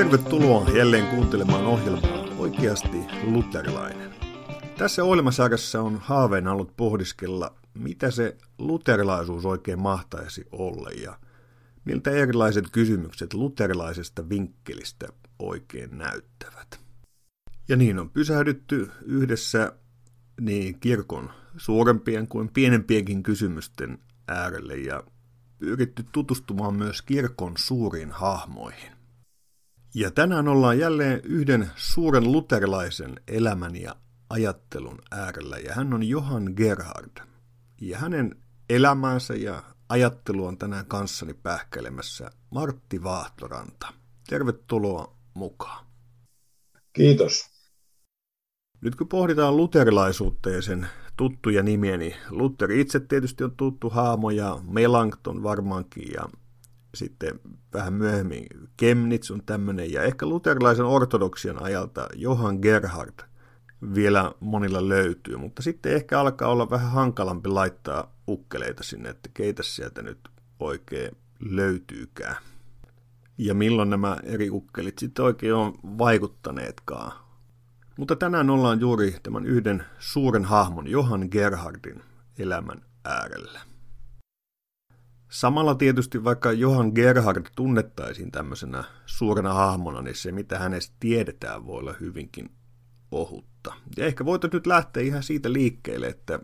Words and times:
Tervetuloa 0.00 0.70
jälleen 0.76 1.06
kuuntelemaan 1.06 1.66
ohjelmaa 1.66 2.24
Oikeasti 2.38 2.98
luterilainen. 3.22 4.10
Tässä 4.78 5.04
ohjelmasarjassa 5.04 5.82
on 5.82 5.98
haaveena 6.02 6.52
ollut 6.52 6.76
pohdiskella, 6.76 7.54
mitä 7.74 8.10
se 8.10 8.36
luterilaisuus 8.58 9.44
oikein 9.44 9.80
mahtaisi 9.80 10.46
olla 10.52 10.90
ja 10.90 11.18
miltä 11.84 12.10
erilaiset 12.10 12.64
kysymykset 12.72 13.34
luterilaisesta 13.34 14.28
vinkkelistä 14.28 15.08
oikein 15.38 15.98
näyttävät. 15.98 16.80
Ja 17.68 17.76
niin 17.76 17.98
on 17.98 18.10
pysähdytty 18.10 18.90
yhdessä 19.02 19.72
niin 20.40 20.80
kirkon 20.80 21.30
suurempien 21.56 22.28
kuin 22.28 22.48
pienempienkin 22.48 23.22
kysymysten 23.22 23.98
äärelle 24.28 24.76
ja 24.76 25.04
pyritty 25.58 26.04
tutustumaan 26.12 26.74
myös 26.74 27.02
kirkon 27.02 27.52
suuriin 27.56 28.10
hahmoihin. 28.10 28.99
Ja 29.94 30.10
tänään 30.10 30.48
ollaan 30.48 30.78
jälleen 30.78 31.20
yhden 31.24 31.70
suuren 31.76 32.32
luterilaisen 32.32 33.20
elämän 33.28 33.76
ja 33.76 33.96
ajattelun 34.30 34.98
äärellä, 35.10 35.58
ja 35.58 35.74
hän 35.74 35.94
on 35.94 36.02
Johan 36.02 36.52
Gerhard. 36.56 37.16
Ja 37.80 37.98
hänen 37.98 38.36
elämänsä 38.68 39.34
ja 39.34 39.62
ajattelu 39.88 40.46
on 40.46 40.58
tänään 40.58 40.86
kanssani 40.86 41.34
pähkäilemässä 41.34 42.30
Martti 42.50 43.02
Vaahtoranta. 43.02 43.92
Tervetuloa 44.28 45.16
mukaan. 45.34 45.86
Kiitos. 46.92 47.50
Nyt 48.80 48.96
kun 48.96 49.08
pohditaan 49.08 49.56
luterilaisuutta 49.56 50.50
ja 50.50 50.62
sen 50.62 50.88
tuttuja 51.16 51.62
nimiä, 51.62 51.96
niin 51.96 52.14
Luther 52.30 52.70
itse 52.72 53.00
tietysti 53.00 53.44
on 53.44 53.56
tuttu 53.56 53.90
haamo 53.90 54.30
ja 54.30 54.58
Melanchthon 54.68 55.42
varmaankin 55.42 56.12
ja 56.14 56.28
sitten 56.94 57.40
vähän 57.74 57.92
myöhemmin 57.92 58.46
Kemnitz 58.76 59.30
on 59.30 59.42
tämmöinen 59.46 59.92
ja 59.92 60.02
ehkä 60.02 60.26
luterilaisen 60.26 60.84
ortodoksian 60.84 61.62
ajalta 61.62 62.08
Johan 62.14 62.58
Gerhard 62.62 63.20
vielä 63.94 64.32
monilla 64.40 64.88
löytyy, 64.88 65.36
mutta 65.36 65.62
sitten 65.62 65.92
ehkä 65.92 66.20
alkaa 66.20 66.48
olla 66.48 66.70
vähän 66.70 66.90
hankalampi 66.90 67.48
laittaa 67.48 68.14
ukkeleita 68.28 68.82
sinne, 68.82 69.08
että 69.08 69.30
keitä 69.34 69.62
sieltä 69.62 70.02
nyt 70.02 70.18
oikein 70.60 71.16
löytyykään. 71.40 72.36
Ja 73.38 73.54
milloin 73.54 73.90
nämä 73.90 74.16
eri 74.22 74.50
ukkelit 74.50 74.98
sitten 74.98 75.24
oikein 75.24 75.54
on 75.54 75.74
vaikuttaneetkaan. 75.82 77.12
Mutta 77.98 78.16
tänään 78.16 78.50
ollaan 78.50 78.80
juuri 78.80 79.16
tämän 79.22 79.46
yhden 79.46 79.84
suuren 79.98 80.44
hahmon, 80.44 80.86
Johan 80.86 81.28
Gerhardin, 81.30 82.02
elämän 82.38 82.82
äärellä. 83.04 83.69
Samalla 85.30 85.74
tietysti 85.74 86.24
vaikka 86.24 86.52
Johan 86.52 86.92
Gerhard 86.94 87.46
tunnettaisiin 87.56 88.30
tämmöisenä 88.30 88.84
suurena 89.06 89.54
hahmona, 89.54 90.02
niin 90.02 90.16
se 90.16 90.32
mitä 90.32 90.58
hänestä 90.58 90.96
tiedetään 91.00 91.66
voi 91.66 91.78
olla 91.78 91.94
hyvinkin 92.00 92.50
ohutta. 93.12 93.74
Ja 93.96 94.06
ehkä 94.06 94.24
voit 94.24 94.42
nyt 94.52 94.66
lähteä 94.66 95.02
ihan 95.02 95.22
siitä 95.22 95.52
liikkeelle, 95.52 96.06
että 96.06 96.40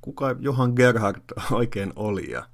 kuka 0.00 0.36
Johan 0.40 0.72
Gerhard 0.76 1.22
oikein 1.52 1.92
oli 1.96 2.30
ja 2.30 2.48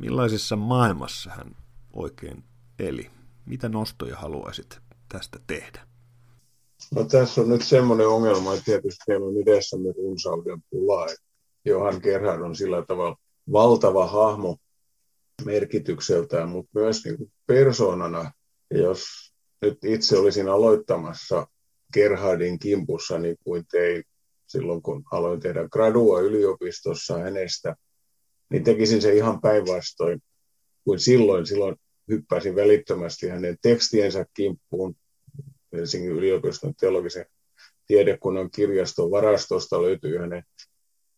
millaisessa 0.00 0.56
maailmassa 0.56 1.30
hän 1.30 1.56
oikein 1.92 2.44
eli. 2.78 3.10
Mitä 3.46 3.68
nostoja 3.68 4.16
haluaisit 4.16 4.78
tästä 5.08 5.38
tehdä? 5.46 5.86
No 6.94 7.04
tässä 7.04 7.40
on 7.40 7.48
nyt 7.48 7.62
semmoinen 7.62 8.08
ongelma, 8.08 8.52
että 8.52 8.64
tietysti 8.64 9.04
meillä 9.08 9.26
on 9.26 9.42
edessämme 9.42 9.92
runsauden 9.96 10.62
pulaa. 10.70 11.06
Johan 11.64 12.00
Gerhard 12.02 12.40
on 12.40 12.56
sillä 12.56 12.84
tavalla 12.84 13.16
valtava 13.52 14.06
hahmo 14.06 14.58
merkitykseltään, 15.44 16.48
mutta 16.48 16.70
myös 16.74 17.04
niin 17.04 17.16
kuin 17.16 17.32
persoonana. 17.46 18.32
Jos 18.70 19.04
nyt 19.62 19.84
itse 19.84 20.18
olisin 20.18 20.48
aloittamassa 20.48 21.46
Gerhardin 21.92 22.58
kimpussa, 22.58 23.18
niin 23.18 23.36
kuin 23.44 23.66
tein 23.70 24.04
silloin, 24.46 24.82
kun 24.82 25.04
aloin 25.12 25.40
tehdä 25.40 25.68
gradua 25.68 26.20
yliopistossa 26.20 27.18
hänestä, 27.18 27.76
niin 28.50 28.64
tekisin 28.64 29.02
se 29.02 29.14
ihan 29.14 29.40
päinvastoin 29.40 30.22
kuin 30.84 31.00
silloin. 31.00 31.46
Silloin 31.46 31.76
hyppäsin 32.08 32.56
välittömästi 32.56 33.28
hänen 33.28 33.56
tekstiensä 33.62 34.26
kimppuun. 34.34 34.96
Helsingin 35.72 36.12
yliopiston 36.12 36.74
teologisen 36.74 37.26
tiedekunnan 37.86 38.50
kirjaston 38.50 39.10
varastosta 39.10 39.82
löytyy 39.82 40.18
hänen 40.18 40.42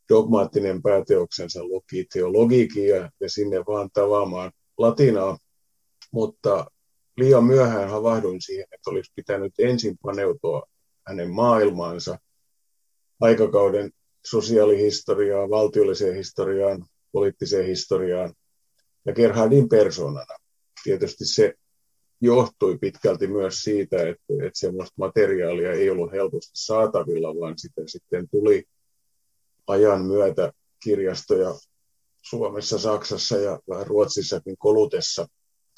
dogmaattinen 0.08 0.82
pääteoksensa 0.82 1.64
luki 1.64 2.06
teologiikia 2.12 3.10
ja 3.20 3.30
sinne 3.30 3.58
vaan 3.66 3.90
tavaamaan 3.92 4.52
latinaa, 4.78 5.38
mutta 6.12 6.66
liian 7.16 7.44
myöhään 7.44 7.88
havahduin 7.90 8.42
siihen, 8.42 8.66
että 8.72 8.90
olisi 8.90 9.12
pitänyt 9.14 9.52
ensin 9.58 9.98
paneutua 10.02 10.62
hänen 11.06 11.30
maailmaansa, 11.30 12.18
aikakauden 13.20 13.90
sosiaalihistoriaan, 14.26 15.50
valtiolliseen 15.50 16.16
historiaan, 16.16 16.86
poliittiseen 17.12 17.66
historiaan 17.66 18.34
ja 19.04 19.12
Gerhardin 19.12 19.68
persoonana. 19.68 20.36
Tietysti 20.84 21.24
se 21.24 21.54
johtui 22.20 22.78
pitkälti 22.78 23.26
myös 23.26 23.54
siitä, 23.62 23.96
että, 23.96 24.24
että 24.46 24.58
semmoista 24.58 24.94
materiaalia 24.96 25.72
ei 25.72 25.90
ollut 25.90 26.12
helposti 26.12 26.50
saatavilla, 26.54 27.28
vaan 27.40 27.58
sitä 27.58 27.82
sitten 27.86 28.28
tuli 28.28 28.64
ajan 29.66 30.00
myötä 30.00 30.52
kirjastoja 30.82 31.54
Suomessa, 32.22 32.78
Saksassa 32.78 33.36
ja 33.36 33.58
vähän 33.68 33.86
Ruotsissakin 33.86 34.56
kolutessa, 34.58 35.28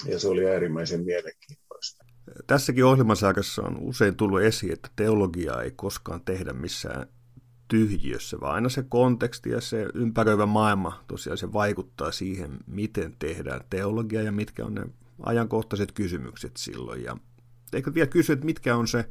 ja 0.05 0.19
se 0.19 0.29
oli 0.29 0.47
äärimmäisen 0.47 1.05
mielenkiintoista. 1.05 2.05
Tässäkin 2.47 2.85
ohjelmasarjassa 2.85 3.63
on 3.63 3.79
usein 3.81 4.17
tullut 4.17 4.41
esiin, 4.41 4.73
että 4.73 4.89
teologiaa 4.97 5.63
ei 5.63 5.71
koskaan 5.71 6.25
tehdä 6.25 6.53
missään 6.53 7.07
tyhjiössä, 7.69 8.41
vaan 8.41 8.55
aina 8.55 8.69
se 8.69 8.85
konteksti 8.89 9.51
ja 9.51 9.61
se 9.61 9.87
ympäröivä 9.95 10.47
maailma 10.47 11.05
tosiaan 11.09 11.39
se 11.39 11.53
vaikuttaa 11.53 12.13
siihen, 12.13 12.59
miten 12.67 13.17
tehdään 13.19 13.61
teologiaa 13.71 14.23
ja 14.23 14.33
mitkä 14.33 14.65
on 14.65 14.75
ne 14.75 14.87
ajankohtaiset 15.23 15.93
kysymykset 15.93 16.57
silloin. 16.57 17.03
Ja 17.03 17.17
eikö 17.73 17.95
vielä 17.95 18.07
kysyä, 18.07 18.33
että 18.33 18.47
mitkä 18.47 18.77
on 18.77 18.89
se 18.89 19.05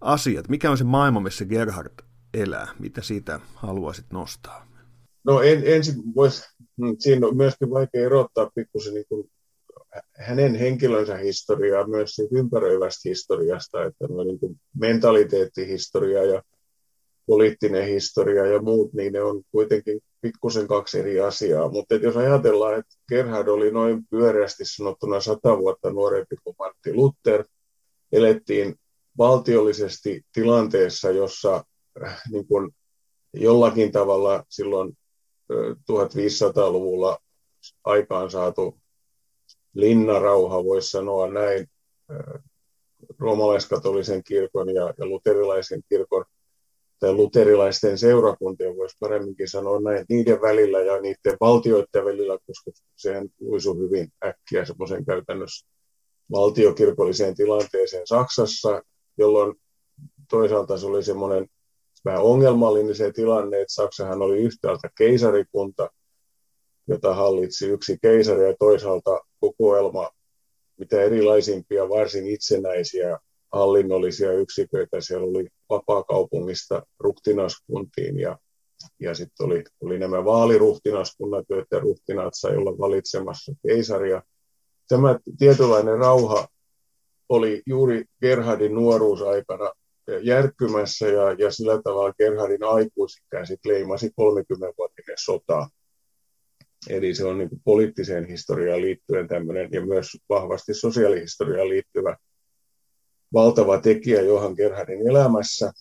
asiat, 0.00 0.48
mikä 0.48 0.70
on 0.70 0.78
se 0.78 0.84
maailma, 0.84 1.20
missä 1.20 1.44
Gerhard 1.44 2.09
elää? 2.34 2.68
Mitä 2.78 3.02
siitä 3.02 3.40
haluaisit 3.54 4.06
nostaa? 4.12 4.66
No 5.24 5.42
en, 5.42 5.62
ensin 5.66 5.94
voisi, 6.16 6.42
hmm, 6.76 6.96
siinä 6.98 7.26
on 7.26 7.36
myöskin 7.36 7.70
vaikea 7.70 8.06
erottaa 8.06 8.50
pikkusen 8.54 8.94
niin 8.94 9.06
kuin 9.08 9.30
hänen 10.16 10.54
henkilönsä 10.54 11.16
historiaa 11.16 11.86
myös 11.86 12.10
siitä 12.10 12.38
ympäröivästä 12.38 13.08
historiasta, 13.08 13.84
että 13.84 14.06
no 14.08 14.24
niin 14.24 14.38
kuin 14.38 14.60
mentaliteettihistoria 14.80 16.24
ja 16.24 16.42
poliittinen 17.26 17.88
historia 17.88 18.46
ja 18.46 18.62
muut, 18.62 18.92
niin 18.92 19.12
ne 19.12 19.22
on 19.22 19.42
kuitenkin 19.52 20.00
pikkusen 20.20 20.68
kaksi 20.68 20.98
eri 20.98 21.20
asiaa. 21.20 21.68
Mutta 21.68 21.94
jos 21.94 22.16
ajatellaan, 22.16 22.78
että 22.78 22.94
Gerhard 23.08 23.48
oli 23.48 23.70
noin 23.70 24.06
pyöreästi 24.10 24.64
sanottuna 24.64 25.20
sata 25.20 25.58
vuotta 25.58 25.90
nuorempi 25.90 26.36
kuin 26.44 26.56
Martti 26.58 26.94
Luther, 26.94 27.44
elettiin 28.12 28.74
valtiollisesti 29.18 30.22
tilanteessa, 30.32 31.10
jossa 31.10 31.64
niin 32.30 32.46
kuin 32.46 32.70
jollakin 33.32 33.92
tavalla 33.92 34.44
silloin 34.48 34.98
1500-luvulla 35.92 37.18
aikaan 37.84 38.30
saatu 38.30 38.78
linnarauha, 39.74 40.64
voisi 40.64 40.90
sanoa 40.90 41.28
näin, 41.28 41.66
roomalaiskatolisen 43.18 44.24
kirkon 44.24 44.74
ja, 44.74 44.94
ja 44.98 45.06
luterilaisen 45.06 45.82
kirkon 45.88 46.24
tai 47.00 47.12
luterilaisten 47.12 47.98
seurakuntien, 47.98 48.76
voisi 48.76 48.96
paremminkin 49.00 49.48
sanoa 49.48 49.80
näin, 49.80 50.06
niiden 50.08 50.40
välillä 50.40 50.80
ja 50.80 51.00
niiden 51.00 51.36
valtioiden 51.40 52.04
välillä, 52.04 52.38
koska 52.46 52.70
sehän 52.96 53.28
luisu 53.40 53.74
hyvin 53.74 54.08
äkkiä 54.24 54.64
semmoisen 54.64 55.04
käytännössä 55.04 55.68
valtiokirkolliseen 56.30 57.34
tilanteeseen 57.34 58.06
Saksassa, 58.06 58.82
jolloin 59.18 59.54
toisaalta 60.30 60.78
se 60.78 60.86
oli 60.86 61.02
semmoinen 61.02 61.46
vähän 62.04 62.22
ongelmallinen 62.22 62.94
se 62.94 63.12
tilanne, 63.12 63.60
että 63.60 63.74
Saksahan 63.74 64.22
oli 64.22 64.38
yhtäältä 64.38 64.90
keisarikunta, 64.98 65.90
jota 66.88 67.14
hallitsi 67.14 67.66
yksi 67.66 67.98
keisari 68.02 68.44
ja 68.44 68.54
toisaalta 68.58 69.20
kokoelma 69.40 70.10
mitä 70.80 71.02
erilaisimpia 71.02 71.88
varsin 71.88 72.26
itsenäisiä 72.26 73.18
hallinnollisia 73.52 74.32
yksiköitä. 74.32 75.00
Siellä 75.00 75.26
oli 75.26 75.48
vapaakaupungista 75.70 76.82
ruhtinaskuntiin 76.98 78.18
ja, 78.18 78.38
ja 79.00 79.14
sitten 79.14 79.46
oli, 79.46 79.64
oli 79.80 79.98
nämä 79.98 80.24
vaaliruhtinaskunnat, 80.24 81.44
joiden 81.48 81.82
ruhtinaat 81.82 82.32
sai 82.34 82.56
olla 82.56 82.78
valitsemassa 82.78 83.52
keisaria. 83.66 84.22
Tämä 84.88 85.18
tietynlainen 85.38 85.98
rauha 85.98 86.48
oli 87.28 87.62
juuri 87.66 88.04
Gerhardin 88.20 88.74
nuoruusaikana 88.74 89.72
järkkymässä 90.18 91.06
ja, 91.06 91.32
ja 91.32 91.50
sillä 91.50 91.82
tavalla 91.84 92.12
Gerhardin 92.12 92.64
aikuisikään 92.64 93.46
leimasi 93.64 94.08
30-vuotinen 94.08 95.16
sota. 95.24 95.68
Eli 96.88 97.14
se 97.14 97.24
on 97.24 97.38
niin 97.38 97.50
poliittiseen 97.64 98.24
historiaan 98.24 98.80
liittyen 98.80 99.28
tämmöinen 99.28 99.68
ja 99.72 99.86
myös 99.86 100.06
vahvasti 100.28 100.74
sosiaalihistoriaan 100.74 101.68
liittyvä 101.68 102.16
valtava 103.32 103.80
tekijä 103.80 104.22
Johan 104.22 104.54
Gerhardin 104.54 105.08
elämässä. 105.08 105.72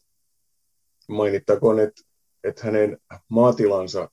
Mainittakoon, 1.10 1.80
että, 1.80 2.02
että 2.44 2.64
hänen 2.64 2.98
maatilansa, 3.30 4.10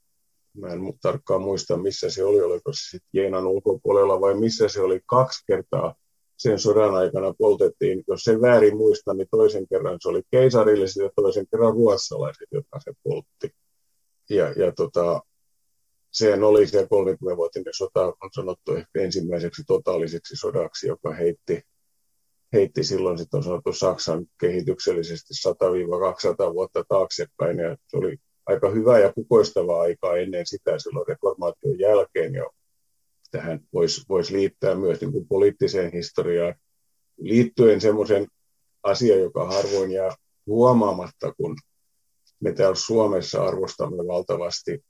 mä 0.56 0.68
en 0.68 0.80
tarkkaan 1.02 1.42
muista 1.42 1.76
missä 1.76 2.10
se 2.10 2.24
oli, 2.24 2.42
oliko 2.42 2.72
se 2.72 2.90
sitten 2.90 3.08
Jeenan 3.12 3.46
ulkopuolella 3.46 4.20
vai 4.20 4.34
missä 4.34 4.68
se 4.68 4.80
oli, 4.80 5.00
kaksi 5.06 5.44
kertaa 5.46 5.94
sen 6.36 6.58
sodan 6.58 6.94
aikana 6.94 7.34
poltettiin, 7.38 8.04
jos 8.08 8.20
se 8.22 8.40
väärin 8.40 8.76
muista, 8.76 9.14
niin 9.14 9.28
toisen 9.30 9.66
kerran 9.68 9.98
se 10.00 10.08
oli 10.08 10.22
keisarilliset 10.30 11.02
ja 11.02 11.10
toisen 11.16 11.46
kerran 11.50 11.72
ruotsalaiset, 11.72 12.48
jotka 12.52 12.80
se 12.80 12.92
poltti. 13.02 13.50
Ja, 14.30 14.52
ja 14.52 14.72
tota, 14.72 15.22
sehän 16.10 16.44
oli 16.44 16.66
se 16.66 16.82
30-vuotinen 16.82 17.74
sota, 17.74 18.06
on 18.06 18.30
sanottu 18.34 18.74
ehkä 18.74 19.00
ensimmäiseksi 19.00 19.62
totaaliseksi 19.66 20.36
sodaksi, 20.36 20.86
joka 20.86 21.14
heitti, 21.14 21.60
heitti 22.52 22.84
silloin 22.84 23.18
sitten 23.18 23.38
on 23.38 23.44
sanottu 23.44 23.72
Saksan 23.72 24.26
kehityksellisesti 24.40 25.34
100-200 26.50 26.54
vuotta 26.54 26.84
taaksepäin. 26.88 27.58
Ja 27.58 27.76
se 27.86 27.96
oli 27.96 28.16
aika 28.46 28.70
hyvä 28.70 28.98
ja 28.98 29.12
kukoistava 29.12 29.80
aikaa 29.80 30.16
ennen 30.16 30.46
sitä 30.46 30.78
silloin 30.78 31.08
reformaation 31.08 31.78
jälkeen. 31.78 32.34
Ja 32.34 32.50
tähän 33.30 33.60
voisi 33.72 34.02
vois 34.08 34.30
liittää 34.30 34.74
myös 34.74 35.00
niin 35.00 35.12
kuin 35.12 35.28
poliittiseen 35.28 35.92
historiaan 35.92 36.54
liittyen 37.18 37.80
semmoisen 37.80 38.26
asian, 38.82 39.20
joka 39.20 39.46
harvoin 39.46 39.92
jää 39.92 40.14
huomaamatta, 40.46 41.32
kun 41.32 41.56
me 42.40 42.52
täällä 42.52 42.74
Suomessa 42.74 43.44
arvostamme 43.44 44.06
valtavasti 44.06 44.84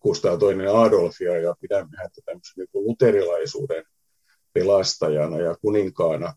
Kustaa 0.00 0.36
toinen 0.36 0.68
Adolfia 0.68 1.38
ja 1.38 1.54
pidämme 1.60 1.96
häntä 1.96 2.20
tämmöisen 2.24 2.54
niin 2.56 2.68
kuin 2.72 2.84
luterilaisuuden 2.84 3.84
pelastajana 4.52 5.38
ja 5.40 5.56
kuninkaana. 5.62 6.34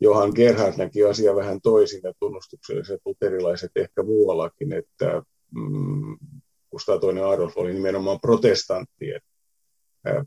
Johan 0.00 0.32
Gerhard 0.34 0.74
näki 0.76 1.04
asia 1.04 1.36
vähän 1.36 1.60
toisin 1.60 2.00
ja 2.04 2.12
tunnustukselliset 2.18 3.00
luterilaiset 3.04 3.70
ehkä 3.74 4.02
muuallakin, 4.02 4.72
että 4.72 5.22
mm, 5.50 6.18
Kustaa 6.70 6.98
toinen 6.98 7.26
Adolf 7.26 7.56
oli 7.56 7.74
nimenomaan 7.74 8.20
protestanttien 8.20 9.20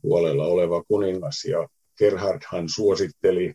puolella 0.02 0.46
oleva 0.46 0.84
kuningas 0.84 1.46
ja 1.46 1.68
Gerhardhan 1.98 2.70
suositteli 2.70 3.54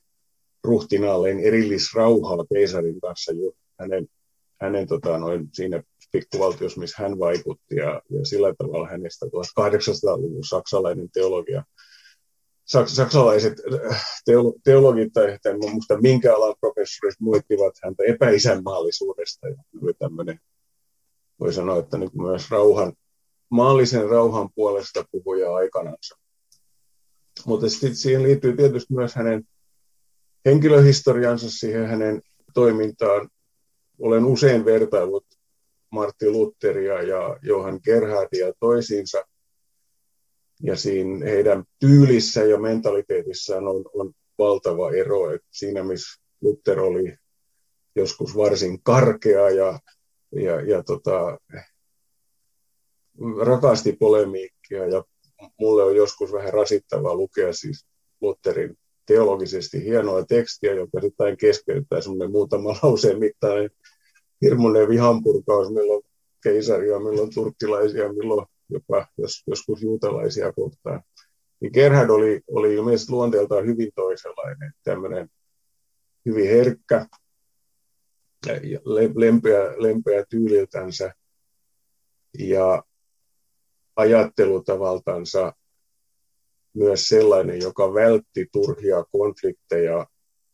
ruhtinaalleen 0.64 1.40
erillisrauhaa 1.40 2.44
keisarin 2.54 3.00
kanssa 3.00 3.32
jo 3.32 3.52
hänen, 3.80 4.06
hänen 4.60 4.86
tota, 4.86 5.18
noin, 5.18 5.48
siinä 5.52 5.82
pikkuvaltiossa, 6.12 6.80
missä 6.80 7.02
hän 7.02 7.18
vaikutti 7.18 7.76
ja, 7.76 8.02
ja 8.10 8.24
sillä 8.24 8.54
tavalla 8.58 8.88
hänestä 8.88 9.26
1800-luvun 9.26 10.44
saksalainen 10.44 11.08
teologia 11.12 11.64
Saks, 12.70 12.96
saksalaiset 12.96 13.52
teolo, 14.24 14.54
teologit 14.64 15.12
tai 15.12 15.38
en 15.44 15.58
muista 15.58 16.00
minkä 16.00 16.36
alan 16.36 16.54
professorit 16.60 17.20
muittivat 17.20 17.74
häntä 17.84 18.02
epäisänmaallisuudesta. 18.08 19.48
Ja 19.48 19.56
tämmöinen, 19.98 20.40
voi 21.40 21.52
sanoa, 21.52 21.78
että 21.78 21.98
myös 21.98 22.50
rauhan 22.50 22.92
maallisen 23.50 24.08
rauhan 24.08 24.48
puolesta 24.54 25.04
puhuja 25.10 25.54
aikanansa. 25.54 26.16
Mutta 27.46 27.68
sitten 27.68 27.96
siihen 27.96 28.22
liittyy 28.22 28.56
tietysti 28.56 28.94
myös 28.94 29.14
hänen 29.14 29.44
henkilöhistoriansa 30.44 31.50
siihen 31.50 31.86
hänen 31.86 32.22
toimintaan. 32.54 33.28
Olen 33.98 34.24
usein 34.24 34.64
vertaillut 34.64 35.26
Martti 35.90 36.30
Lutheria 36.30 37.02
ja 37.02 37.38
Johan 37.42 37.80
Gerhardia 37.84 38.52
toisiinsa. 38.60 39.24
Ja 40.62 40.76
siinä 40.76 41.26
heidän 41.26 41.64
tyylissä 41.78 42.44
ja 42.44 42.58
mentaliteetissaan 42.58 43.68
on, 43.68 43.84
on 43.94 44.12
valtava 44.38 44.92
ero. 44.92 45.30
Et 45.34 45.42
siinä 45.50 45.82
missä 45.82 46.22
Luther 46.40 46.80
oli 46.80 47.16
joskus 47.96 48.36
varsin 48.36 48.82
karkea 48.82 49.50
ja, 49.50 49.78
ja, 50.32 50.60
ja 50.60 50.82
tota, 50.82 51.38
rakasti 53.46 53.92
polemiikkia 53.92 54.86
ja 54.86 55.04
mulle 55.60 55.82
on 55.82 55.96
joskus 55.96 56.32
vähän 56.32 56.52
rasittavaa 56.52 57.14
lukea 57.14 57.52
siis 57.52 57.86
Lutherin 58.20 58.78
teologisesti 59.06 59.84
hienoa 59.84 60.24
tekstiä, 60.24 60.74
joka 60.74 61.00
sitten 61.00 61.36
keskeyttää 61.36 62.00
semmoinen 62.00 62.30
muutama 62.30 62.76
lauseen 62.82 63.18
mittainen 63.18 63.70
hirmuinen 64.42 64.88
vihanpurkaus, 64.88 65.70
milloin 65.70 66.02
keisaria, 66.42 66.98
milloin 66.98 67.34
turkkilaisia, 67.34 68.12
milloin 68.12 68.46
jopa 68.68 69.06
jos, 69.18 69.42
joskus 69.46 69.82
juutalaisia 69.82 70.52
kohtaan. 70.52 71.02
Niin 71.60 71.70
Gerhard 71.74 72.10
oli, 72.10 72.40
oli 72.50 72.74
ilmeisesti 72.74 73.12
luonteeltaan 73.12 73.66
hyvin 73.66 73.90
toisenlainen, 73.94 74.72
tämmöinen 74.84 75.28
hyvin 76.26 76.48
herkkä, 76.48 77.06
lempeä, 79.14 79.60
lempeä 79.76 80.24
tyyliltänsä 80.28 81.14
ja 82.38 82.82
ajattelutavaltansa 83.96 85.52
myös 86.74 87.08
sellainen, 87.08 87.60
joka 87.60 87.94
vältti 87.94 88.46
turhia 88.52 89.04
konflikteja. 89.12 90.06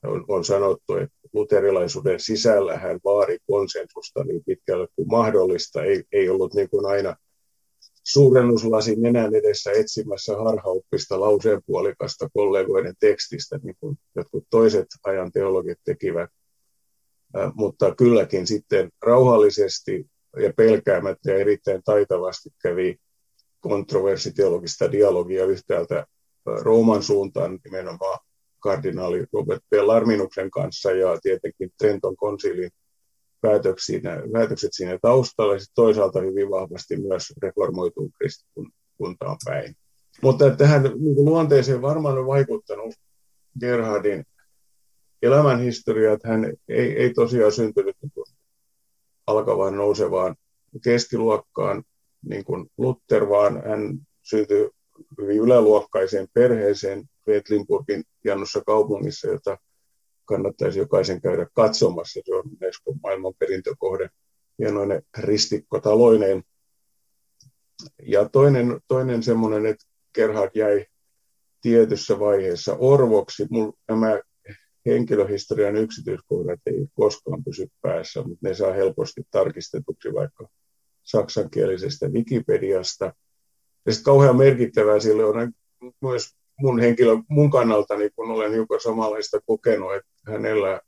On, 0.06 0.24
on 0.28 0.44
sanottu, 0.44 0.96
että 0.96 1.16
luterilaisuuden 1.32 2.20
sisällä 2.20 2.78
hän 2.78 3.00
vaari 3.04 3.38
konsensusta 3.46 4.24
niin 4.24 4.42
pitkälle 4.46 4.88
kuin 4.96 5.08
mahdollista. 5.08 5.84
Ei, 5.84 6.04
ei 6.12 6.28
ollut 6.28 6.54
niin 6.54 6.70
kuin 6.70 6.86
aina 6.86 7.16
suurennuslasin 8.04 9.02
nenän 9.02 9.34
edessä 9.34 9.72
etsimässä 9.72 10.36
harhauppista 10.36 11.20
lauseen 11.20 11.62
puolikasta 11.66 12.28
kollegoiden 12.34 12.94
tekstistä, 13.00 13.58
niin 13.62 13.76
kuin 13.80 13.98
jotkut 14.16 14.44
toiset 14.50 14.86
ajan 15.04 15.32
teologit 15.32 15.78
tekivät. 15.84 16.30
Äh, 17.36 17.52
mutta 17.54 17.94
kylläkin 17.94 18.46
sitten 18.46 18.90
rauhallisesti 19.02 20.06
ja 20.42 20.52
pelkäämättä 20.56 21.30
ja 21.30 21.38
erittäin 21.38 21.82
taitavasti 21.84 22.50
kävi 22.62 22.96
kontroversiteologista 23.68 24.92
dialogia 24.92 25.44
yhtäältä 25.44 26.06
Rooman 26.46 27.02
suuntaan 27.02 27.58
nimenomaan 27.64 28.18
kardinaali 28.58 29.24
Robert 29.32 29.62
Bellarminuksen 29.70 30.50
kanssa 30.50 30.90
ja 30.90 31.18
tietenkin 31.22 31.70
Trenton 31.78 32.16
konsilin 32.16 32.70
päätökset 34.32 34.70
siinä 34.72 34.98
taustalla. 35.02 35.54
Ja 35.54 35.60
toisaalta 35.74 36.20
hyvin 36.20 36.50
vahvasti 36.50 36.96
myös 36.96 37.32
reformoituun 37.42 38.10
kristikuntaan 38.12 39.36
päin. 39.44 39.76
Mutta 40.22 40.50
tähän 40.50 40.82
niin 40.82 41.24
luonteeseen 41.24 41.82
varmaan 41.82 42.18
on 42.18 42.26
vaikuttanut 42.26 42.94
Gerhardin 43.60 44.24
elämänhistoria, 45.22 46.12
että 46.12 46.28
hän 46.28 46.52
ei, 46.68 46.92
ei 47.02 47.14
tosiaan 47.14 47.52
syntynyt 47.52 47.96
alkavaan 49.26 49.76
nousevaan 49.76 50.36
keskiluokkaan, 50.84 51.82
niin 52.28 52.44
kuin 52.44 52.70
Luther, 52.78 53.28
vaan 53.28 53.62
hän 53.66 53.98
syntyi 54.22 54.70
hyvin 55.20 55.38
yläluokkaiseen 55.38 56.28
perheeseen 56.32 57.04
Vetlinburgin 57.26 58.04
hienossa 58.24 58.60
kaupungissa, 58.66 59.28
jota 59.28 59.58
kannattaisi 60.24 60.78
jokaisen 60.78 61.20
käydä 61.20 61.46
katsomassa. 61.54 62.20
Se 62.24 62.34
on 62.34 62.44
Unesco 62.60 62.94
maailmanperintökohde, 63.02 64.10
hienoinen 64.58 65.02
ristikkotaloinen. 65.18 66.42
Ja 68.02 68.28
toinen, 68.28 68.80
toinen 68.88 69.22
semmoinen, 69.22 69.66
että 69.66 69.84
Gerhard 70.14 70.50
jäi 70.54 70.86
tietyssä 71.60 72.18
vaiheessa 72.18 72.76
orvoksi. 72.78 73.46
Mulla 73.50 73.72
nämä 73.88 74.20
henkilöhistorian 74.86 75.76
yksityiskohdat 75.76 76.60
ei 76.66 76.86
koskaan 76.94 77.44
pysy 77.44 77.66
päässä, 77.82 78.22
mutta 78.22 78.48
ne 78.48 78.54
saa 78.54 78.72
helposti 78.72 79.22
tarkistetuksi 79.30 80.14
vaikka 80.14 80.48
saksankielisestä 81.06 82.08
Wikipediasta. 82.08 83.04
Ja 83.86 83.92
sitten 83.92 84.04
kauhean 84.04 84.36
merkittävää 84.36 85.00
sille 85.00 85.24
on 85.24 85.52
myös 86.00 86.36
mun 86.60 86.80
henkilö, 86.80 87.16
mun 87.28 87.50
kannaltani, 87.50 88.10
kun 88.10 88.30
olen 88.30 88.52
hiukan 88.52 88.80
samanlaista 88.80 89.40
kokenut, 89.46 89.94
että 89.94 90.32
hänellä, 90.32 90.80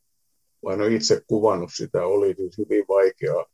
vaan 0.64 0.80
on 0.80 0.92
itse 0.92 1.22
kuvannut 1.26 1.70
sitä, 1.74 2.06
oli 2.06 2.34
siis 2.34 2.58
hyvin 2.58 2.84
vaikea 2.88 3.46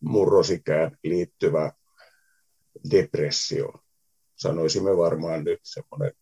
murrosikään 0.00 0.96
liittyvä 1.04 1.72
depressio. 2.90 3.72
Sanoisimme 4.36 4.96
varmaan 4.96 5.44
nyt 5.44 5.60
semmoinen 5.62 6.12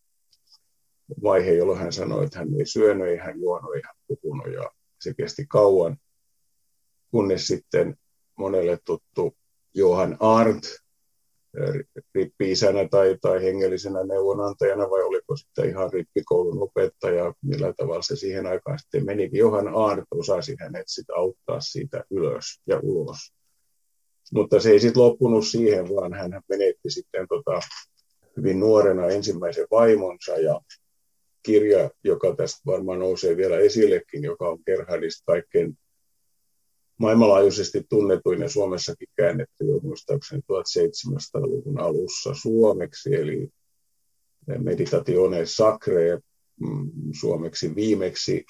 vaihe, 1.22 1.52
jolloin 1.52 1.78
hän 1.78 1.92
sanoi, 1.92 2.24
että 2.24 2.38
hän 2.38 2.48
ei 2.58 2.66
syönyt, 2.66 3.06
ei 3.06 3.16
hän 3.16 3.40
juonut, 3.40 3.74
ei 3.74 3.82
hän 3.84 3.94
puhunut 4.06 4.52
ja 4.52 4.70
se 5.00 5.14
kesti 5.14 5.46
kauan, 5.46 5.96
kunnes 7.10 7.46
sitten 7.46 7.96
monelle 8.38 8.78
tuttu 8.84 9.36
Johan 9.74 10.16
Arndt 10.20 10.66
rippi-isänä 12.14 12.88
tai, 12.90 13.18
tai 13.20 13.42
hengellisenä 13.42 14.04
neuvonantajana 14.04 14.90
vai 14.90 15.02
oliko 15.02 15.36
sitten 15.36 15.68
ihan 15.68 15.92
rippikoulun 15.92 16.62
opettaja, 16.62 17.34
millä 17.42 17.72
tavalla 17.76 18.02
se 18.02 18.16
siihen 18.16 18.46
aikaan 18.46 18.78
sitten 18.78 19.04
meni. 19.04 19.30
Johan 19.32 19.68
Arndt 19.68 20.06
osasi 20.10 20.56
hänet 20.60 20.84
sitten 20.86 21.16
auttaa 21.16 21.60
siitä 21.60 22.04
ylös 22.10 22.60
ja 22.66 22.80
ulos. 22.82 23.18
Mutta 24.32 24.60
se 24.60 24.70
ei 24.70 24.80
sitten 24.80 25.02
loppunut 25.02 25.46
siihen, 25.46 25.88
vaan 25.88 26.14
hän 26.14 26.42
menetti 26.48 26.90
sitten 26.90 27.26
tota, 27.28 27.60
hyvin 28.36 28.60
nuorena 28.60 29.06
ensimmäisen 29.06 29.66
vaimonsa 29.70 30.36
ja 30.36 30.60
kirja, 31.42 31.90
joka 32.04 32.34
tästä 32.36 32.60
varmaan 32.66 32.98
nousee 32.98 33.36
vielä 33.36 33.58
esillekin, 33.58 34.22
joka 34.22 34.48
on 34.48 34.58
Gerhardista 34.66 35.22
kaikkein 35.26 35.78
maailmanlaajuisesti 36.98 37.86
tunnetuin 37.88 38.40
ja 38.40 38.48
Suomessakin 38.48 39.08
käännetty 39.16 39.64
jo 39.64 39.80
muistaakseni 39.82 40.42
1700-luvun 40.52 41.80
alussa 41.80 42.34
suomeksi, 42.34 43.14
eli 43.14 43.48
Meditatione 44.58 45.46
Sacre, 45.46 46.18
mm, 46.60 46.90
suomeksi 47.20 47.74
viimeksi 47.74 48.44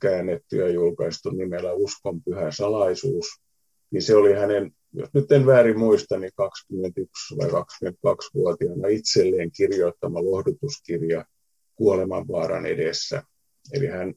käännetty 0.00 0.56
ja 0.56 0.68
julkaistu 0.68 1.30
nimellä 1.30 1.72
Uskon 1.72 2.22
pyhä 2.22 2.50
salaisuus, 2.50 3.26
niin 3.90 4.02
se 4.02 4.14
oli 4.14 4.32
hänen, 4.32 4.70
jos 4.92 5.08
nyt 5.14 5.32
en 5.32 5.46
väärin 5.46 5.78
muista, 5.78 6.18
niin 6.18 6.32
21 6.36 7.36
vai 7.36 7.48
22-vuotiaana 7.48 8.88
itselleen 8.88 9.50
kirjoittama 9.56 10.24
lohdutuskirja 10.24 11.24
kuolemanvaaran 11.74 12.66
edessä. 12.66 13.22
Eli 13.72 13.86
hän 13.86 14.14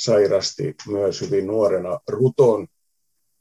sairasti 0.00 0.74
myös 0.88 1.20
hyvin 1.20 1.46
nuorena 1.46 2.00
ruton. 2.08 2.66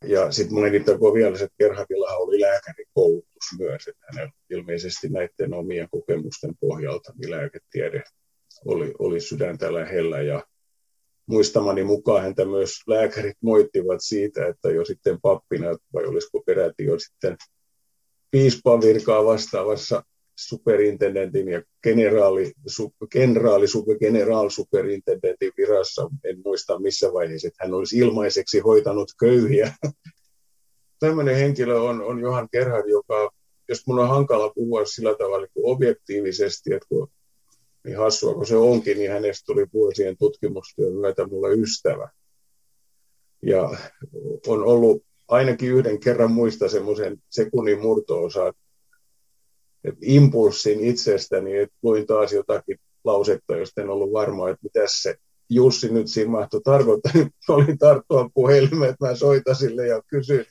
Ja 0.04 0.32
sitten 0.32 0.60
mainittakoon 0.60 1.14
vielä, 1.14 1.36
että 1.36 1.56
Gerhardilla 1.58 2.16
oli 2.16 2.42
lääkärikoulutus 2.42 3.58
myös, 3.60 3.88
että 3.88 4.06
hänellä 4.12 4.32
ilmeisesti 4.50 5.10
näiden 5.10 5.54
omien 5.54 5.88
kokemusten 5.92 6.58
pohjalta 6.60 7.14
niin 7.18 7.32
lääketiede 7.32 8.04
oli, 8.66 8.94
oli 9.00 9.22
sydäntä 9.22 9.74
lähellä. 9.74 10.22
Ja 10.22 10.44
muistamani 11.26 11.84
mukaan 11.84 12.22
häntä 12.22 12.46
myös 12.46 12.72
lääkärit 12.88 13.38
moittivat 13.42 14.00
siitä, 14.02 14.48
että 14.48 14.72
jo 14.72 14.86
sitten 14.86 15.22
pappina, 15.22 15.68
vai 15.94 16.06
olisiko 16.06 16.44
peräti 16.46 16.86
jo 16.86 17.00
sitten 17.00 17.38
piispan 18.32 18.82
virkaa 18.82 19.26
vastaavassa 19.26 20.04
superintendentin 20.48 21.48
ja 21.48 21.62
generaali, 21.84 22.52
su, 22.68 22.94
generaali 23.12 23.66
general 24.00 24.50
superintendentin 24.50 25.52
virassa. 25.58 26.10
En 26.24 26.42
muista 26.46 26.80
missä 26.80 27.14
vaiheessa, 27.14 27.48
että 27.48 27.64
hän 27.64 27.74
olisi 27.74 27.98
ilmaiseksi 27.98 28.60
hoitanut 28.60 29.12
köyhiä. 29.20 29.74
Tämmöinen 31.00 31.36
henkilö 31.36 31.80
on, 31.80 32.02
on 32.02 32.20
Johan 32.20 32.48
Gerhard, 32.52 32.90
joka, 32.90 33.32
jos 33.70 33.88
mun 33.88 34.00
on 34.00 34.10
hankala 34.10 34.50
puhua 34.56 34.86
sillä 34.86 35.16
tavalla 35.16 35.48
kuin 35.54 35.66
objektiivisesti, 35.66 36.74
että 36.74 36.88
kun, 36.90 37.08
niin 37.86 37.98
hassua 37.98 38.34
kun 38.34 38.46
se 38.46 38.56
onkin, 38.56 38.98
niin 38.98 39.12
hänestä 39.12 39.46
tuli 39.46 39.66
vuosien 39.74 40.18
tutkimustyön 40.18 40.94
myötä 40.94 41.28
mulle 41.28 41.54
ystävä. 41.54 42.10
Ja 43.42 43.78
on 44.48 44.64
ollut 44.64 45.04
ainakin 45.28 45.72
yhden 45.72 46.00
kerran 46.00 46.32
muista 46.32 46.70
semmoisen 46.70 47.18
sekunnin 47.30 47.82
murto-osa, 47.82 48.54
impulssin 50.02 50.80
itsestäni, 50.80 51.58
että 51.58 51.76
luin 51.84 52.08
taas 52.08 52.34
jotakin 52.34 52.80
lausetta, 53.04 53.58
josta 53.58 53.82
en 53.82 53.90
ollut 53.90 54.14
varma, 54.14 54.50
että 54.50 54.64
mitä 54.64 54.80
se 54.86 55.16
Jussi 55.50 55.94
nyt 55.94 56.08
siinä 56.08 56.32
mahtoi 56.32 56.62
tarkoittaa, 56.62 57.12
niin 57.16 57.32
olin 57.50 57.78
tarttua 57.78 58.30
puhelimeen, 58.34 58.92
että 58.92 59.08
mä 59.08 59.16
soitan 59.16 59.56
sille 59.56 59.88
ja 59.88 60.02
kysyn. 60.08 60.46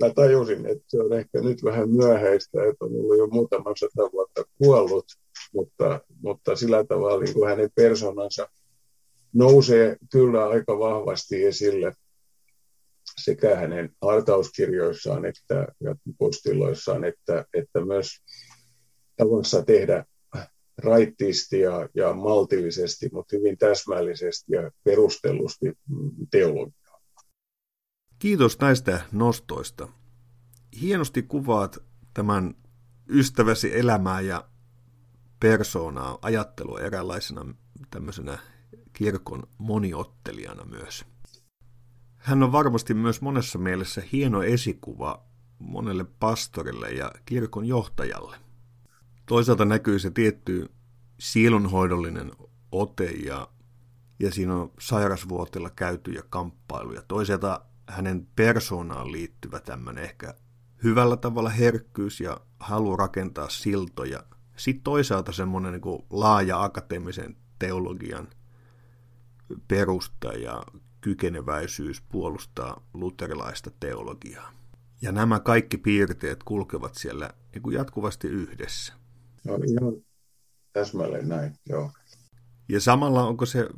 Mä 0.00 0.10
tajusin, 0.14 0.66
että 0.66 0.84
se 0.88 1.00
on 1.00 1.12
ehkä 1.12 1.40
nyt 1.40 1.64
vähän 1.64 1.90
myöhäistä, 1.90 2.58
että 2.64 2.84
on 2.84 2.90
ollut 2.90 3.18
jo 3.18 3.26
muutama 3.26 3.72
sata 3.76 4.12
vuotta 4.12 4.44
kuollut, 4.58 5.04
mutta, 5.54 6.00
mutta 6.22 6.56
sillä 6.56 6.84
tavalla 6.84 7.24
niin 7.24 7.34
kuin 7.34 7.48
hänen 7.48 7.70
persoonansa 7.74 8.48
nousee 9.32 9.96
kyllä 10.12 10.48
aika 10.48 10.78
vahvasti 10.78 11.44
esille 11.44 11.94
sekä 13.20 13.56
hänen 13.56 13.90
hartauskirjoissaan 14.02 15.24
että 15.24 15.66
postilloissaan, 16.18 17.04
että, 17.04 17.44
että 17.54 17.84
myös 17.84 18.08
tavassa 19.16 19.62
tehdä 19.64 20.04
raittiisti 20.78 21.60
ja, 21.60 21.88
ja 21.94 22.12
maltillisesti, 22.12 23.08
mutta 23.12 23.36
hyvin 23.36 23.58
täsmällisesti 23.58 24.52
ja 24.52 24.70
perustellusti 24.84 25.66
teologiaa. 26.30 27.00
Kiitos 28.18 28.58
näistä 28.60 29.00
nostoista. 29.12 29.88
Hienosti 30.80 31.22
kuvaat 31.22 31.78
tämän 32.14 32.54
ystäväsi 33.08 33.78
elämää 33.78 34.20
ja 34.20 34.48
persoonaa, 35.40 36.18
ajattelua 36.22 36.80
eräänlaisena 36.80 37.54
tämmöisenä 37.90 38.38
kirkon 38.92 39.42
moniottelijana 39.58 40.64
myös. 40.64 41.11
Hän 42.22 42.42
on 42.42 42.52
varmasti 42.52 42.94
myös 42.94 43.20
monessa 43.20 43.58
mielessä 43.58 44.02
hieno 44.12 44.42
esikuva 44.42 45.24
monelle 45.58 46.04
pastorille 46.04 46.90
ja 46.90 47.12
kirkon 47.24 47.64
johtajalle. 47.64 48.36
Toisaalta 49.26 49.64
näkyy 49.64 49.98
se 49.98 50.10
tietty 50.10 50.70
sielunhoidollinen 51.20 52.32
ote 52.72 53.04
ja, 53.04 53.48
ja 54.20 54.30
siinä 54.30 54.54
on 54.54 54.72
sairasvuotilla 54.80 55.70
käytyjä 55.70 56.22
kamppailuja. 56.30 57.02
Toisaalta 57.08 57.60
hänen 57.88 58.26
persoonaan 58.36 59.12
liittyvä 59.12 59.60
tämmöinen 59.60 60.04
ehkä 60.04 60.34
hyvällä 60.84 61.16
tavalla 61.16 61.50
herkkyys 61.50 62.20
ja 62.20 62.40
halu 62.60 62.96
rakentaa 62.96 63.48
siltoja. 63.48 64.24
Sitten 64.56 64.84
toisaalta 64.84 65.32
semmoinen 65.32 65.72
niin 65.72 66.04
laaja 66.10 66.62
akateemisen 66.62 67.36
teologian 67.58 68.28
perusta 69.68 70.32
ja 70.32 70.62
kykeneväisyys 71.02 72.02
puolustaa 72.12 72.86
luterilaista 72.94 73.70
teologiaa. 73.80 74.52
Ja 75.02 75.12
nämä 75.12 75.40
kaikki 75.40 75.78
piirteet 75.78 76.42
kulkevat 76.44 76.94
siellä 76.94 77.30
niin 77.54 77.62
kuin 77.62 77.74
jatkuvasti 77.74 78.28
yhdessä. 78.28 78.92
No 79.44 79.54
ihan 79.54 79.94
täsmälleen 80.72 81.28
näin, 81.28 81.54
joo. 81.68 81.90
Ja 82.68 82.80
samalla 82.80 83.26
onko 83.26 83.46
se 83.46 83.68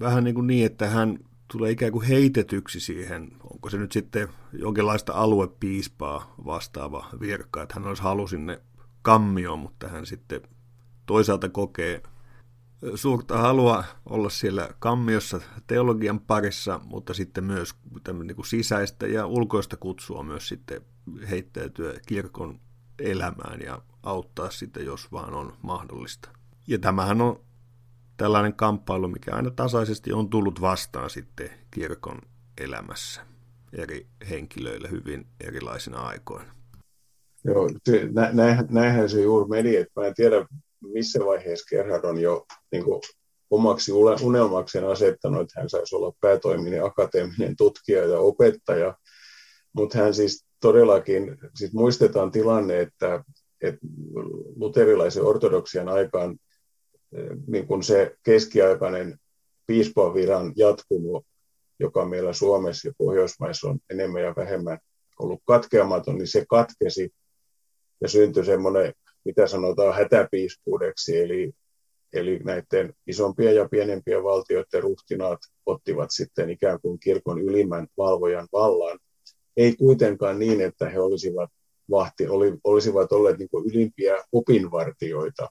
vähän 0.00 0.24
niin, 0.24 0.34
kuin 0.34 0.46
niin 0.46 0.66
että 0.66 0.88
hän 0.88 1.18
tulee 1.52 1.70
ikään 1.70 1.92
kuin 1.92 2.06
heitetyksi 2.06 2.80
siihen, 2.80 3.30
onko 3.52 3.70
se 3.70 3.78
nyt 3.78 3.92
sitten 3.92 4.28
jonkinlaista 4.52 5.12
aluepiispaa 5.12 6.34
vastaava 6.44 7.10
virka, 7.20 7.62
että 7.62 7.74
hän 7.74 7.88
olisi 7.88 8.02
halu 8.02 8.26
sinne 8.26 8.62
kammioon, 9.02 9.58
mutta 9.58 9.88
hän 9.88 10.06
sitten 10.06 10.40
toisaalta 11.06 11.48
kokee 11.48 12.02
suurta 12.94 13.38
halua 13.38 13.84
olla 14.06 14.30
siellä 14.30 14.68
kammiossa 14.78 15.40
teologian 15.66 16.20
parissa, 16.20 16.80
mutta 16.84 17.14
sitten 17.14 17.44
myös 17.44 17.74
niin 18.24 18.36
kuin 18.36 18.46
sisäistä 18.46 19.06
ja 19.06 19.26
ulkoista 19.26 19.76
kutsua 19.76 20.22
myös 20.22 20.48
sitten 20.48 20.82
heittäytyä 21.30 21.94
kirkon 22.06 22.60
elämään 22.98 23.60
ja 23.60 23.82
auttaa 24.02 24.50
sitä, 24.50 24.80
jos 24.80 25.12
vaan 25.12 25.34
on 25.34 25.52
mahdollista. 25.62 26.28
Ja 26.66 26.78
tämähän 26.78 27.20
on 27.20 27.40
tällainen 28.16 28.54
kamppailu, 28.54 29.08
mikä 29.08 29.34
aina 29.34 29.50
tasaisesti 29.50 30.12
on 30.12 30.30
tullut 30.30 30.60
vastaan 30.60 31.10
sitten 31.10 31.50
kirkon 31.70 32.18
elämässä 32.60 33.20
eri 33.72 34.06
henkilöillä 34.30 34.88
hyvin 34.88 35.26
erilaisina 35.40 35.98
aikoina. 35.98 36.54
Joo, 37.44 37.70
näinhän, 38.32 38.66
näinhän 38.70 39.08
se 39.08 39.22
juuri 39.22 39.48
meni, 39.48 39.76
että 39.76 40.00
mä 40.00 40.06
en 40.06 40.14
tiedä 40.14 40.46
missä 40.80 41.24
vaiheessa 41.24 41.66
Gerhard 41.70 42.04
on 42.04 42.20
jo 42.20 42.46
niin 42.72 42.84
kuin, 42.84 43.00
omaksi 43.50 43.92
unelmakseen 44.22 44.88
asettanut, 44.88 45.40
että 45.40 45.60
hän 45.60 45.70
saisi 45.70 45.96
olla 45.96 46.12
päätoiminen 46.20 46.84
akateeminen 46.84 47.56
tutkija 47.56 48.04
ja 48.04 48.18
opettaja, 48.18 48.96
mutta 49.72 49.98
hän 49.98 50.14
siis 50.14 50.46
todellakin, 50.60 51.36
siis 51.54 51.72
muistetaan 51.72 52.30
tilanne, 52.30 52.80
että, 52.80 53.24
että 53.60 53.80
luterilaisen 54.56 55.24
ortodoksian 55.24 55.88
aikaan 55.88 56.38
eh, 57.12 57.28
niin 57.46 57.66
kuin 57.66 57.82
se 57.82 58.16
keskiaikainen 58.22 59.18
piispaviran 59.66 60.52
jatkunut, 60.56 61.26
joka 61.80 62.04
meillä 62.04 62.32
Suomessa 62.32 62.88
ja 62.88 62.92
Pohjoismaissa 62.98 63.68
on 63.68 63.78
enemmän 63.90 64.22
ja 64.22 64.34
vähemmän 64.36 64.78
ollut 65.18 65.42
katkeamaton, 65.44 66.18
niin 66.18 66.28
se 66.28 66.44
katkesi 66.48 67.10
ja 68.00 68.08
syntyi 68.08 68.44
semmoinen 68.44 68.94
mitä 69.24 69.46
sanotaan 69.46 69.94
hätäpiispuudeksi, 69.94 71.18
eli, 71.18 71.52
eli 72.12 72.38
näiden 72.38 72.94
isompien 73.06 73.56
ja 73.56 73.68
pienempien 73.68 74.24
valtioiden 74.24 74.82
ruhtinaat 74.82 75.38
ottivat 75.66 76.08
sitten 76.10 76.50
ikään 76.50 76.80
kuin 76.80 77.00
kirkon 77.00 77.40
ylimmän 77.42 77.86
valvojan 77.98 78.48
vallan. 78.52 78.98
Ei 79.56 79.76
kuitenkaan 79.76 80.38
niin, 80.38 80.60
että 80.60 80.88
he 80.88 81.00
olisivat, 81.00 81.50
vahti, 81.90 82.28
oli, 82.28 82.52
olisivat 82.64 83.12
olleet 83.12 83.38
niin 83.38 83.48
ylimpiä 83.72 84.24
opinvartioita, 84.32 85.48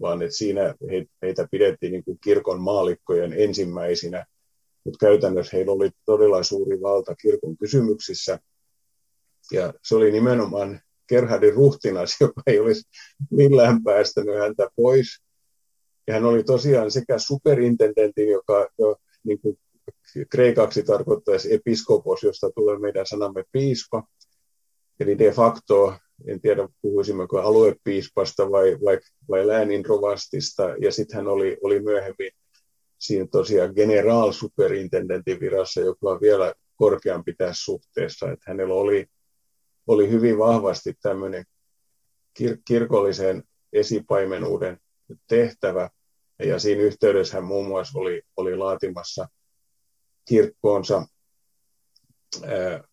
vaan 0.00 0.22
että 0.22 0.36
siinä 0.36 0.74
he, 0.90 1.06
heitä 1.22 1.48
pidettiin 1.50 1.92
niin 1.92 2.04
kuin 2.04 2.18
kirkon 2.24 2.60
maalikkojen 2.60 3.32
ensimmäisinä, 3.32 4.26
mutta 4.84 5.06
käytännössä 5.06 5.56
heillä 5.56 5.72
oli 5.72 5.90
todella 6.04 6.42
suuri 6.42 6.80
valta 6.80 7.14
kirkon 7.14 7.56
kysymyksissä. 7.56 8.38
Ja 9.52 9.74
se 9.82 9.96
oli 9.96 10.12
nimenomaan 10.12 10.80
Gerhardin 11.08 11.54
ruhtinas, 11.54 12.16
joka 12.20 12.42
ei 12.46 12.60
olisi 12.60 12.82
millään 13.30 13.84
päästänyt 13.84 14.38
häntä 14.38 14.70
pois. 14.76 15.22
Ja 16.06 16.14
hän 16.14 16.24
oli 16.24 16.44
tosiaan 16.44 16.90
sekä 16.90 17.18
superintendentti, 17.18 18.28
joka 18.28 18.68
jo 18.78 18.96
niin 19.24 19.40
kuin 19.40 19.58
kreikaksi 20.30 20.82
tarkoittaisi 20.82 21.54
episkopos, 21.54 22.22
josta 22.22 22.50
tulee 22.50 22.78
meidän 22.78 23.06
sanamme 23.06 23.44
piispa, 23.52 24.02
eli 25.00 25.18
de 25.18 25.30
facto 25.30 25.94
en 26.26 26.40
tiedä 26.40 26.68
puhuisimmeko 26.82 27.40
aluepiispasta 27.40 28.50
vai, 28.50 28.78
vai, 28.84 28.98
vai 29.28 29.46
läänin 29.46 29.86
rovastista, 29.86 30.62
ja 30.80 30.92
sitten 30.92 31.16
hän 31.16 31.28
oli, 31.28 31.58
oli 31.62 31.80
myöhemmin 31.80 32.30
siinä 32.98 33.26
tosiaan 33.30 33.72
generaalsuperintendentin 33.74 35.40
virassa, 35.40 35.80
joka 35.80 36.10
on 36.10 36.20
vielä 36.20 36.54
korkeampi 36.76 37.34
tässä 37.34 37.64
suhteessa, 37.64 38.32
että 38.32 38.44
hänellä 38.50 38.74
oli, 38.74 39.06
oli 39.86 40.10
hyvin 40.10 40.38
vahvasti 40.38 40.94
tämmöinen 41.02 41.44
kir- 42.40 42.62
kirkollisen 42.68 43.42
esipaimenuuden 43.72 44.78
tehtävä, 45.28 45.90
ja 46.38 46.58
siinä 46.58 46.82
yhteydessä 46.82 47.34
hän 47.36 47.44
muun 47.44 47.66
muassa 47.66 47.98
oli, 47.98 48.22
oli 48.36 48.56
laatimassa 48.56 49.28
kirkkoonsa 50.28 51.06
ää, 52.44 52.84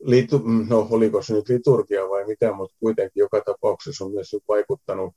liitu, 0.00 0.42
no 0.68 0.88
oliko 0.90 1.22
se 1.22 1.34
nyt 1.34 1.48
liturgia 1.48 2.08
vai 2.08 2.26
mitä, 2.26 2.52
mutta 2.52 2.76
kuitenkin 2.80 3.20
joka 3.20 3.40
tapauksessa 3.40 4.04
on 4.04 4.12
myös 4.12 4.36
vaikuttanut 4.48 5.14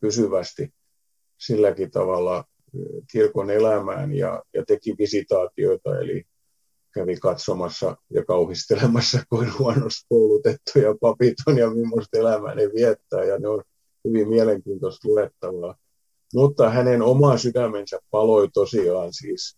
pysyvästi 0.00 0.74
silläkin 1.38 1.90
tavalla 1.90 2.44
kirkon 3.12 3.50
elämään 3.50 4.14
ja, 4.14 4.42
ja 4.54 4.64
teki 4.66 4.94
visitaatioita, 4.98 6.00
eli 6.00 6.24
kävi 6.98 7.16
katsomassa 7.16 7.96
ja 8.10 8.24
kauhistelemassa, 8.24 9.22
kuin 9.28 9.58
huonosti 9.58 10.06
koulutettuja 10.08 10.94
papit 11.00 11.34
on 11.46 11.58
ja 11.58 11.70
millaista 11.70 12.18
elämää 12.18 12.54
ne 12.54 12.62
viettää, 12.62 13.24
ja 13.24 13.38
ne 13.38 13.48
on 13.48 13.62
hyvin 14.08 14.28
mielenkiintoista 14.28 15.08
luettavaa. 15.08 15.74
Mutta 16.34 16.70
hänen 16.70 17.02
oma 17.02 17.36
sydämensä 17.36 17.98
paloi 18.10 18.48
tosiaan 18.54 19.12
siis 19.12 19.56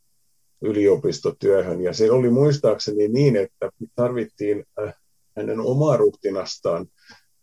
yliopistotyöhön, 0.63 1.81
ja 1.81 1.93
se 1.93 2.11
oli 2.11 2.31
muistaakseni 2.31 3.09
niin, 3.09 3.37
että 3.37 3.71
tarvittiin 3.95 4.65
äh, 4.83 4.95
hänen 5.37 5.61
omaa 5.61 5.97
ruhtinastaan 5.97 6.87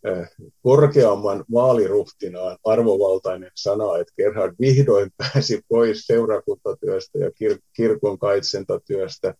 äh, 0.07 0.29
korkeamman 0.61 1.45
vaaliruhtinaan 1.53 2.57
arvovaltainen 2.63 3.51
sana, 3.55 3.97
että 3.97 4.13
Gerhard 4.17 4.55
vihdoin 4.59 5.11
pääsi 5.17 5.61
pois 5.67 6.07
seurakuntatyöstä 6.07 7.19
ja 7.19 7.29
kir- 7.29 7.61
kirkon 7.73 8.19
kaitsentatyöstä 8.19 9.33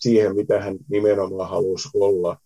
siihen, 0.00 0.36
mitä 0.36 0.60
hän 0.60 0.78
nimenomaan 0.88 1.50
halusi 1.50 1.88
olla. 1.94 2.36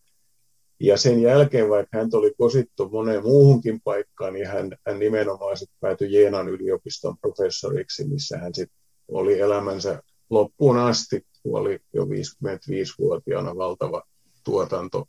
Ja 0.80 0.96
sen 0.96 1.22
jälkeen, 1.22 1.68
vaikka 1.68 1.98
hän 1.98 2.08
oli 2.12 2.34
kosittu 2.38 2.88
moneen 2.88 3.22
muuhunkin 3.22 3.80
paikkaan, 3.84 4.32
niin 4.32 4.46
hän, 4.46 4.76
hän 4.86 4.98
nimenomaan 4.98 5.56
sit 5.56 5.70
päätyi 5.80 6.12
Jeenan 6.12 6.48
yliopiston 6.48 7.18
professoriksi, 7.18 8.08
missä 8.08 8.38
hän 8.38 8.54
sit 8.54 8.70
oli 9.08 9.40
elämänsä 9.40 10.02
loppuun 10.30 10.78
asti, 10.78 11.22
kun 11.42 11.60
oli 11.60 11.78
jo 11.92 12.04
55-vuotiaana 12.04 13.56
valtava 13.56 14.02
tuotanto 14.44 15.06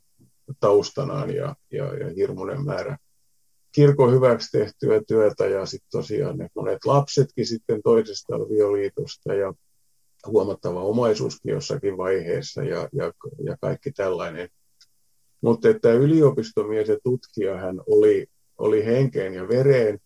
taustanaan 0.59 1.35
ja, 1.35 1.55
ja, 1.71 1.97
ja 1.97 2.09
hirmuinen 2.15 2.65
määrä 2.65 2.97
kirkon 3.71 4.13
hyväksi 4.13 4.57
tehtyä 4.57 5.01
työtä 5.07 5.45
ja 5.45 5.65
sitten 5.65 5.91
tosiaan 5.91 6.37
ne 6.37 6.47
monet 6.55 6.85
lapsetkin 6.85 7.45
sitten 7.45 7.81
toisesta 7.83 8.35
avioliitosta 8.35 9.33
ja 9.33 9.53
huomattava 10.27 10.83
omaisuuskin 10.83 11.51
jossakin 11.51 11.97
vaiheessa 11.97 12.63
ja, 12.63 12.89
ja, 12.93 13.13
ja 13.43 13.57
kaikki 13.61 13.91
tällainen. 13.91 14.49
Mutta 15.41 15.69
että 15.69 15.93
yliopistomies 15.93 16.87
ja 16.87 16.97
tutkija 17.03 17.57
hän 17.57 17.81
oli, 17.87 18.27
oli 18.57 18.85
henkeen 18.85 19.33
ja 19.33 19.47
vereen, 19.47 19.99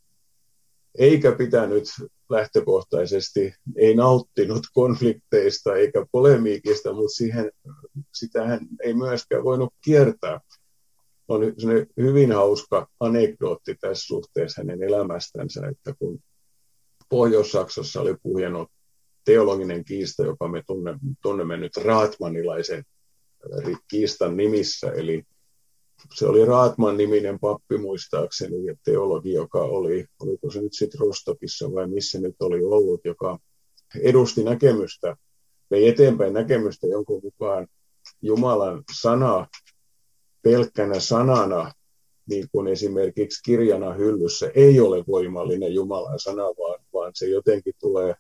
eikä 0.98 1.32
pitänyt 1.32 1.84
lähtökohtaisesti, 2.30 3.54
ei 3.76 3.96
nauttinut 3.96 4.64
konflikteista 4.74 5.76
eikä 5.76 6.06
polemiikista, 6.12 6.94
mutta 6.94 7.16
siihen, 7.16 7.52
sitä 8.14 8.48
hän 8.48 8.60
ei 8.84 8.94
myöskään 8.94 9.44
voinut 9.44 9.74
kiertää. 9.84 10.40
On 11.28 11.42
hyvin 11.98 12.32
hauska 12.32 12.88
anekdootti 13.00 13.76
tässä 13.76 14.08
suhteessa 14.08 14.62
hänen 14.62 14.84
elämästänsä, 14.84 15.68
että 15.68 15.94
kun 16.00 16.20
Pohjois-Saksassa 17.10 18.02
oli 18.02 18.16
puhjennut 18.24 18.70
teologinen 19.26 19.86
kiista, 19.86 20.26
joka 20.26 20.48
me 20.48 20.64
tunnemme 21.22 21.58
nyt 21.58 21.78
Raatmanilaisen 21.78 22.84
kiistan 23.88 24.38
nimissä, 24.38 24.92
eli 24.92 25.24
se 26.14 26.28
oli 26.28 26.46
Raatman-niminen 26.46 27.40
pappi 27.40 27.78
muistaakseni, 27.78 28.66
ja 28.66 28.76
teologi, 28.84 29.34
joka 29.34 29.62
oli, 29.62 30.06
oliko 30.22 30.52
se 30.52 30.62
nyt 30.62 30.74
sitten 30.74 31.00
Rostokissa 31.00 31.74
vai 31.74 31.88
missä 31.88 32.20
nyt 32.20 32.36
oli 32.40 32.64
ollut, 32.64 33.02
joka 33.06 33.40
edusti 34.02 34.44
näkemystä, 34.44 35.16
vei 35.72 35.88
eteenpäin 35.88 36.34
näkemystä, 36.34 36.88
jonkun 36.88 37.22
mukaan 37.24 37.68
Jumalan 38.22 38.84
sana 39.00 39.48
pelkkänä 40.42 41.00
sanana, 41.00 41.72
niin 42.30 42.48
kuin 42.52 42.68
esimerkiksi 42.68 43.44
kirjana 43.44 43.94
hyllyssä, 43.94 44.52
ei 44.56 44.80
ole 44.80 45.04
voimallinen 45.08 45.74
Jumalan 45.74 46.20
sana, 46.20 46.44
vaan, 46.44 46.86
vaan 46.94 47.12
se 47.16 47.28
jotenkin 47.28 47.74
tulee 47.80 48.16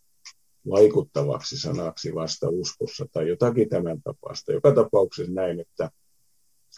vaikuttavaksi 0.69 1.60
sanaksi 1.60 2.15
vasta 2.15 2.49
uskossa 2.49 3.06
tai 3.12 3.28
jotakin 3.28 3.69
tämän 3.69 4.02
tapaista. 4.02 4.52
Joka 4.52 4.71
tapauksessa 4.76 5.32
näin, 5.32 5.60
että 5.60 5.89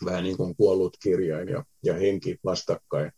vähän 0.06 0.24
niin 0.24 0.38
kuin 0.38 0.56
kuollut 0.56 0.98
kirjain 1.04 1.50
ja, 1.50 1.64
ja 1.84 1.94
henki 1.94 2.38
vastakkain. 2.46 3.12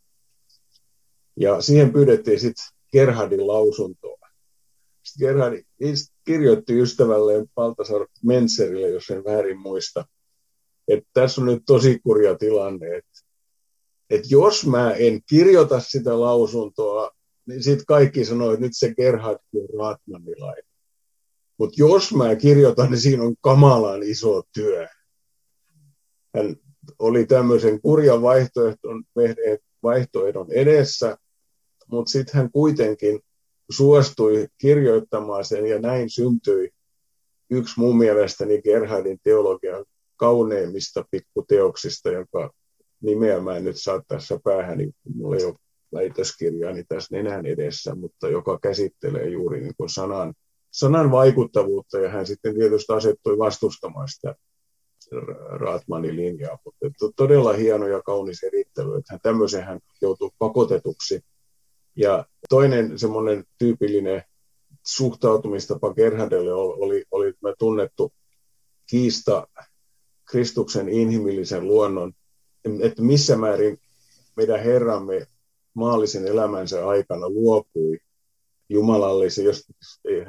Ja 1.40 1.62
siihen 1.62 1.94
pyydettiin 1.94 2.40
sitten 2.40 2.66
Gerhardin 2.92 3.48
lausuntoa. 3.48 4.18
Sitten 5.04 5.28
Gerhard 5.28 5.64
kirjoitti 6.26 6.80
ystävälleen 6.80 7.46
Baltasar 7.56 8.08
Menserille, 8.24 8.90
jos 8.90 9.10
en 9.10 9.24
väärin 9.24 9.60
muista, 9.60 10.06
että 10.88 11.10
tässä 11.14 11.42
on 11.42 11.48
nyt 11.48 11.64
tosi 11.66 12.00
kurja 12.00 12.38
tilanne, 12.38 12.98
että, 12.98 13.20
että 14.10 14.28
jos 14.32 14.66
mä 14.66 14.94
en 14.94 15.22
kirjoita 15.30 15.80
sitä 15.80 16.20
lausuntoa, 16.20 17.12
niin 17.48 17.64
sitten 17.64 17.86
kaikki 17.86 18.26
sanoo, 18.26 18.52
että 18.52 18.66
nyt 18.66 18.72
se 18.76 18.94
Gerhard 18.96 19.40
on 19.56 19.80
Ratmanilainen. 19.80 20.64
Mutta 21.58 21.76
jos 21.78 22.14
mä 22.14 22.36
kirjoitan, 22.36 22.92
niin 22.92 23.02
siinä 23.02 23.24
on 23.24 23.36
kamalan 23.42 24.04
iso 24.04 24.44
työ. 24.54 24.88
Hän 26.36 26.56
oli 27.00 27.26
tämmöisen 27.26 27.82
kurjan 27.82 28.22
vaihtoehdon, 28.22 29.04
vaihtoehdon 29.84 30.52
edessä, 30.52 31.18
mutta 31.92 32.12
sitten 32.12 32.36
hän 32.36 32.52
kuitenkin 32.52 33.20
suostui 33.70 34.48
kirjoittamaan 34.58 35.46
sen 35.46 35.66
ja 35.66 35.80
näin 35.80 36.10
syntyi 36.10 36.70
yksi 37.50 37.80
mun 37.80 37.98
mielestäni 37.98 38.62
Gerhardin 38.62 39.20
teologian 39.24 39.86
kauneimmista 40.16 41.06
pikkuteoksista, 41.12 42.10
jonka 42.10 42.52
nimeä 43.02 43.40
mä 43.40 43.58
en 43.58 43.64
nyt 43.64 43.82
saa 43.82 44.02
tässä 44.08 44.40
päähän, 44.44 44.78
niin 44.78 44.96
mulla 45.16 45.36
ei 45.36 45.46
ole 45.46 45.56
väitöskirjaani 45.94 46.84
tässä 46.84 47.16
nenän 47.16 47.46
edessä, 47.46 47.96
mutta 47.96 48.30
joka 48.30 48.60
käsittelee 48.62 49.30
juuri 49.30 49.62
niin 49.62 49.74
kuin 49.78 49.90
sanan, 49.90 50.34
sanan 50.72 51.12
vaikuttavuutta, 51.12 52.00
ja 52.00 52.10
hän 52.10 52.26
sitten 52.26 52.56
tietysti 52.56 52.94
asettui 52.94 53.38
vastustamaan 53.38 54.08
sitä 54.10 54.36
Raatmanin 55.50 56.16
linjaa, 56.16 56.58
mutta 56.66 57.06
todella 57.16 57.54
hieno 57.54 57.88
ja 57.88 58.02
kaunis 58.02 58.44
erittely, 58.44 58.98
että 58.98 59.14
hän 59.14 59.20
tämmöisen 59.24 59.64
hän 59.64 59.80
joutui 60.02 60.30
pakotetuksi. 60.40 61.22
Ja 61.96 62.26
toinen 62.50 63.00
semmoinen 63.00 63.44
tyypillinen 63.58 64.24
suhtautumistapa 64.86 65.94
Gerhardelle 65.94 66.54
oli, 66.54 66.76
oli, 67.12 67.34
oli 67.42 67.56
tunnettu 67.60 68.14
kiista 68.90 69.48
Kristuksen 70.26 70.90
inhimillisen 70.90 71.68
luonnon, 71.68 72.14
että 72.82 73.02
missä 73.02 73.38
määrin 73.38 73.80
meidän 74.36 74.64
Herramme 74.64 75.28
maallisen 75.78 76.28
elämänsä 76.28 76.88
aikana 76.88 77.30
luopui 77.30 77.98
jumalallisen, 78.70 79.46
jos 79.46 79.64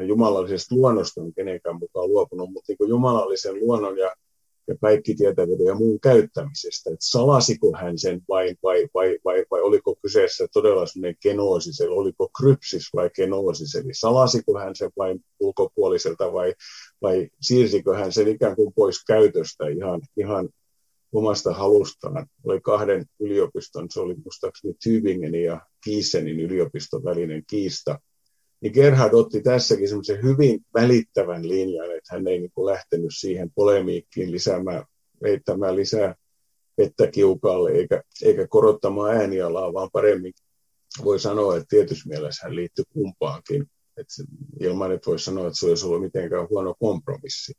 jumalallisesta 0.07 0.75
luonnosta 0.75 1.21
on 1.21 1.35
kenenkään 1.35 1.79
mukaan 1.79 2.09
luopunut, 2.09 2.51
mutta 2.51 2.73
niin 2.79 2.89
jumalallisen 2.89 3.61
luonnon 3.61 3.99
ja 3.99 4.15
ja 4.69 4.75
kaikki 4.81 5.15
tietävyyden 5.15 5.67
ja 5.67 5.75
muun 5.75 6.01
käyttämisestä. 6.01 6.91
Että 6.91 7.07
salasiko 7.07 7.77
hän 7.77 7.99
sen 7.99 8.21
vai, 8.29 8.55
vai, 8.63 8.89
vai, 8.95 9.19
vai, 9.25 9.45
vai 9.51 9.61
oliko 9.61 9.97
kyseessä 10.03 10.47
todella 10.53 10.87
sellainen 10.87 11.17
kenoosis, 11.23 11.81
eli 11.81 11.91
oliko 11.91 12.31
krypsis 12.39 12.91
vai 12.95 13.11
kenoosis, 13.11 13.75
eli 13.75 13.95
salasiko 13.95 14.59
hän 14.59 14.77
sen 14.77 14.91
vain 14.99 15.25
ulkopuoliselta 15.41 16.33
vai, 16.33 16.55
vai 17.03 17.29
siirsikö 17.41 17.97
hän 17.97 18.13
sen 18.13 18.29
ikään 18.29 18.57
kuin 18.57 18.73
pois 18.73 19.05
käytöstä 19.05 19.69
ihan, 19.69 20.01
ihan 20.17 20.49
omasta 21.13 21.53
halustaan. 21.53 22.27
Oli 22.45 22.61
kahden 22.61 23.05
yliopiston, 23.21 23.87
se 23.91 24.01
oli 24.01 24.15
muistaakseni 24.15 24.75
Tübingenin 24.75 25.45
ja 25.45 25.61
Giesenin 25.85 26.41
yliopiston 26.41 27.05
välinen 27.05 27.43
kiista, 27.51 27.99
niin 28.61 28.73
Gerhard 28.73 29.15
otti 29.15 29.41
tässäkin 29.41 29.89
semmoisen 29.89 30.23
hyvin 30.23 30.61
välittävän 30.75 31.49
linjan, 31.49 31.97
että 31.97 32.15
hän 32.15 32.29
ei 32.29 32.39
niin 32.39 32.51
kuin 32.55 32.67
lähtenyt 32.67 33.11
siihen 33.19 33.51
polemiikkiin 33.55 34.31
lisäämään, 34.31 34.85
heittämään 35.25 35.77
lisää 35.77 36.15
vettä 36.79 37.07
kiukaalle 37.07 37.71
eikä, 37.71 38.03
eikä 38.23 38.47
korottamaan 38.47 39.17
äänialaa, 39.17 39.73
vaan 39.73 39.89
paremmin 39.93 40.33
voi 41.05 41.21
sanoa, 41.21 41.57
että 41.57 41.67
tietyssä 41.69 42.09
mielessä 42.09 42.47
hän 42.47 42.57
liittyy 42.57 42.85
kumpaankin, 42.93 43.67
että 43.97 44.15
ilman, 44.61 44.93
että 44.93 45.11
voi 45.11 45.19
sanoa, 45.19 45.47
että 45.47 45.59
se 45.59 45.67
olisi 45.67 45.87
ollut 45.87 46.03
mitenkään 46.03 46.49
huono 46.51 46.75
kompromissi. 46.81 47.53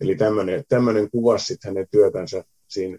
Eli 0.00 0.16
tämmöinen, 0.16 0.64
tämmöinen 0.68 1.10
kuvasi 1.10 1.56
hänen 1.64 1.86
työtänsä 1.90 2.44
siinä 2.70 2.98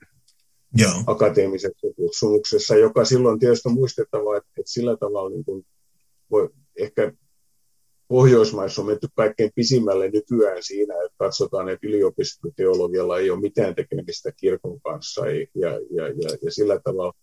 Joo. 0.78 0.92
akateemisessa 1.08 1.94
kutsumuksessa, 1.96 2.76
joka 2.76 3.06
silloin 3.06 3.40
tietysti 3.40 3.70
on 3.70 3.76
muistettava, 3.76 4.38
että, 4.38 4.50
että 4.58 4.72
sillä 4.72 4.98
tavalla 4.98 5.30
niin 5.30 5.46
kuin 5.46 5.66
voi, 6.32 6.50
ehkä 6.76 7.14
Pohjoismaissa 8.12 8.82
on 8.82 8.88
menty 8.88 9.08
kaikkein 9.16 9.52
pisimmälle 9.56 10.10
nykyään 10.10 10.64
siinä, 10.64 10.94
että 10.94 11.16
katsotaan, 11.18 11.70
että 11.70 11.88
yliopistoteologialla 11.88 13.20
ei 13.20 13.30
ole 13.30 13.40
mitään 13.42 13.76
tekemistä 13.76 14.32
kirkon 14.32 14.82
kanssa 14.82 15.28
ja, 15.28 15.48
ja, 15.56 16.08
ja, 16.08 16.38
ja 16.42 16.52
sillä 16.52 16.80
tavalla. 16.84 17.14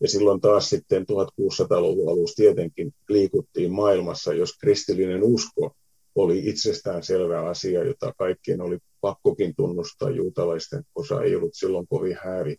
Ja 0.00 0.08
silloin 0.08 0.40
taas 0.40 0.70
sitten 0.70 1.02
1600-luvun 1.02 2.12
alussa 2.12 2.36
tietenkin 2.36 2.94
liikuttiin 3.08 3.72
maailmassa, 3.72 4.32
jos 4.32 4.58
kristillinen 4.58 5.22
usko 5.22 5.76
oli 6.14 6.48
itsestään 6.48 7.02
selvä 7.02 7.40
asia, 7.40 7.84
jota 7.84 8.12
kaikkien 8.18 8.60
oli 8.60 8.78
pakkokin 9.00 9.54
tunnustaa. 9.56 10.10
Juutalaisten 10.10 10.82
osa 10.94 11.22
ei 11.22 11.36
ollut 11.36 11.54
silloin 11.54 11.86
kovin 11.86 12.18
häävi. 12.24 12.56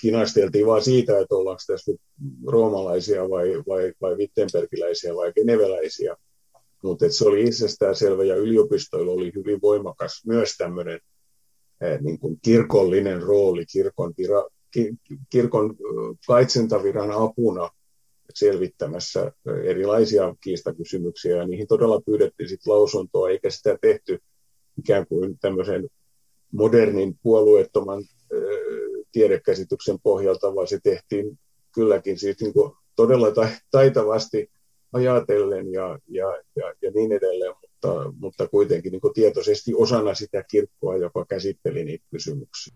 Kinasteltiin 0.00 0.66
vaan 0.66 0.82
siitä, 0.82 1.18
että 1.18 1.34
ollaanko 1.34 1.62
tässä 1.66 1.92
roomalaisia 2.46 3.30
vai, 3.30 3.62
vai, 3.68 3.92
vai 4.00 4.14
wittenbergiläisiä 4.14 5.14
vai 5.14 5.32
geneveläisiä 5.32 6.16
mutta 6.82 7.12
se 7.12 7.28
oli 7.28 7.44
itsestään 7.44 7.96
selvä 7.96 8.24
ja 8.24 8.36
yliopistoilla 8.36 9.12
oli 9.12 9.32
hyvin 9.34 9.60
voimakas 9.62 10.22
myös 10.26 10.56
tämmöinen 10.56 11.00
eh, 11.80 12.00
niin 12.00 12.18
kuin 12.18 12.38
kirkollinen 12.42 13.22
rooli 13.22 13.66
kirkon, 13.66 14.14
vira, 14.18 14.44
ki, 14.70 14.94
kirkon 15.30 15.76
kaitsentaviran 16.26 17.10
apuna 17.10 17.70
selvittämässä 18.34 19.32
erilaisia 19.64 20.34
kiistakysymyksiä 20.40 21.36
ja 21.36 21.46
niihin 21.46 21.66
todella 21.66 22.00
pyydettiin 22.00 22.48
sit 22.48 22.66
lausuntoa, 22.66 23.30
eikä 23.30 23.50
sitä 23.50 23.78
tehty 23.80 24.18
ikään 24.78 25.06
kuin 25.06 25.38
tämmöisen 25.38 25.88
modernin 26.52 27.18
puolueettoman 27.22 28.04
tiedekäsityksen 29.12 29.98
pohjalta, 30.02 30.54
vaan 30.54 30.68
se 30.68 30.78
tehtiin 30.82 31.38
kylläkin 31.74 32.18
siis 32.18 32.40
niin 32.40 32.52
kuin 32.52 32.72
todella 32.96 33.26
taitavasti 33.70 34.50
ajatellen 34.92 35.72
ja, 35.72 35.98
ja, 36.08 36.26
ja, 36.56 36.74
ja 36.82 36.90
niin 36.94 37.12
edelleen, 37.12 37.54
mutta, 37.62 38.12
mutta 38.18 38.48
kuitenkin 38.48 38.92
niin 38.92 39.14
tietoisesti 39.14 39.74
osana 39.74 40.14
sitä 40.14 40.44
kirkkoa, 40.50 40.96
joka 40.96 41.24
käsitteli 41.28 41.84
niitä 41.84 42.04
kysymyksiä. 42.10 42.74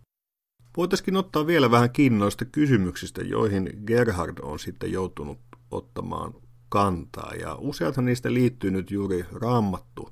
Voitaisiin 0.77 1.17
ottaa 1.17 1.47
vielä 1.47 1.71
vähän 1.71 1.91
kiinni 1.91 2.19
noista 2.19 2.45
kysymyksistä, 2.45 3.23
joihin 3.23 3.83
Gerhard 3.87 4.39
on 4.43 4.59
sitten 4.59 4.93
joutunut 4.93 5.39
ottamaan 5.71 6.35
kantaa. 6.69 7.33
Ja 7.41 7.55
useathan 7.55 8.05
niistä 8.05 8.35
liittyy 8.35 8.71
nyt 8.71 8.91
juuri 8.91 9.25
raamattu 9.33 10.11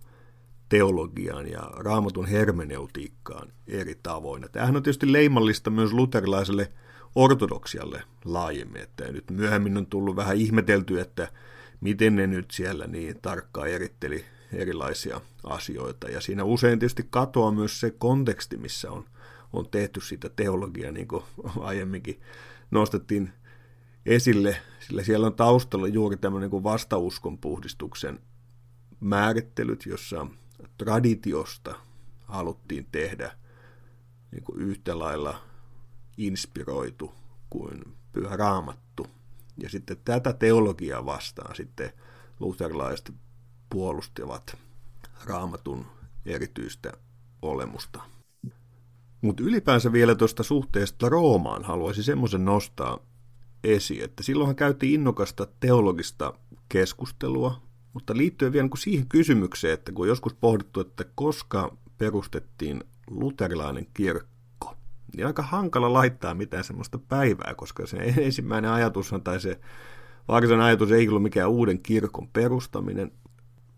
teologiaan 0.69 1.51
ja 1.51 1.61
raamatun 1.61 2.27
hermeneutiikkaan 2.27 3.53
eri 3.67 3.99
tavoin. 4.03 4.45
Tämähän 4.53 4.77
on 4.77 4.83
tietysti 4.83 5.13
leimallista 5.13 5.71
myös 5.71 5.93
luterilaiselle 5.93 6.73
ortodoksialle 7.15 8.03
laajemmin, 8.25 8.83
että 8.83 9.13
nyt 9.13 9.31
myöhemmin 9.31 9.77
on 9.77 9.87
tullut 9.87 10.17
vähän 10.17 10.37
ihmetelty, 10.37 11.01
että 11.01 11.29
miten 11.81 12.17
ne 12.17 12.27
nyt 12.27 12.51
siellä 12.51 12.87
niin 12.87 13.19
tarkkaan 13.23 13.69
eritteli 13.69 14.25
erilaisia 14.53 15.21
asioita. 15.45 16.09
Ja 16.09 16.21
siinä 16.21 16.45
usein 16.45 16.79
tietysti 16.79 17.07
katoaa 17.11 17.53
myös 17.53 17.81
se 17.81 17.91
konteksti, 17.91 18.57
missä 18.57 18.91
on, 18.91 19.05
on 19.53 19.71
tehty 19.71 20.01
sitä 20.01 20.29
teologiaa, 20.29 20.93
niin 20.93 21.09
kuin 21.09 21.25
aiemminkin 21.61 22.21
nostettiin 22.71 23.33
esille, 24.07 24.57
sillä 24.81 25.03
siellä 25.03 25.27
on 25.27 25.35
taustalla 25.35 25.89
juuri 25.89 26.17
tämmöinen 26.17 26.51
kuin 26.51 26.65
vastauskon 26.65 27.39
puhdistuksen 27.39 28.19
määrittelyt, 29.01 29.87
jossa 29.87 30.27
traditiosta 30.79 31.75
haluttiin 32.25 32.89
tehdä 32.93 33.37
niin 34.33 34.45
kuin 34.45 34.61
yhtä 34.61 34.99
lailla 34.99 35.43
inspiroitu 36.17 37.15
kuin 37.51 37.83
pyhä 38.13 38.37
raamattu. 38.37 39.07
Ja 39.63 39.69
sitten 39.69 39.97
tätä 40.05 40.33
teologiaa 40.33 41.07
vastaan 41.07 41.57
sitten 41.57 41.93
luterilaiset 42.41 43.13
puolustivat 43.71 44.57
raamatun 45.25 45.87
erityistä 46.27 46.93
olemusta. 47.43 48.03
Mutta 49.23 49.43
ylipäänsä 49.43 49.93
vielä 49.93 50.15
tuosta 50.15 50.43
suhteesta 50.43 51.09
Roomaan 51.09 51.65
haluaisin 51.65 52.05
semmoisen 52.05 52.45
nostaa 52.45 52.99
esiin, 53.65 54.05
että 54.05 54.23
silloinhan 54.23 54.57
käytiin 54.57 54.95
innokasta 54.95 55.47
teologista 55.61 56.35
keskustelua, 56.69 57.63
mutta 57.93 58.17
liittyen 58.17 58.53
vielä 58.53 58.67
niin 58.67 58.79
siihen 58.79 59.09
kysymykseen, 59.09 59.75
että 59.75 59.93
kun 59.93 60.09
joskus 60.09 60.35
pohdittu, 60.35 60.81
että 60.81 61.05
koska 61.15 61.77
perustettiin 61.99 62.81
luterilainen 63.11 63.87
kirkko, 63.95 64.77
niin 65.17 65.27
aika 65.27 65.43
hankala 65.43 65.93
laittaa 65.93 66.35
mitään 66.35 66.65
semmoista 66.65 66.99
päivää, 66.99 67.55
koska 67.57 67.87
se 67.87 67.97
ensimmäinen 67.97 68.71
ajatus 68.71 69.11
tai 69.25 69.41
se 69.41 69.61
varsinainen 70.29 70.67
ajatus 70.67 70.93
ei 70.93 71.09
ollut 71.09 71.23
mikään 71.23 71.51
uuden 71.51 71.83
kirkon 71.83 72.29
perustaminen, 72.29 73.13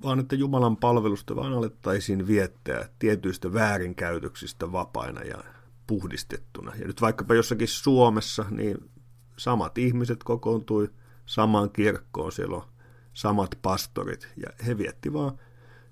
vaan 0.04 0.20
että 0.20 0.36
Jumalan 0.36 0.76
palvelusta 0.76 1.36
vaan 1.36 1.52
alettaisiin 1.52 2.26
viettää 2.26 2.88
tietyistä 2.98 3.52
väärinkäytöksistä 3.52 4.72
vapaina 4.72 5.22
ja 5.22 5.44
puhdistettuna. 5.86 6.72
Ja 6.78 6.86
nyt 6.86 7.00
vaikkapa 7.00 7.34
jossakin 7.34 7.68
Suomessa, 7.68 8.44
niin 8.50 8.90
samat 9.36 9.78
ihmiset 9.78 10.24
kokoontui 10.24 10.90
samaan 11.26 11.70
kirkkoon, 11.70 12.32
siellä 12.32 12.56
on 12.56 12.68
samat 13.12 13.58
pastorit, 13.62 14.28
ja 14.36 14.48
he 14.66 14.78
vietti 14.78 15.12
vaan 15.12 15.38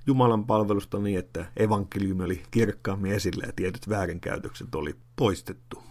Jumalan 0.07 0.47
palvelusta 0.47 0.99
niin, 0.99 1.19
että 1.19 1.45
evankeliumi 1.57 2.25
oli 2.25 2.43
kirkkaammin 2.51 3.13
esillä 3.13 3.45
ja 3.47 3.53
tietyt 3.57 3.89
väärinkäytökset 3.89 4.75
oli 4.75 4.97
poistettu. 5.17 5.83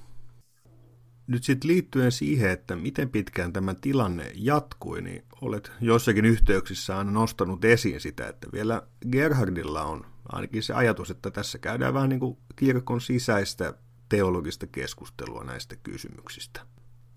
Nyt 1.27 1.43
sitten 1.43 1.67
liittyen 1.67 2.12
siihen, 2.12 2.51
että 2.51 2.75
miten 2.75 3.10
pitkään 3.10 3.53
tämä 3.53 3.73
tilanne 3.73 4.31
jatkui, 4.36 5.01
niin 5.01 5.23
olet 5.41 5.71
jossakin 5.81 6.25
yhteyksissä 6.25 6.97
aina 6.97 7.12
nostanut 7.12 7.65
esiin 7.65 8.01
sitä, 8.01 8.27
että 8.27 8.47
vielä 8.53 8.88
Gerhardilla 9.12 9.84
on 9.84 10.05
ainakin 10.29 10.63
se 10.63 10.73
ajatus, 10.73 11.12
että 11.12 11.31
tässä 11.31 11.57
käydään 11.57 11.93
vähän 11.93 12.10
niin 12.10 12.19
kuin 12.19 12.38
kirkon 12.55 13.01
sisäistä 13.01 13.73
teologista 14.10 14.67
keskustelua 14.67 15.43
näistä 15.43 15.75
kysymyksistä. 15.75 16.62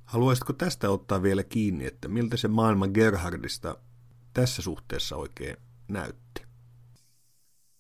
Haluaisitko 0.05 0.53
tästä 0.53 0.91
ottaa 0.91 1.23
vielä 1.23 1.43
kiinni, 1.43 1.87
että 1.87 2.09
miltä 2.09 2.37
se 2.37 2.49
maailma 2.49 2.89
Gerhardista 2.89 3.79
tässä 4.35 4.63
suhteessa 4.63 5.17
oikein 5.17 5.57
näytti? 5.89 6.43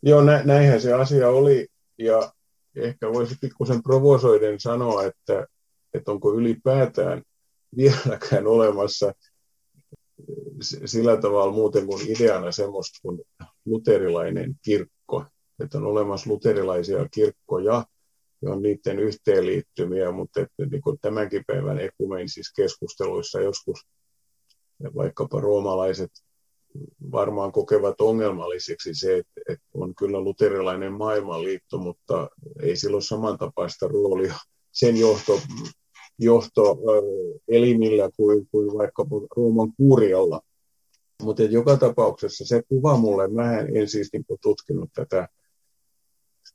Joo, 0.02 0.22
nä, 0.22 0.42
näinhän 0.44 0.80
se 0.80 0.92
asia 0.92 1.28
oli, 1.28 1.68
ja 1.98 2.32
ehkä 2.76 3.12
voisi 3.12 3.36
pikkusen 3.40 3.82
provosoiden 3.82 4.60
sanoa, 4.60 5.04
että, 5.04 5.46
että 5.94 6.12
onko 6.12 6.34
ylipäätään 6.34 7.22
vieläkään 7.76 8.46
olemassa 8.46 9.14
sillä 10.84 11.16
tavalla 11.16 11.52
muuten 11.52 11.86
kuin 11.86 12.10
ideana 12.10 12.52
semmoista 12.52 12.98
kuin 13.02 13.20
luterilainen 13.64 14.54
kirkko, 14.62 15.24
että 15.62 15.78
on 15.78 15.86
olemassa 15.86 16.30
luterilaisia 16.30 17.08
kirkkoja, 17.08 17.84
ja 18.42 18.52
on 18.52 18.62
niiden 18.62 18.98
yhteenliittymiä, 18.98 20.12
mutta 20.12 20.40
että 20.40 20.66
niin 20.70 20.82
kuin 20.82 20.98
tämänkin 21.00 21.44
päivän 21.46 21.78
ekumenisissa 21.78 22.52
keskusteluissa 22.56 23.40
joskus 23.40 23.86
vaikkapa 24.96 25.40
roomalaiset 25.40 26.10
varmaan 27.12 27.52
kokevat 27.52 28.00
ongelmalliseksi 28.00 28.94
se, 28.94 29.22
että, 29.48 29.64
on 29.74 29.94
kyllä 29.94 30.20
luterilainen 30.20 30.92
maailmanliitto, 30.92 31.78
mutta 31.78 32.30
ei 32.62 32.76
sillä 32.76 32.94
ole 32.94 33.02
samantapaista 33.02 33.88
roolia 33.88 34.34
sen 34.72 34.96
johto, 34.96 35.40
johtoelimillä 36.18 38.10
kuin, 38.16 38.46
kuin 38.50 38.78
vaikka 38.78 39.06
Rooman 39.36 39.72
kuurialla. 39.76 40.40
Mutta 41.22 41.42
joka 41.42 41.76
tapauksessa 41.76 42.44
se 42.46 42.62
kuva 42.68 42.96
mulle, 42.96 43.28
mä 43.28 43.58
en 43.58 43.88
siis 43.88 44.12
niin 44.12 44.24
tutkinut 44.42 44.90
tätä, 44.94 45.28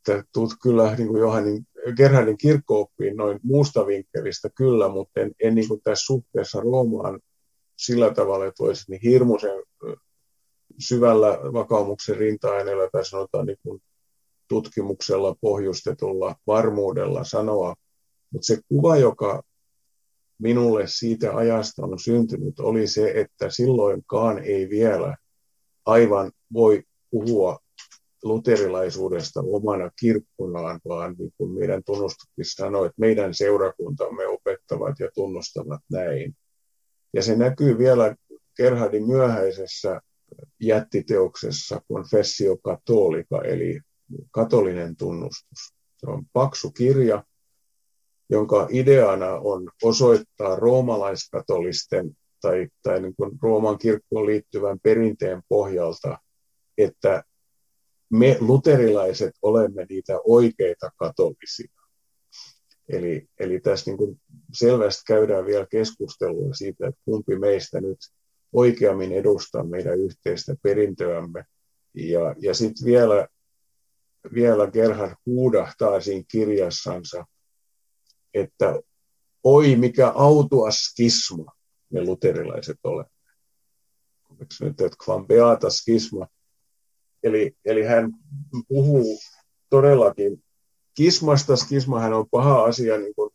tätä 0.05 0.23
tut, 0.33 0.49
kyllä 0.61 0.95
niin 0.95 1.07
kuin 1.07 1.19
Johannin, 1.19 1.67
Gerhardin 1.95 2.37
kirkkooppiin 2.37 3.17
noin 3.17 3.39
muusta 3.43 3.87
vinkkelistä 3.87 4.49
kyllä, 4.55 4.89
mutta 4.89 5.19
en, 5.19 5.31
en 5.43 5.55
niin 5.55 5.67
kuin 5.67 5.81
tässä 5.83 6.05
suhteessa 6.05 6.59
Roomaan 6.59 7.19
sillä 7.75 8.13
tavalla, 8.13 8.45
että 8.45 8.63
voisi 8.63 8.91
niin 8.91 9.01
hirmuisen 9.03 9.63
syvällä 10.79 11.39
vakaumuksen 11.53 12.17
rinta-aineella 12.17 12.89
tai 12.91 13.05
sanotaan 13.05 13.45
niin 13.45 13.57
kuin 13.63 13.81
tutkimuksella 14.47 15.35
pohjustetulla 15.41 16.35
varmuudella 16.47 17.23
sanoa. 17.23 17.75
Mutta 18.33 18.45
se 18.45 18.57
kuva, 18.69 18.97
joka 18.97 19.43
minulle 20.39 20.87
siitä 20.87 21.35
ajasta 21.35 21.85
on 21.85 21.99
syntynyt, 21.99 22.59
oli 22.59 22.87
se, 22.87 23.11
että 23.15 23.49
silloinkaan 23.49 24.39
ei 24.39 24.69
vielä 24.69 25.17
aivan 25.85 26.31
voi 26.53 26.83
puhua 27.11 27.59
luterilaisuudesta 28.23 29.41
omana 29.45 29.91
kirkkonaan, 29.99 30.79
vaan 30.87 31.15
niin 31.19 31.33
kuin 31.37 31.51
meidän 31.51 31.83
tunnustuskin 31.85 32.45
sanoi, 32.45 32.85
että 32.85 32.99
meidän 32.99 33.33
seurakuntamme 33.33 34.27
opettavat 34.27 34.99
ja 34.99 35.09
tunnustavat 35.13 35.81
näin. 35.91 36.35
Ja 37.13 37.23
se 37.23 37.35
näkyy 37.35 37.77
vielä 37.77 38.15
Gerhardin 38.55 39.07
myöhäisessä 39.07 40.01
jättiteoksessa 40.59 41.81
Confessio 41.93 42.57
Catholica, 42.57 43.41
eli 43.43 43.81
katolinen 44.31 44.95
tunnustus. 44.95 45.73
Se 45.97 46.09
on 46.09 46.25
paksu 46.33 46.71
kirja, 46.71 47.23
jonka 48.29 48.67
ideana 48.71 49.35
on 49.35 49.69
osoittaa 49.83 50.55
roomalaiskatolisten 50.55 52.11
tai, 52.41 52.67
tai 52.83 53.01
niin 53.01 53.15
kuin 53.15 53.31
Rooman 53.41 53.77
kirkkoon 53.77 54.25
liittyvän 54.25 54.79
perinteen 54.79 55.41
pohjalta, 55.49 56.17
että 56.77 57.23
me 58.09 58.37
luterilaiset 58.39 59.33
olemme 59.41 59.85
niitä 59.89 60.19
oikeita 60.23 60.91
katolisia. 60.95 61.71
Eli, 62.89 63.27
eli 63.39 63.59
tässä 63.59 63.91
niin 63.91 63.97
kuin 63.97 64.21
selvästi 64.53 65.03
käydään 65.07 65.45
vielä 65.45 65.67
keskustelua 65.71 66.53
siitä, 66.53 66.87
että 66.87 67.01
kumpi 67.05 67.39
meistä 67.39 67.81
nyt 67.81 67.97
oikeammin 68.53 69.11
edustaa 69.11 69.63
meidän 69.63 69.99
yhteistä 69.99 70.55
perintöämme. 70.63 71.45
Ja, 71.93 72.35
ja 72.39 72.53
sitten 72.53 72.85
vielä, 72.85 73.27
vielä 74.33 74.71
Gerhard 74.71 75.13
huudahtaa 75.25 76.01
siinä 76.01 76.23
kirjassansa, 76.31 77.25
että 78.33 78.79
oi 79.43 79.75
mikä 79.75 80.07
autua 80.07 80.71
skisma 80.71 81.51
me 81.89 82.01
luterilaiset 82.01 82.77
olemme. 82.83 83.11
Eikö 84.31 84.55
nyt, 84.59 84.81
että 84.81 84.97
kvam 85.03 85.27
beata 85.27 85.69
skisma. 85.69 86.27
Eli, 87.23 87.55
eli 87.65 87.83
hän 87.83 88.11
puhuu 88.67 89.19
todellakin 89.69 90.43
kismasta. 90.93 91.55
Skismahan 91.55 92.13
on 92.13 92.25
paha 92.31 92.63
asia 92.63 92.97
niin 92.97 93.15
kuin 93.15 93.29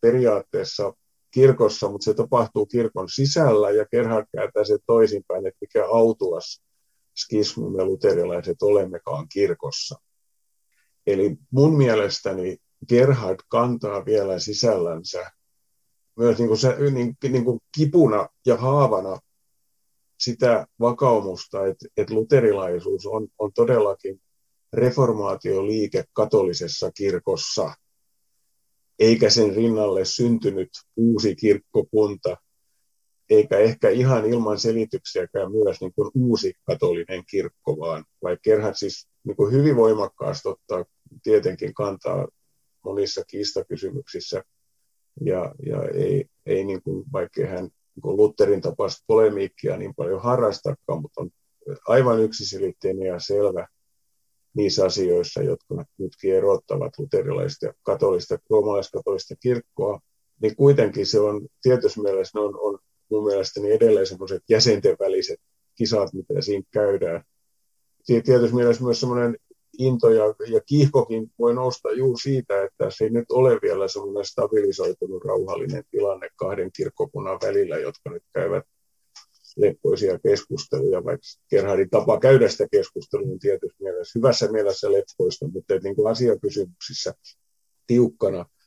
periaatteessa 0.00 0.92
kirkossa, 1.30 1.88
mutta 1.88 2.04
se 2.04 2.14
tapahtuu 2.14 2.66
kirkon 2.66 3.08
sisällä 3.08 3.70
ja 3.70 3.86
Gerhard 3.86 4.26
kääntää 4.36 4.64
se 4.64 4.78
toisinpäin, 4.86 5.46
että 5.46 5.58
mikä 5.60 5.86
autuas 5.86 6.62
skismi 7.16 7.70
me 7.70 7.84
luterilaiset 7.84 8.62
olemmekaan 8.62 9.28
kirkossa. 9.28 10.00
Eli 11.06 11.36
mun 11.50 11.76
mielestäni 11.76 12.56
Gerhard 12.88 13.38
kantaa 13.48 14.04
vielä 14.04 14.38
sisällänsä 14.38 15.30
myös 16.16 16.38
niin 16.38 16.48
kuin 16.48 16.58
se, 16.58 16.76
niin, 16.90 17.16
niin 17.28 17.44
kuin 17.44 17.60
kipuna 17.76 18.28
ja 18.46 18.56
haavana 18.56 19.18
sitä 20.18 20.66
vakaumusta, 20.80 21.66
että, 21.66 21.86
että 21.96 22.14
luterilaisuus 22.14 23.06
on, 23.06 23.28
on 23.38 23.52
todellakin 23.52 24.20
reformaatioliike 24.72 26.04
katolisessa 26.12 26.90
kirkossa, 26.92 27.74
eikä 28.98 29.30
sen 29.30 29.54
rinnalle 29.54 30.04
syntynyt 30.04 30.70
uusi 30.96 31.36
kirkkokunta, 31.36 32.36
eikä 33.30 33.58
ehkä 33.58 33.90
ihan 33.90 34.26
ilman 34.26 34.58
selityksiäkään 34.58 35.52
myös 35.52 35.80
niin 35.80 35.92
kuin 35.92 36.10
uusi 36.14 36.54
katolinen 36.64 37.24
kirkko, 37.30 37.78
vaan 37.78 38.04
vaikka 38.22 38.42
Gerhard 38.42 38.74
siis 38.74 39.08
niin 39.24 39.36
kuin 39.36 39.52
hyvin 39.52 39.76
voimakkaasti 39.76 40.48
ottaa 40.48 40.84
tietenkin 41.22 41.74
kantaa 41.74 42.28
monissa 42.84 43.24
kiistakysymyksissä, 43.24 44.44
ja, 45.20 45.54
ja 45.66 45.82
ei, 45.94 46.24
ei 46.46 46.64
niin 46.64 46.82
kuin, 46.82 47.04
vaikka 47.12 47.46
hän 47.46 47.64
niin 47.94 48.16
Lutherin 48.16 48.60
tapaista 48.60 49.04
polemiikkia 49.06 49.76
niin 49.76 49.94
paljon 49.94 50.22
harrastakaan, 50.22 51.02
mutta 51.02 51.20
on 51.20 51.30
aivan 51.88 52.20
yksiselitteinen 52.20 53.06
ja 53.06 53.18
selvä 53.18 53.66
niissä 54.54 54.84
asioissa, 54.84 55.42
jotka 55.42 55.84
nytkin 55.98 56.34
erottavat 56.34 56.98
luterilaista 56.98 57.66
ja 57.66 57.72
katolista, 57.82 58.38
roomalaiskatolista 58.50 59.34
kirkkoa, 59.36 60.00
niin 60.42 60.56
kuitenkin 60.56 61.06
se 61.06 61.20
on 61.20 61.48
tietyssä 61.62 62.02
mielessä, 62.02 62.38
ne 62.38 62.44
on, 62.44 62.60
on 62.60 62.78
mun 63.10 63.26
mielestäni 63.26 63.70
edelleen 63.70 64.06
semmoiset 64.06 64.42
jäsenten 64.48 64.96
väliset 65.00 65.40
kisat, 65.74 66.12
mitä 66.12 66.40
siinä 66.40 66.64
käydään. 66.70 67.24
Tietysti 68.06 68.54
mielessä 68.54 68.84
myös 68.84 69.00
semmoinen 69.00 69.36
into 69.80 70.10
ja, 70.10 70.24
ja 70.46 70.60
kiihkokin 70.66 71.30
voi 71.38 71.54
nousta 71.54 71.92
juuri 71.92 72.20
siitä, 72.22 72.64
että 72.64 72.90
se 72.90 73.04
ei 73.04 73.10
nyt 73.10 73.30
ole 73.30 73.58
vielä 73.62 73.88
semmoinen 73.88 74.24
stabilisoitunut 74.24 75.24
rauhallinen 75.24 75.84
tilanne 75.90 76.28
kahden 76.36 76.70
kirkkokunnan 76.72 77.38
välillä, 77.42 77.78
jotka 77.78 78.10
nyt 78.10 78.22
käyvät 78.34 78.64
leppoisia 79.56 80.18
keskusteluja, 80.18 81.04
vaikka 81.04 81.26
Gerhardin 81.50 81.90
tapa 81.90 82.20
käydä 82.20 82.48
sitä 82.48 82.66
keskustelua 82.70 83.32
on 83.32 83.38
tietysti 83.38 83.82
mielessä, 83.82 84.18
hyvässä 84.18 84.52
mielessä 84.52 84.92
leppoista, 84.92 85.48
mutta 85.48 85.74
niin 85.82 85.96
kuin 85.96 86.10
asiakysymyksissä 86.10 87.14
tiukkana– 87.86 88.46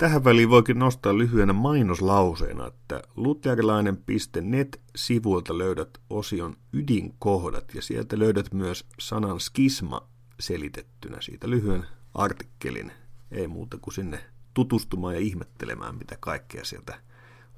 Tähän 0.00 0.24
väliin 0.24 0.50
voikin 0.50 0.78
nostaa 0.78 1.18
lyhyenä 1.18 1.52
mainoslauseena, 1.52 2.66
että 2.66 3.02
luterilainen.net-sivuilta 3.16 5.58
löydät 5.58 5.98
osion 6.10 6.56
ydinkohdat 6.72 7.74
ja 7.74 7.82
sieltä 7.82 8.18
löydät 8.18 8.54
myös 8.54 8.86
sanan 8.98 9.40
skisma 9.40 10.08
selitettynä 10.40 11.20
siitä 11.20 11.50
lyhyen 11.50 11.86
artikkelin. 12.14 12.92
Ei 13.30 13.48
muuta 13.48 13.78
kuin 13.82 13.94
sinne 13.94 14.24
tutustumaan 14.54 15.14
ja 15.14 15.20
ihmettelemään, 15.20 15.94
mitä 15.94 16.16
kaikkea 16.20 16.64
sieltä 16.64 17.00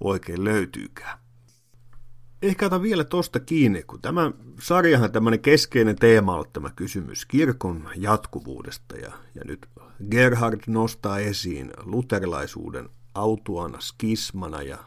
oikein 0.00 0.44
löytyykään. 0.44 1.18
Ehkä 2.42 2.66
otan 2.66 2.82
vielä 2.82 3.04
tosta 3.04 3.40
kiinni, 3.40 3.82
kun 3.82 4.00
tämä 4.00 4.32
sarjahan 4.60 5.12
tämmöinen 5.12 5.40
keskeinen 5.40 5.96
teema 5.96 6.36
on 6.36 6.44
tämä 6.52 6.70
kysymys 6.76 7.26
kirkon 7.26 7.88
jatkuvuudesta 7.96 8.96
ja, 8.96 9.12
ja 9.34 9.42
nyt 9.44 9.66
Gerhard 10.10 10.60
nostaa 10.66 11.18
esiin 11.18 11.72
luterilaisuuden 11.84 12.88
autuana 13.14 13.80
skismana 13.80 14.62
ja 14.62 14.78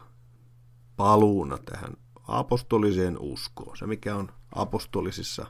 paluuna 0.96 1.58
tähän 1.58 1.92
apostoliseen 2.28 3.18
uskoon. 3.18 3.76
Se, 3.76 3.86
mikä 3.86 4.16
on 4.16 4.28
apostolisissa 4.54 5.46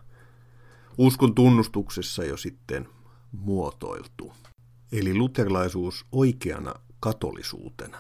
uskon 0.99 1.35
tunnustuksessa 1.35 2.25
jo 2.25 2.37
sitten 2.37 2.89
muotoiltu. 3.33 4.33
Eli 4.93 5.15
luterilaisuus 5.15 6.07
oikeana 6.13 6.75
katolisuutena. 7.01 7.99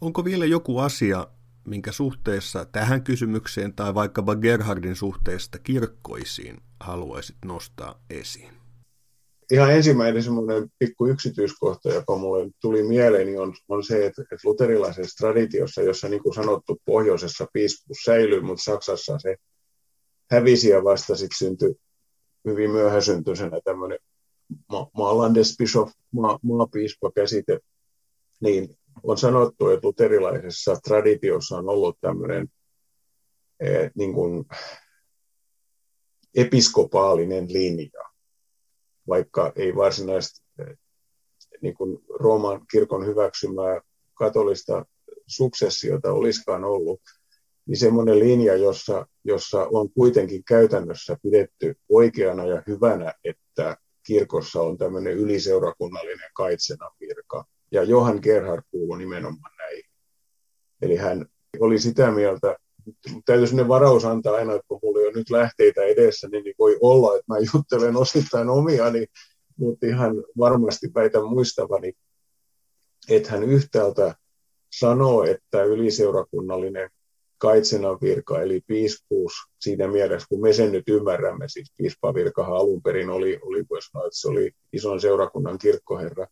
Onko 0.00 0.24
vielä 0.24 0.44
joku 0.44 0.78
asia, 0.78 1.26
minkä 1.66 1.92
suhteessa 1.92 2.64
tähän 2.64 3.04
kysymykseen 3.04 3.74
tai 3.74 3.94
vaikkapa 3.94 4.36
Gerhardin 4.36 4.96
suhteesta 4.96 5.58
kirkkoisiin 5.58 6.60
haluaisit 6.80 7.36
nostaa 7.44 8.04
esiin? 8.10 8.64
ihan 9.52 9.72
ensimmäinen 9.72 10.22
semmoinen 10.22 10.70
pikku 10.78 11.06
yksityiskohta, 11.06 11.88
joka 11.88 12.16
mulle 12.16 12.50
tuli 12.60 12.82
mieleeni, 12.82 13.36
on, 13.38 13.54
on 13.68 13.84
se, 13.84 14.06
että, 14.06 14.22
että 14.22 14.36
luterilaisessa 14.44 15.26
traditiossa, 15.26 15.82
jossa 15.82 16.08
niin 16.08 16.22
kuin 16.22 16.34
sanottu 16.34 16.80
pohjoisessa 16.84 17.46
piispuus 17.52 17.98
säilyy, 18.04 18.40
mutta 18.40 18.62
Saksassa 18.62 19.18
se 19.18 19.36
hävisi 20.30 20.68
ja 20.68 20.84
vasta 20.84 21.16
sitten 21.16 21.38
syntyi 21.38 21.74
hyvin 22.48 22.70
myöhäsyntyisenä 22.70 23.60
tämmöinen 23.64 23.98
ma- 24.68 24.90
maalandesbischof, 24.96 25.92
ma- 26.12 26.38
maapiispa-käsite, 26.42 27.58
niin 28.40 28.76
on 29.02 29.18
sanottu, 29.18 29.68
että 29.68 29.86
luterilaisessa 29.86 30.76
traditiossa 30.84 31.56
on 31.56 31.68
ollut 31.68 31.98
tämmöinen 32.00 32.48
eh, 33.60 33.90
niin 33.94 34.14
kuin 34.14 34.44
episkopaalinen 36.34 37.52
linja 37.52 38.04
vaikka 39.08 39.52
ei 39.56 39.76
varsinaisesti 39.76 40.46
eh, 40.58 40.78
niin 41.62 41.74
kuin 41.74 41.98
Rooman 42.20 42.66
kirkon 42.70 43.06
hyväksymää 43.06 43.80
katolista 44.14 44.86
suksessiota 45.26 46.12
olisikaan 46.12 46.64
ollut, 46.64 47.00
niin 47.66 47.76
semmoinen 47.76 48.18
linja, 48.18 48.56
jossa, 48.56 49.06
jossa 49.24 49.66
on 49.72 49.90
kuitenkin 49.90 50.44
käytännössä 50.44 51.16
pidetty 51.22 51.74
oikeana 51.88 52.46
ja 52.46 52.62
hyvänä, 52.66 53.14
että 53.24 53.76
kirkossa 54.06 54.60
on 54.60 54.78
tämmöinen 54.78 55.12
yliseurakunnallinen 55.12 56.30
kaitsena 56.34 56.90
virka. 57.00 57.44
Ja 57.74 57.82
Johan 57.82 58.18
Gerhard 58.22 58.62
kuului 58.70 58.98
nimenomaan 58.98 59.56
näihin. 59.58 59.84
Eli 60.82 60.96
hän 60.96 61.26
oli 61.60 61.78
sitä 61.78 62.10
mieltä, 62.10 62.56
täytyy 63.24 63.46
sinne 63.46 63.68
varaus 63.68 64.04
antaa 64.04 64.34
aina, 64.34 64.52
kun 64.68 64.80
mulla 64.82 65.08
on 65.08 65.14
nyt 65.14 65.30
lähteitä 65.30 65.82
edessä, 65.82 66.28
niin, 66.28 66.44
niin 66.44 66.54
voi 66.58 66.78
olla, 66.80 67.16
että 67.16 67.32
mä 67.32 67.36
juttelen 67.54 67.96
osittain 67.96 68.48
omiani, 68.48 69.06
mutta 69.56 69.86
ihan 69.86 70.24
varmasti 70.38 70.90
väitän 70.94 71.24
muistavani, 71.24 71.92
että 73.08 73.30
hän 73.30 73.42
yhtäältä 73.42 74.14
sanoo, 74.78 75.24
että 75.24 75.64
yliseurakunnallinen 75.64 76.90
kaitsenan 77.38 77.98
virka, 78.02 78.42
eli 78.42 78.60
piispuus 78.66 79.32
siinä 79.60 79.88
mielessä, 79.88 80.26
kun 80.28 80.40
me 80.40 80.52
sen 80.52 80.72
nyt 80.72 80.88
ymmärrämme, 80.88 81.48
siis 81.48 81.72
piispavirkahan 81.76 82.56
alun 82.56 82.82
perin 82.82 83.10
oli, 83.10 83.38
oli 83.42 83.64
voisi 83.70 83.90
sanoa, 83.90 84.06
että 84.06 84.18
se 84.18 84.28
oli 84.28 84.52
ison 84.72 85.00
seurakunnan 85.00 85.58
kirkkoherra, 85.58 86.26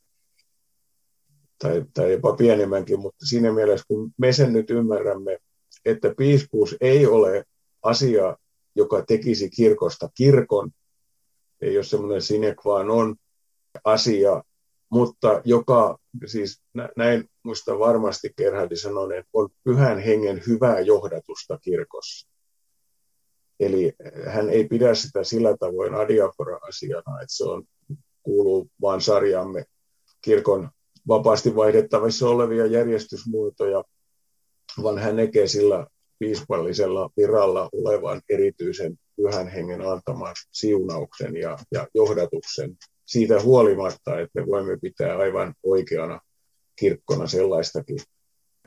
tai, 1.62 1.84
tai 1.94 2.12
jopa 2.12 2.36
pienemmänkin, 2.36 3.00
mutta 3.00 3.26
siinä 3.26 3.52
mielessä, 3.52 3.84
kun 3.88 4.10
me 4.18 4.32
sen 4.32 4.52
nyt 4.52 4.70
ymmärrämme, 4.70 5.38
että 5.84 6.14
piispuus 6.16 6.76
ei 6.80 7.06
ole 7.06 7.44
asia, 7.82 8.36
joka 8.74 9.04
tekisi 9.06 9.50
kirkosta 9.50 10.08
kirkon, 10.14 10.70
ei 11.60 11.76
ole 11.76 11.84
semmoinen 11.84 12.22
sine 12.22 12.54
qua 12.66 12.82
non 12.82 13.16
asia, 13.84 14.42
mutta 14.90 15.42
joka, 15.44 15.98
siis 16.26 16.62
näin 16.96 17.30
muista 17.42 17.78
varmasti 17.78 18.32
Gerhardi 18.36 18.76
sanoneen, 18.76 19.24
on 19.32 19.48
pyhän 19.64 19.98
hengen 19.98 20.42
hyvää 20.46 20.80
johdatusta 20.80 21.58
kirkossa. 21.58 22.28
Eli 23.60 23.92
hän 24.26 24.50
ei 24.50 24.68
pidä 24.68 24.94
sitä 24.94 25.24
sillä 25.24 25.56
tavoin 25.56 25.94
adiafora-asiana, 25.94 27.20
että 27.22 27.34
se 27.34 27.44
on, 27.44 27.64
kuuluu 28.22 28.68
vain 28.80 29.00
sarjamme 29.00 29.64
kirkon 30.20 30.70
vapaasti 31.08 31.56
vaihdettavissa 31.56 32.28
olevia 32.28 32.66
järjestysmuotoja, 32.66 33.84
vaan 34.82 34.98
hän 34.98 35.16
näkee 35.16 35.46
sillä 35.46 35.86
piispallisella 36.18 37.10
viralla 37.16 37.68
olevan 37.72 38.22
erityisen 38.28 38.98
pyhän 39.16 39.48
hengen 39.48 39.80
antaman 39.80 40.34
siunauksen 40.50 41.36
ja, 41.36 41.58
ja 41.72 41.88
johdatuksen 41.94 42.76
siitä 43.06 43.40
huolimatta, 43.40 44.20
että 44.20 44.40
me 44.40 44.46
voimme 44.46 44.78
pitää 44.82 45.16
aivan 45.16 45.54
oikeana 45.62 46.20
kirkkona 46.76 47.26
sellaistakin 47.26 47.98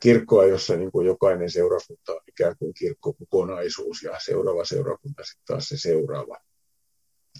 kirkkoa, 0.02 0.46
jossa 0.46 0.76
niin 0.76 0.92
kuin 0.92 1.08
jokainen 1.08 1.50
seurakunta 1.50 2.12
on 2.12 2.22
ikään 2.28 2.56
kuin 2.60 2.74
kirkkokokonaisuus 2.74 4.04
ja 4.04 4.20
seuraava 4.26 4.66
seurakunta 4.66 5.24
sitten 5.24 5.46
taas 5.48 5.68
se 5.70 5.78
seuraava. 5.78 6.38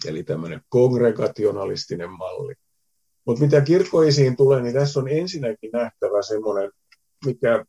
Eli 0.06 0.22
tämmöinen 0.22 0.60
kongregationalistinen 0.68 2.10
malli. 2.10 2.54
Mutta 3.26 3.44
mitä 3.44 3.60
kirkkoisiin 3.60 4.36
tulee, 4.36 4.62
niin 4.62 4.74
tässä 4.74 5.00
on 5.00 5.08
ensinnäkin 5.08 5.70
nähtävä 5.72 6.22
semmoinen, 6.22 6.70
mikä 7.26 7.64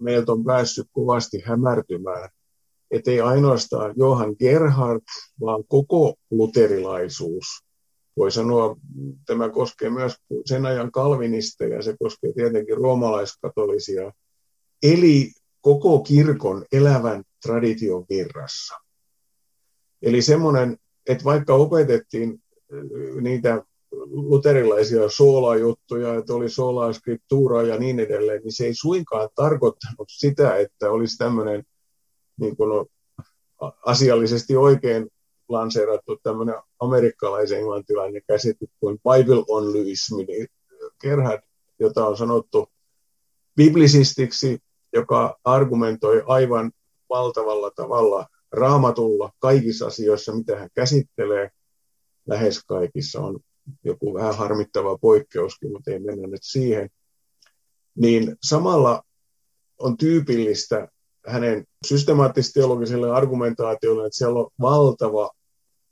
meiltä 0.00 0.32
on 0.32 0.44
päässyt 0.44 0.86
kovasti 0.92 1.42
hämärtymään, 1.44 2.28
että 2.90 3.10
ei 3.10 3.20
ainoastaan 3.20 3.94
Johan 3.96 4.36
Gerhard, 4.38 5.02
vaan 5.40 5.64
koko 5.68 6.14
luterilaisuus. 6.30 7.44
Voi 8.16 8.32
sanoa, 8.32 8.76
tämä 9.26 9.48
koskee 9.48 9.90
myös 9.90 10.16
sen 10.44 10.66
ajan 10.66 10.92
kalvinisteja, 10.92 11.82
se 11.82 11.96
koskee 11.98 12.32
tietenkin 12.32 12.76
roomalaiskatolisia, 12.76 14.12
eli 14.82 15.32
koko 15.60 15.98
kirkon 15.98 16.64
elävän 16.72 17.24
tradition 17.46 18.06
virrassa. 18.10 18.74
Eli 20.02 20.22
semmoinen, 20.22 20.76
että 21.06 21.24
vaikka 21.24 21.54
opetettiin 21.54 22.42
niitä 23.20 23.62
luterilaisia 24.10 25.08
soolajuttuja, 25.08 26.14
että 26.14 26.34
oli 26.34 26.48
soolaa 26.48 26.92
skriptuuraa 26.92 27.62
ja 27.62 27.78
niin 27.78 28.00
edelleen, 28.00 28.42
niin 28.42 28.52
se 28.52 28.64
ei 28.64 28.74
suinkaan 28.74 29.28
tarkoittanut 29.34 30.08
sitä, 30.08 30.56
että 30.56 30.90
olisi 30.90 31.18
tämmöinen 31.18 31.64
niin 32.40 32.56
kuin 32.56 32.86
asiallisesti 33.86 34.56
oikein 34.56 35.10
lanseerattu 35.48 36.18
tämmöinen 36.22 36.54
amerikkalaisen-englantilainen 36.80 38.22
käsite 38.26 38.66
kuin 38.80 38.98
Bible 38.98 39.44
on 39.48 39.72
Louismi, 39.72 40.24
niin 40.24 40.46
Gerhard, 41.00 41.42
jota 41.78 42.06
on 42.06 42.16
sanottu 42.16 42.68
biblisistiksi, 43.56 44.58
joka 44.92 45.38
argumentoi 45.44 46.22
aivan 46.26 46.72
valtavalla 47.08 47.70
tavalla 47.70 48.26
raamatulla 48.52 49.32
kaikissa 49.38 49.86
asioissa, 49.86 50.32
mitä 50.32 50.58
hän 50.58 50.70
käsittelee, 50.74 51.50
lähes 52.26 52.64
kaikissa 52.64 53.20
on 53.20 53.40
joku 53.84 54.14
vähän 54.14 54.36
harmittava 54.36 54.98
poikkeuskin, 54.98 55.72
mutta 55.72 55.90
ei 55.90 55.98
mennä 55.98 56.26
nyt 56.26 56.42
siihen, 56.42 56.90
niin 57.94 58.36
samalla 58.42 59.02
on 59.78 59.96
tyypillistä 59.96 60.88
hänen 61.26 61.64
systemaattis-teologiselle 61.86 63.10
argumentaatiolle, 63.10 64.06
että 64.06 64.16
siellä 64.16 64.40
on 64.40 64.50
valtava 64.60 65.30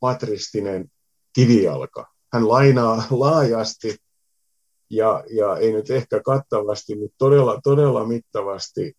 patristinen 0.01 0.91
kivijalka. 1.33 2.07
Hän 2.33 2.49
lainaa 2.49 3.03
laajasti 3.11 3.97
ja, 4.91 5.25
ja 5.31 5.57
ei 5.57 5.73
nyt 5.73 5.91
ehkä 5.91 6.21
kattavasti, 6.21 6.97
mutta 6.97 7.15
todella, 7.19 7.61
todella 7.65 8.07
mittavasti 8.07 8.97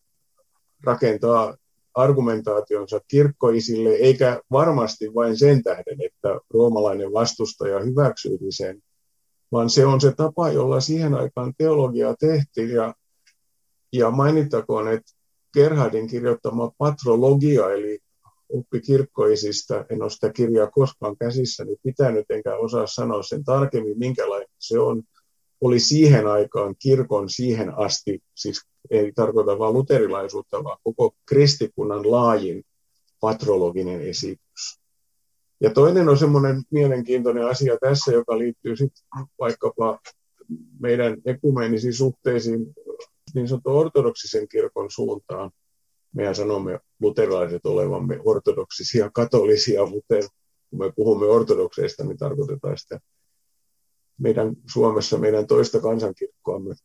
rakentaa 0.84 1.58
argumentaationsa 1.94 3.00
kirkkoisille, 3.08 3.90
eikä 3.90 4.42
varmasti 4.52 5.16
vain 5.16 5.38
sen 5.38 5.64
tähden, 5.64 6.02
että 6.02 6.40
roomalainen 6.54 7.14
vastustaja 7.14 7.80
hyväksyisi 7.80 8.52
sen, 8.52 8.82
vaan 9.52 9.70
se 9.70 9.86
on 9.86 10.02
se 10.02 10.12
tapa, 10.12 10.50
jolla 10.50 10.80
siihen 10.80 11.14
aikaan 11.14 11.54
teologiaa 11.58 12.16
tehtiin. 12.20 12.70
Ja, 12.70 12.94
ja 13.94 14.12
mainittakoon, 14.12 14.88
että 14.88 15.12
Gerhardin 15.54 16.08
kirjoittama 16.08 16.72
patrologia, 16.78 17.70
eli 17.70 18.00
oppi 18.50 18.82
kirkkoisista, 18.82 19.86
en 19.90 20.02
ole 20.02 20.10
sitä 20.10 20.34
kirjaa 20.34 20.68
koskaan 20.68 21.18
käsissäni 21.18 21.76
pitänyt, 21.84 22.26
enkä 22.30 22.56
osaa 22.56 22.88
sanoa 22.88 23.24
sen 23.24 23.44
tarkemmin, 23.44 24.00
minkälainen 24.00 24.48
se 24.60 24.80
on, 24.80 25.04
oli 25.62 25.80
siihen 25.80 26.28
aikaan 26.28 26.76
kirkon 26.80 27.30
siihen 27.30 27.78
asti, 27.78 28.20
siis 28.36 28.62
ei 28.90 29.12
tarkoita 29.12 29.60
vain 29.60 29.74
luterilaisuutta, 29.74 30.64
vaan 30.64 30.78
koko 30.84 31.16
kristikunnan 31.26 32.12
laajin 32.12 32.64
patrologinen 33.20 34.02
esitys. 34.02 34.80
Ja 35.62 35.70
toinen 35.70 36.10
on 36.10 36.18
semmoinen 36.18 36.64
mielenkiintoinen 36.72 37.48
asia 37.48 37.78
tässä, 37.78 38.12
joka 38.12 38.38
liittyy 38.38 38.76
sitten 38.76 39.04
vaikkapa 39.40 40.00
meidän 40.80 41.18
ekumeenisiin 41.26 41.94
suhteisiin 41.94 42.74
niin 43.34 43.48
sanottu 43.48 43.78
ortodoksisen 43.78 44.48
kirkon 44.48 44.92
suuntaan. 44.92 45.52
Mehän 46.16 46.36
sanomme 46.36 46.80
luterilaiset 47.00 47.66
olevamme 47.66 48.20
ortodoksisia 48.26 49.10
katolisia, 49.14 49.86
mutta 49.86 50.16
kun 50.70 50.80
me 50.80 50.92
puhumme 50.96 51.26
ortodokseista, 51.26 52.04
niin 52.04 52.18
tarkoitetaan 52.18 52.78
sitä 52.78 53.00
meidän 54.20 54.56
Suomessa 54.74 55.18
meidän 55.18 55.48
toista 55.48 55.80
kansankirkkoamme. 55.80 56.76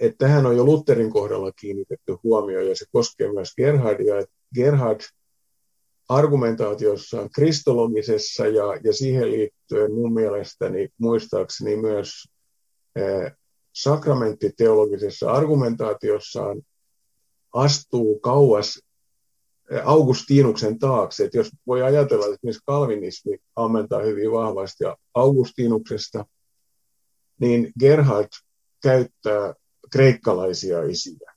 Että 0.00 0.26
tähän 0.26 0.46
on 0.46 0.56
jo 0.56 0.64
Lutherin 0.64 1.10
kohdalla 1.10 1.52
kiinnitetty 1.52 2.16
huomio 2.22 2.60
ja 2.60 2.76
se 2.76 2.84
koskee 2.92 3.32
myös 3.32 3.54
Gerhardia. 3.56 4.18
Että 4.18 4.34
Gerhard 4.54 5.00
argumentaatiossaan 6.08 7.30
kristologisessa 7.30 8.46
ja, 8.46 8.64
ja 8.84 8.92
siihen 8.92 9.30
liittyen 9.30 9.92
mun 9.92 10.14
mielestäni 10.14 10.88
muistaakseni 10.98 11.76
myös 11.76 12.28
eh, 12.96 13.32
sakramenttiteologisessa 13.72 15.30
argumentaatiossaan 15.30 16.62
astuu 17.54 18.18
kauas 18.18 18.80
eh, 19.70 19.80
Augustinuksen 19.84 20.78
taakse. 20.78 21.24
Että 21.24 21.38
jos 21.38 21.50
voi 21.66 21.82
ajatella, 21.82 22.26
että 22.26 22.38
myös 22.42 22.58
kalvinismi 22.66 23.38
ammentaa 23.56 24.02
hyvin 24.02 24.32
vahvasti 24.32 24.84
Augustinuksesta, 25.14 26.24
niin 27.40 27.72
Gerhard 27.80 28.28
käyttää 28.82 29.54
kreikkalaisia 29.92 30.82
isiä 30.82 31.34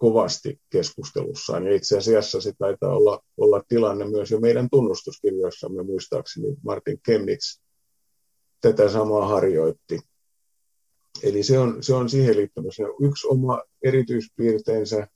kovasti 0.00 0.60
keskustelussaan. 0.70 1.66
Ja 1.66 1.74
itse 1.74 1.98
asiassa 1.98 2.40
se 2.40 2.52
taitaa 2.58 2.96
olla, 2.96 3.20
olla 3.36 3.62
tilanne 3.68 4.04
myös 4.04 4.30
jo 4.30 4.40
meidän 4.40 4.68
tunnustuskirjoissamme, 4.70 5.82
muistaakseni 5.82 6.56
Martin 6.64 7.00
Chemnitz 7.08 7.60
tätä 8.60 8.88
samaa 8.88 9.28
harjoitti. 9.28 10.00
Eli 11.22 11.42
se 11.42 11.58
on, 11.58 11.82
se 11.82 11.94
on 11.94 12.08
siihen 12.08 12.36
liittymässä 12.36 12.82
yksi 13.00 13.26
oma 13.26 13.62
erityispiirteensä. 13.82 15.06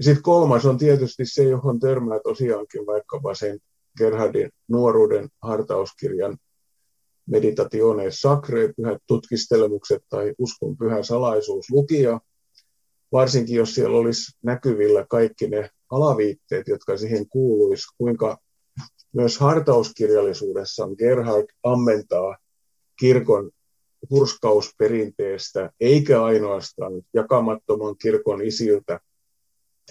Sitten 0.00 0.22
kolmas 0.22 0.66
on 0.66 0.78
tietysti 0.78 1.26
se, 1.26 1.42
johon 1.42 1.80
törmää 1.80 2.20
tosiaankin 2.24 2.86
vaikkapa 2.86 3.34
sen 3.34 3.58
Gerhardin 3.98 4.50
nuoruuden 4.68 5.28
hartauskirjan 5.42 6.38
meditatione 7.30 8.10
sacre, 8.10 8.72
pyhät 8.76 8.98
tutkistelmukset 9.06 10.02
tai 10.08 10.34
uskon 10.38 10.76
pyhä 10.76 11.02
salaisuus 11.02 11.70
lukija, 11.70 12.20
varsinkin 13.12 13.56
jos 13.56 13.74
siellä 13.74 13.98
olisi 13.98 14.38
näkyvillä 14.42 15.06
kaikki 15.10 15.48
ne 15.48 15.70
alaviitteet, 15.90 16.68
jotka 16.68 16.96
siihen 16.96 17.28
kuuluisi, 17.28 17.86
kuinka 17.98 18.38
myös 19.12 19.38
hartauskirjallisuudessa 19.38 20.88
Gerhard 20.98 21.46
ammentaa 21.62 22.36
kirkon 23.00 23.50
hurskausperinteestä, 24.10 25.70
eikä 25.80 26.24
ainoastaan 26.24 26.92
jakamattoman 27.14 27.96
kirkon 28.02 28.42
isiltä, 28.42 29.00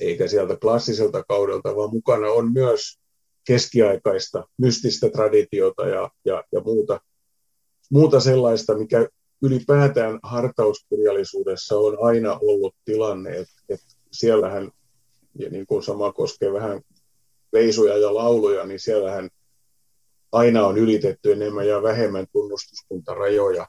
eikä 0.01 0.27
sieltä 0.27 0.57
klassiselta 0.61 1.23
kaudelta, 1.23 1.75
vaan 1.75 1.89
mukana 1.89 2.27
on 2.27 2.53
myös 2.53 2.99
keskiaikaista 3.47 4.47
mystistä 4.57 5.09
traditiota 5.09 5.87
ja, 5.87 6.11
ja, 6.25 6.43
ja 6.51 6.61
muuta, 6.61 6.99
muuta 7.91 8.19
sellaista, 8.19 8.77
mikä 8.77 9.07
ylipäätään 9.41 10.19
hartauskirjallisuudessa 10.23 11.77
on 11.77 11.97
aina 12.01 12.39
ollut 12.41 12.75
tilanne, 12.85 13.29
että, 13.29 13.53
että 13.69 13.85
siellähän, 14.11 14.71
ja 15.39 15.49
niin 15.49 15.65
kuin 15.67 15.83
sama 15.83 16.13
koskee 16.13 16.53
vähän 16.53 16.81
veisuja 17.53 17.97
ja 17.97 18.13
lauluja, 18.13 18.65
niin 18.65 18.79
siellähän 18.79 19.29
aina 20.31 20.67
on 20.67 20.77
ylitetty 20.77 21.31
enemmän 21.31 21.67
ja 21.67 21.83
vähemmän 21.83 22.27
tunnustuskuntarajoja 22.31 23.67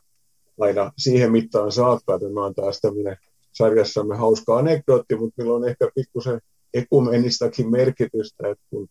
aina 0.61 0.93
siihen 0.99 1.33
mittaan 1.33 1.73
saakka. 1.73 2.19
Tämä 2.19 2.45
on 2.45 2.55
taas 2.55 2.81
tämmöinen 2.81 3.17
sarjassamme 3.53 4.17
hauska 4.17 4.57
anekdootti, 4.57 5.17
mutta 5.17 5.35
meillä 5.37 5.55
on 5.55 5.69
ehkä 5.69 5.91
pikkusen 5.95 6.41
ekumenistakin 6.75 7.71
merkitystä, 7.71 8.49
että 8.49 8.65
kun 8.71 8.89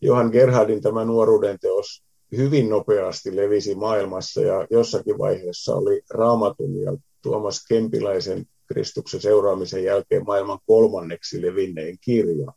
Johan 0.00 0.30
Gerhardin 0.30 0.82
tämä 0.82 1.04
nuoruuden 1.04 1.58
teos 1.60 2.02
hyvin 2.36 2.70
nopeasti 2.70 3.36
levisi 3.36 3.74
maailmassa 3.74 4.40
ja 4.40 4.66
jossakin 4.70 5.18
vaiheessa 5.18 5.74
oli 5.74 6.02
Raamatun 6.10 6.80
ja 6.82 6.96
Tuomas 7.22 7.66
Kempiläisen 7.68 8.46
Kristuksen 8.66 9.20
seuraamisen 9.20 9.84
jälkeen 9.84 10.24
maailman 10.26 10.58
kolmanneksi 10.66 11.42
levinnein 11.42 11.98
kirja. 12.00 12.52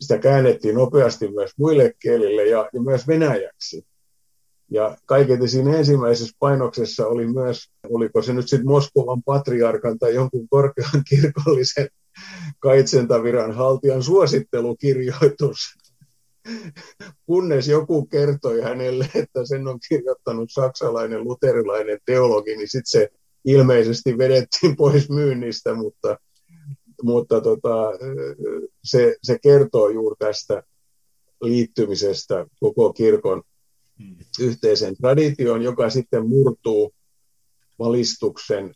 Sitä 0.00 0.18
käännettiin 0.18 0.74
nopeasti 0.74 1.28
myös 1.30 1.50
muille 1.58 1.94
kielille 1.98 2.46
ja, 2.46 2.68
ja 2.72 2.80
myös 2.80 3.08
venäjäksi. 3.08 3.86
Ja 4.70 4.96
kaiketi 5.06 5.48
siinä 5.48 5.76
ensimmäisessä 5.76 6.36
painoksessa 6.38 7.06
oli 7.06 7.26
myös, 7.26 7.70
oliko 7.90 8.22
se 8.22 8.32
nyt 8.32 8.48
sitten 8.48 8.68
Moskovan 8.68 9.22
patriarkan 9.22 9.98
tai 9.98 10.14
jonkun 10.14 10.48
korkean 10.48 11.02
kirkollisen 11.08 11.88
kaitsentaviran 12.58 13.52
haltijan 13.52 14.02
suosittelukirjoitus, 14.02 15.77
kunnes 17.26 17.68
joku 17.68 18.06
kertoi 18.06 18.60
hänelle, 18.60 19.08
että 19.14 19.44
sen 19.44 19.68
on 19.68 19.78
kirjoittanut 19.88 20.48
saksalainen 20.52 21.24
luterilainen 21.24 21.98
teologi, 22.04 22.56
niin 22.56 22.68
sitten 22.68 22.90
se 22.90 23.08
ilmeisesti 23.44 24.18
vedettiin 24.18 24.76
pois 24.76 25.10
myynnistä, 25.10 25.74
mutta, 25.74 26.18
mutta 27.02 27.40
tota, 27.40 27.76
se, 28.84 29.16
se 29.22 29.38
kertoo 29.42 29.88
juuri 29.88 30.16
tästä 30.18 30.62
liittymisestä 31.40 32.46
koko 32.60 32.92
kirkon 32.92 33.42
hmm. 33.98 34.16
yhteiseen 34.40 34.96
traditioon, 34.96 35.62
joka 35.62 35.90
sitten 35.90 36.28
murtuu 36.28 36.94
valistuksen 37.78 38.74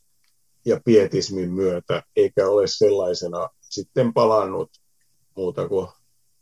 ja 0.64 0.80
pietismin 0.84 1.52
myötä, 1.52 2.02
eikä 2.16 2.48
ole 2.48 2.66
sellaisena 2.66 3.48
sitten 3.60 4.12
palannut 4.12 4.70
muuta 5.36 5.68
kuin 5.68 5.86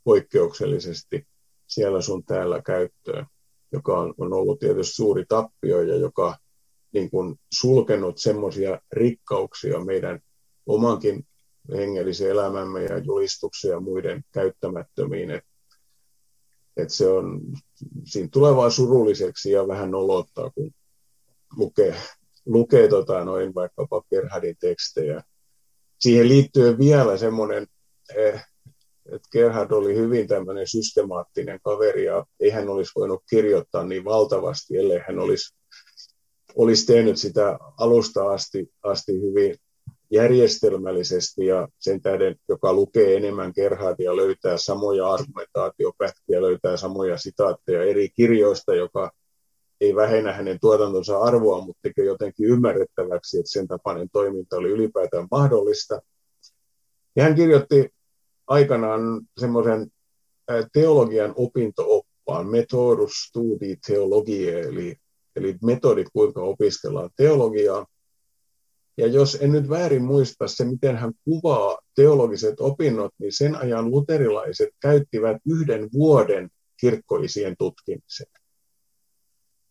poikkeuksellisesti 0.03 1.27
siellä 1.67 2.01
sun 2.01 2.25
täällä 2.25 2.61
käyttöön, 2.61 3.25
joka 3.71 3.99
on, 3.99 4.13
on 4.17 4.33
ollut 4.33 4.59
tietysti 4.59 4.93
suuri 4.93 5.25
tappio 5.27 5.81
ja 5.81 5.95
joka 5.95 6.37
niin 6.93 7.09
kuin 7.09 7.35
sulkenut 7.53 8.17
semmoisia 8.17 8.79
rikkauksia 8.91 9.79
meidän 9.85 10.19
omankin 10.65 11.27
hengellisen 11.71 12.29
elämämme 12.29 12.83
ja 12.83 12.97
julistuksia 12.97 13.79
muiden 13.79 14.23
käyttämättömiin, 14.31 15.31
että 15.31 15.51
et 16.77 16.89
se 16.89 17.07
on, 17.07 17.41
siinä 18.05 18.29
tulee 18.31 18.55
vaan 18.55 18.71
surulliseksi 18.71 19.51
ja 19.51 19.67
vähän 19.67 19.91
nolottaa, 19.91 20.49
kun 20.49 20.71
lukee, 21.57 21.95
lukee 22.45 22.87
tota, 22.87 23.25
noin 23.25 23.55
vaikkapa 23.55 24.01
Gerhardin 24.09 24.55
tekstejä. 24.59 25.23
Siihen 25.99 26.29
liittyy 26.29 26.77
vielä 26.77 27.17
semmoinen, 27.17 27.67
eh, 28.15 28.43
että 29.05 29.29
Gerhard 29.31 29.71
oli 29.71 29.95
hyvin 29.95 30.27
tämmöinen 30.27 30.67
systemaattinen 30.67 31.59
kaveri 31.63 32.05
ja 32.05 32.25
ei 32.39 32.49
hän 32.49 32.69
olisi 32.69 32.91
voinut 32.95 33.23
kirjoittaa 33.29 33.83
niin 33.83 34.05
valtavasti, 34.05 34.77
ellei 34.77 34.99
hän 35.07 35.19
olisi, 35.19 35.55
olisi 36.55 36.85
tehnyt 36.85 37.17
sitä 37.17 37.59
alusta 37.77 38.31
asti, 38.31 38.71
asti 38.83 39.21
hyvin 39.21 39.55
järjestelmällisesti 40.11 41.45
ja 41.45 41.67
sen 41.79 42.01
tähden, 42.01 42.35
joka 42.49 42.73
lukee 42.73 43.17
enemmän 43.17 43.51
Gerhardia, 43.55 44.15
löytää 44.15 44.57
samoja 44.57 45.07
argumentaatiopätkiä, 45.07 46.41
löytää 46.41 46.77
samoja 46.77 47.17
sitaatteja 47.17 47.83
eri 47.83 48.09
kirjoista, 48.09 48.75
joka 48.75 49.11
ei 49.81 49.95
vähennä 49.95 50.33
hänen 50.33 50.59
tuotantonsa 50.61 51.17
arvoa, 51.19 51.61
mutta 51.61 51.79
tekee 51.81 52.05
jotenkin 52.05 52.45
ymmärrettäväksi, 52.45 53.39
että 53.39 53.51
sen 53.51 53.67
tapainen 53.67 54.09
toiminta 54.13 54.57
oli 54.57 54.69
ylipäätään 54.69 55.27
mahdollista. 55.31 56.01
Ja 57.15 57.23
hän 57.23 57.35
kirjoitti 57.35 57.89
aikanaan 58.51 59.01
semmoisen 59.37 59.87
teologian 60.73 61.33
opinto-oppaan, 61.35 62.47
Methodus 62.47 63.11
Studi 63.13 63.75
Theologiae, 63.85 64.61
eli, 64.61 64.95
eli 65.35 65.57
metodit, 65.63 66.07
kuinka 66.13 66.41
opiskellaan 66.41 67.09
teologiaa. 67.15 67.85
Ja 68.97 69.07
jos 69.07 69.37
en 69.41 69.51
nyt 69.51 69.69
väärin 69.69 70.03
muista 70.03 70.47
se, 70.47 70.65
miten 70.65 70.95
hän 70.97 71.13
kuvaa 71.25 71.77
teologiset 71.95 72.59
opinnot, 72.59 73.11
niin 73.17 73.31
sen 73.31 73.55
ajan 73.55 73.91
luterilaiset 73.91 74.69
käyttivät 74.79 75.37
yhden 75.45 75.89
vuoden 75.93 76.49
kirkkoisien 76.79 77.55
tutkimiseen. 77.57 78.31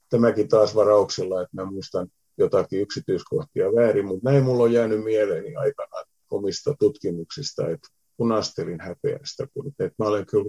Tämäkin 0.09 0.49
taas 0.49 0.75
varauksella, 0.75 1.43
että 1.43 1.57
mä 1.57 1.65
muistan 1.65 2.09
jotakin 2.39 2.81
yksityiskohtia 2.81 3.67
väärin, 3.67 4.07
mutta 4.07 4.31
näin 4.31 4.45
mulla 4.45 4.63
on 4.63 4.73
jäänyt 4.73 5.05
mieleeni 5.05 5.57
aikana 5.57 6.05
omista 6.31 6.75
tutkimuksista, 6.79 7.71
että 7.71 7.89
punastelin 8.21 8.81
häpeästä, 8.81 9.47
kun 9.55 9.67
että 9.67 9.95
mä 9.99 10.05
olen 10.05 10.27
kyllä 10.27 10.45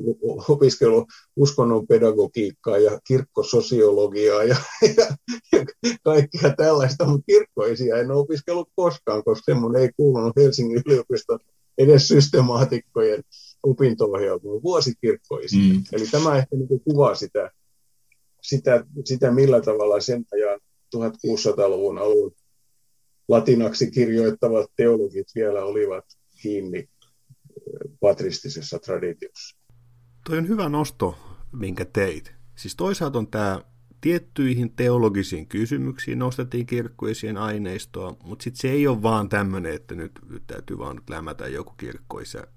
opiskellut 0.49 1.07
uskonnon 1.35 1.87
pedagogiikkaa 1.87 2.77
ja 2.77 2.99
kirkkososiologiaa 3.07 4.43
ja, 4.43 4.55
ja, 4.97 5.07
ja 5.51 5.65
kaikkea 6.03 6.53
tällaista, 6.57 7.05
mutta 7.05 7.25
kirkkoisia 7.25 7.97
en 7.97 8.11
ole 8.11 8.19
opiskellut 8.19 8.69
koskaan, 8.75 9.23
koska 9.23 9.51
semmoinen 9.51 9.81
ei 9.81 9.89
kuulunut 9.97 10.35
Helsingin 10.35 10.81
yliopiston 10.85 11.39
edes 11.77 12.07
systemaatikkojen 12.07 13.23
opinto-ohjelmaan, 13.63 14.63
vuosikirkkoisia. 14.63 15.73
Mm. 15.73 15.83
Eli 15.93 16.07
tämä 16.07 16.37
ehkä 16.37 16.55
niin 16.55 16.81
kuvaa 16.83 17.15
sitä, 17.15 17.51
sitä, 18.41 18.85
sitä, 19.05 19.31
millä 19.31 19.61
tavalla 19.61 19.99
sen 19.99 20.25
ajan 20.31 20.59
1600-luvun 20.95 21.97
alun 21.97 22.31
latinaksi 23.27 23.91
kirjoittavat 23.91 24.71
teologit 24.75 25.27
vielä 25.35 25.63
olivat 25.63 26.05
kiinni 26.41 26.89
patristisessa 27.99 28.79
traditiossa. 28.79 29.57
Toi 30.25 30.37
on 30.37 30.47
hyvä 30.47 30.69
nosto, 30.69 31.17
minkä 31.51 31.85
teit. 31.85 32.33
Siis 32.55 32.75
toisaalta 32.75 33.19
on 33.19 33.27
tämä 33.27 33.61
tiettyihin 34.01 34.73
teologisiin 34.75 35.47
kysymyksiin 35.47 36.19
nostettiin 36.19 36.65
kirkkoisien 36.65 37.37
aineistoa, 37.37 38.17
mutta 38.23 38.43
sitten 38.43 38.61
se 38.61 38.69
ei 38.69 38.87
ole 38.87 39.01
vaan 39.01 39.29
tämmöinen, 39.29 39.73
että 39.73 39.95
nyt, 39.95 40.11
nyt 40.29 40.43
täytyy 40.47 40.77
vaan 40.77 40.95
nyt 40.95 41.09
lämätä 41.09 41.47
joku 41.47 41.73
kirkkoisa 41.77 42.47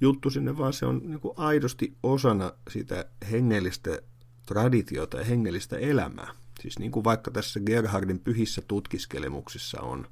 juttu 0.00 0.30
sinne, 0.30 0.58
vaan 0.58 0.72
se 0.72 0.86
on 0.86 1.00
niin 1.04 1.20
aidosti 1.36 1.96
osana 2.02 2.52
sitä 2.70 3.04
hengellistä 3.30 3.98
traditiota 4.46 5.18
ja 5.18 5.24
hengellistä 5.24 5.76
elämää. 5.76 6.32
Siis 6.60 6.78
niin 6.78 6.92
kuin 6.92 7.04
vaikka 7.04 7.30
tässä 7.30 7.60
Gerhardin 7.60 8.20
pyhissä 8.20 8.62
tutkiskelemuksissa 8.68 9.80
on 9.80 10.06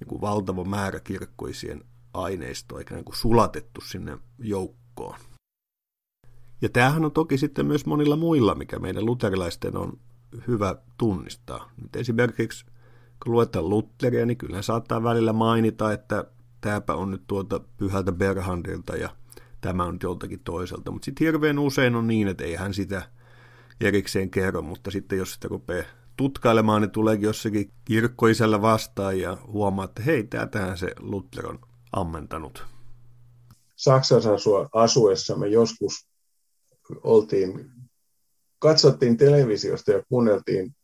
niin 0.00 0.20
valtava 0.20 0.64
määrä 0.64 1.00
kirkkoisien 1.00 1.84
aineistoa 2.14 2.80
ikään 2.80 3.04
kuin 3.04 3.16
sulatettu 3.16 3.80
sinne 3.80 4.18
joukkoon. 4.38 5.18
Ja 6.62 6.68
tämähän 6.68 7.04
on 7.04 7.12
toki 7.12 7.38
sitten 7.38 7.66
myös 7.66 7.86
monilla 7.86 8.16
muilla, 8.16 8.54
mikä 8.54 8.78
meidän 8.78 9.06
luterilaisten 9.06 9.76
on 9.76 9.98
hyvä 10.48 10.76
tunnistaa. 10.98 11.70
Nyt 11.82 11.96
esimerkiksi 11.96 12.66
kun 13.24 13.32
luetaan 13.32 13.68
Lutheria, 13.68 14.26
niin 14.26 14.36
kyllä 14.36 14.62
saattaa 14.62 15.02
välillä 15.02 15.32
mainita, 15.32 15.92
että 15.92 16.24
tämäpä 16.60 16.94
on 16.94 17.10
nyt 17.10 17.22
tuolta 17.26 17.60
pyhältä 17.76 18.12
Berhandilta 18.12 18.96
ja 18.96 19.08
tämä 19.60 19.84
on 19.84 19.94
nyt 19.94 20.02
joltakin 20.02 20.40
toiselta. 20.44 20.90
Mutta 20.90 21.04
sitten 21.04 21.24
hirveän 21.24 21.58
usein 21.58 21.94
on 21.94 22.06
niin, 22.06 22.28
että 22.28 22.44
ei 22.44 22.54
hän 22.54 22.74
sitä 22.74 23.02
erikseen 23.80 24.30
kerro, 24.30 24.62
mutta 24.62 24.90
sitten 24.90 25.18
jos 25.18 25.34
sitä 25.34 25.48
rupeaa 25.48 25.84
tutkailemaan, 26.16 26.82
niin 26.82 26.90
tuleekin 26.90 27.26
jossakin 27.26 27.70
kirkkoisella 27.84 28.62
vastaan 28.62 29.20
ja 29.20 29.36
huomaa, 29.46 29.84
että 29.84 30.02
hei, 30.02 30.24
tämähän 30.50 30.78
se 30.78 30.90
Luther 31.00 31.46
on 31.46 31.58
ammentanut? 31.92 32.64
Saksassa 33.76 34.30
asuessa 34.72 35.36
me 35.36 35.48
joskus 35.48 36.08
oltiin, 37.02 37.70
katsottiin 38.58 39.16
televisiosta 39.16 39.92
ja 39.92 40.02
kuunneltiin 40.08 40.76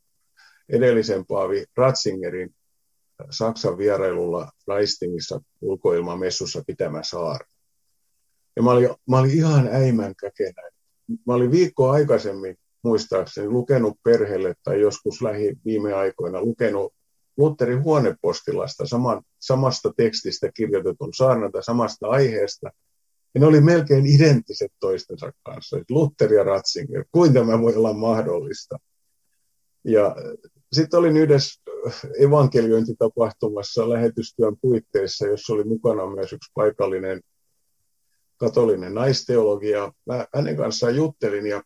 edellisen 0.68 1.26
paavi 1.26 1.64
Ratzingerin 1.76 2.54
Saksan 3.30 3.78
vierailulla 3.78 4.50
Raistingissa 4.66 5.40
ulkoilmamessussa 5.60 6.62
pitämä 6.66 7.02
saari. 7.02 7.46
Ja 8.56 8.62
mä 8.62 8.70
olin, 8.70 8.88
mä 9.10 9.18
olin 9.18 9.30
ihan 9.30 9.68
äimän 9.68 10.14
käkenä. 10.16 10.70
Mä 11.26 11.34
olin 11.34 11.50
viikko 11.50 11.90
aikaisemmin 11.90 12.56
muistaakseni 12.82 13.48
lukenut 13.48 13.98
perheelle 14.02 14.54
tai 14.62 14.80
joskus 14.80 15.22
lähi 15.22 15.56
viime 15.64 15.92
aikoina 15.92 16.40
lukenut 16.40 16.92
Lutherin 17.36 17.82
huonepostilasta 17.82 18.86
saman, 18.86 19.22
samasta 19.38 19.92
tekstistä 19.96 20.50
kirjoitetun 20.54 21.14
saarnata 21.14 21.62
samasta 21.62 22.06
aiheesta. 22.06 22.70
Ja 23.34 23.40
ne 23.40 23.46
oli 23.46 23.60
melkein 23.60 24.06
identtiset 24.06 24.72
toistensa 24.80 25.32
kanssa. 25.42 25.78
Luther 25.90 26.32
ja 26.32 26.44
Ratzinger, 26.44 27.04
kuinka 27.12 27.40
tämä 27.40 27.60
voi 27.60 27.74
olla 27.74 27.92
mahdollista? 27.92 28.78
Ja 29.84 30.16
sitten 30.72 31.00
olin 31.00 31.16
yhdessä 31.16 31.60
evankeliointitapahtumassa 32.18 33.88
lähetystyön 33.88 34.56
puitteissa, 34.60 35.26
jossa 35.26 35.52
oli 35.52 35.64
mukana 35.64 36.06
myös 36.06 36.32
yksi 36.32 36.50
paikallinen 36.54 37.20
katolinen 38.36 38.94
naisteologia. 38.94 39.92
Mä 40.06 40.26
hänen 40.34 40.56
kanssaan 40.56 40.96
juttelin 40.96 41.46
ja, 41.46 41.62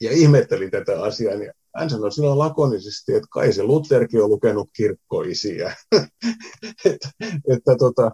ja 0.00 0.10
ihmettelin 0.12 0.70
tätä 0.70 1.02
asiaa. 1.02 1.34
Ja 1.34 1.52
hän 1.76 1.90
sanoi 1.90 2.12
silloin 2.12 2.38
lakonisesti, 2.38 3.14
että 3.14 3.28
kai 3.30 3.52
se 3.52 3.62
Lutherkin 3.62 4.22
on 4.22 4.30
lukenut 4.30 4.70
kirkkoisia. 4.76 5.72
että, 6.84 7.08
että 7.54 7.76
tota, 7.78 8.10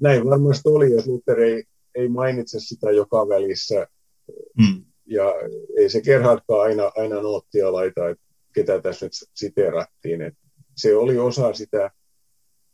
näin 0.00 0.24
varmasti 0.24 0.68
oli, 0.68 0.98
että 0.98 1.10
Luther 1.10 1.40
ei, 1.40 1.64
ei 1.94 2.08
mainitse 2.08 2.60
sitä 2.60 2.90
joka 2.90 3.28
välissä. 3.28 3.86
Mm. 4.58 4.84
Ja 5.06 5.24
ei 5.78 5.90
se 5.90 6.00
Gerhardkaan 6.00 6.60
aina, 6.60 6.92
aina 6.96 7.22
noottia 7.22 7.72
laita, 7.72 8.08
että 8.08 8.24
ketä 8.54 8.80
tässä 8.80 9.06
nyt 9.06 9.12
siteerattiin. 9.34 10.22
Että 10.22 10.40
se 10.76 10.96
oli 10.96 11.18
osa 11.18 11.52
sitä 11.52 11.90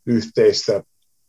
yhteistä 0.05 0.83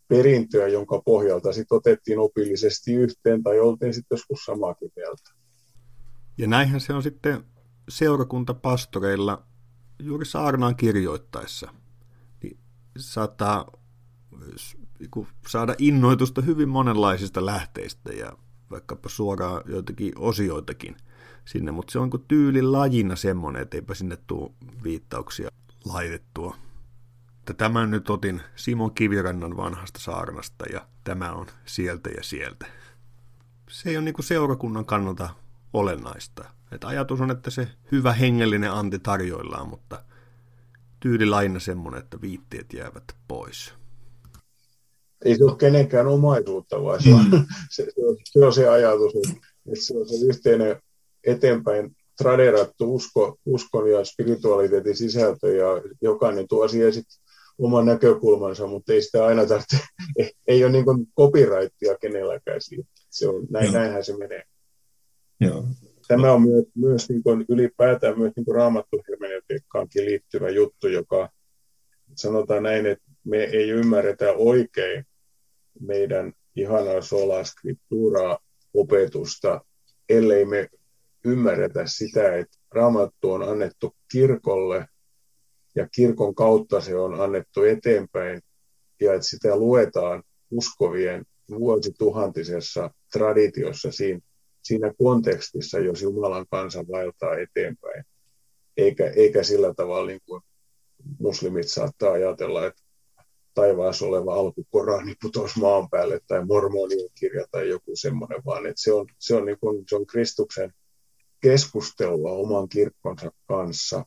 perintöä, 0.09 0.69
jonka 0.69 1.03
pohjalta 1.05 1.53
sitten 1.53 1.77
otettiin 1.77 2.19
opillisesti 2.19 2.93
yhteen 2.93 3.43
tai 3.43 3.61
oltiin 3.61 3.95
sitten 3.95 4.17
joskus 4.17 4.45
samaakin 4.45 4.91
mieltä. 4.97 5.31
Ja 6.39 6.47
näinhän 6.47 6.81
se 6.81 6.93
on 6.93 7.03
sitten 7.03 7.45
seurakuntapastoreilla 7.89 9.43
juuri 9.99 10.26
saarnaan 10.26 10.76
kirjoittaessa 10.76 11.74
niin 12.43 12.59
saattaa 12.97 13.72
niinku 14.99 15.28
saada 15.49 15.74
innoitusta 15.78 16.43
hyvin 16.43 16.68
monenlaisista 16.68 17.47
lähteistä 17.47 18.12
ja 18.12 18.32
vaikkapa 18.70 19.09
suoraan 19.09 19.62
joitakin 19.66 20.12
osioitakin 20.16 20.97
sinne, 21.45 21.72
mutta 21.72 21.93
se 21.93 21.99
on 21.99 22.11
kuin 22.11 22.24
tyylin 22.28 22.72
lajina 22.72 23.16
semmoinen, 23.16 23.62
että 23.62 23.76
eipä 23.76 23.95
sinne 23.95 24.18
tule 24.26 24.51
viittauksia 24.82 25.49
laitettua. 25.84 26.57
Tämän 27.57 27.91
nyt 27.91 28.11
otin 28.11 28.43
Simon 28.57 28.95
Kivirannan 28.95 29.57
vanhasta 29.57 30.01
saarnasta 30.01 30.64
ja 30.72 30.89
tämä 31.05 31.32
on 31.32 31.47
sieltä 31.66 32.11
ja 32.11 32.22
sieltä. 32.22 32.66
Se 33.70 33.91
ei 33.91 33.97
ole 33.97 34.05
niin 34.05 34.14
seurakunnan 34.20 34.84
kannalta 34.84 35.28
olennaista. 35.72 36.56
Että 36.77 36.89
ajatus 36.89 37.20
on, 37.20 37.31
että 37.31 37.51
se 37.51 37.68
hyvä 37.93 38.12
hengellinen 38.12 38.72
anti 38.72 38.99
tarjoillaan, 38.99 39.68
mutta 39.68 40.03
tyylillä 41.01 41.37
aina 41.37 41.61
semmoinen, 41.61 42.01
että 42.01 42.20
viitteet 42.20 42.72
jäävät 42.72 43.05
pois. 43.29 43.72
Ei 45.24 45.37
se 45.37 45.45
ole 45.45 45.57
kenenkään 45.57 46.07
omaisuutta, 46.07 46.83
vaan 46.83 47.03
se 47.03 47.14
on, 47.14 47.24
mm. 47.24 47.47
se, 47.74 47.87
se, 47.95 48.07
on, 48.07 48.16
se 48.24 48.47
on 48.47 48.53
se 48.53 48.68
ajatus, 48.68 49.12
että 49.16 49.85
se 49.87 49.99
on 49.99 50.09
se 50.09 50.27
yhteinen 50.27 50.77
eteenpäin 51.24 51.97
traderattu 52.18 52.95
usko, 52.95 53.37
uskon 53.47 53.91
ja 53.91 54.05
spiritualiteetin 54.05 54.97
sisältö 54.97 55.57
ja 55.57 55.66
jokainen 56.03 56.49
tuo 56.49 56.68
siihen 56.68 56.93
sitten 56.93 57.18
oman 57.59 57.87
näkökulmansa, 57.87 58.66
mutta 58.66 58.93
ei 58.93 59.03
sitä 59.03 59.27
aina 59.27 59.47
tarvitse, 59.47 59.79
ei 60.49 60.64
ole 60.64 60.72
niin 60.72 60.85
copyrightia 61.16 61.97
kenelläkään 62.01 62.61
siitä. 62.61 62.89
Se 63.11 63.29
on, 63.29 63.47
näin, 63.51 63.72
näinhän 63.72 64.05
se 64.05 64.16
menee. 64.16 64.43
Joo. 65.41 65.64
Tämä 66.09 66.33
on 66.33 66.43
myös, 66.43 66.65
myös 66.75 67.09
niin 67.09 67.23
kuin 67.23 67.45
ylipäätään 67.49 68.19
myös 68.19 68.33
niin 68.37 68.45
kuin 68.45 68.55
raamattuhermeneutiikkaankin 68.55 70.05
liittyvä 70.05 70.51
juttu, 70.51 70.89
joka 70.89 71.29
sanotaan 72.15 72.63
näin, 72.63 72.87
että 72.87 73.05
me 73.25 73.45
ei 73.45 73.71
ymmärretä 73.71 74.33
oikein 74.33 75.05
meidän 75.81 76.33
ihanaa 76.57 77.01
sola 77.01 77.45
scripturaa 77.45 78.39
opetusta, 78.75 79.61
ellei 80.09 80.45
me 80.45 80.69
ymmärretä 81.25 81.87
sitä, 81.87 82.37
että 82.37 82.59
raamattu 82.71 83.33
on 83.33 83.43
annettu 83.43 83.97
kirkolle 84.13 84.87
ja 85.75 85.89
kirkon 85.95 86.35
kautta 86.35 86.81
se 86.81 86.97
on 86.97 87.21
annettu 87.21 87.63
eteenpäin 87.63 88.43
ja 89.01 89.15
että 89.15 89.27
sitä 89.27 89.57
luetaan 89.57 90.23
uskovien 90.51 91.25
vuosituhantisessa 91.51 92.91
traditiossa 93.13 93.93
siinä, 93.93 94.21
siinä 94.67 94.93
kontekstissa, 94.99 95.79
jos 95.79 96.03
Jumalan 96.03 96.47
kansa 96.51 96.85
vaeltaa 96.93 97.37
eteenpäin. 97.37 98.05
Eikä, 98.77 99.11
eikä 99.17 99.43
sillä 99.43 99.75
tavalla 99.75 100.07
niin 100.07 100.21
kuin 100.27 100.43
muslimit 101.19 101.69
saattaa 101.69 102.12
ajatella, 102.12 102.67
että 102.67 102.83
taivaassa 103.55 104.07
oleva 104.07 104.35
alkukorani 104.35 105.14
putosi 105.23 105.61
maan 105.61 105.91
päälle 105.91 106.21
tai 106.27 106.45
mormonien 106.45 107.09
kirja 107.14 107.47
tai 107.51 107.69
joku 107.69 107.91
semmoinen, 107.95 108.43
vaan 108.47 108.67
että 108.67 108.83
se 108.83 108.93
on, 108.93 109.07
se 109.19 109.35
on, 109.35 109.45
niin 109.45 109.59
kuin, 109.61 109.85
se 109.89 109.97
on 109.97 110.07
Kristuksen 110.07 110.73
keskustelua 111.41 112.31
oman 112.31 112.69
kirkkonsa 112.69 113.33
kanssa 113.49 114.05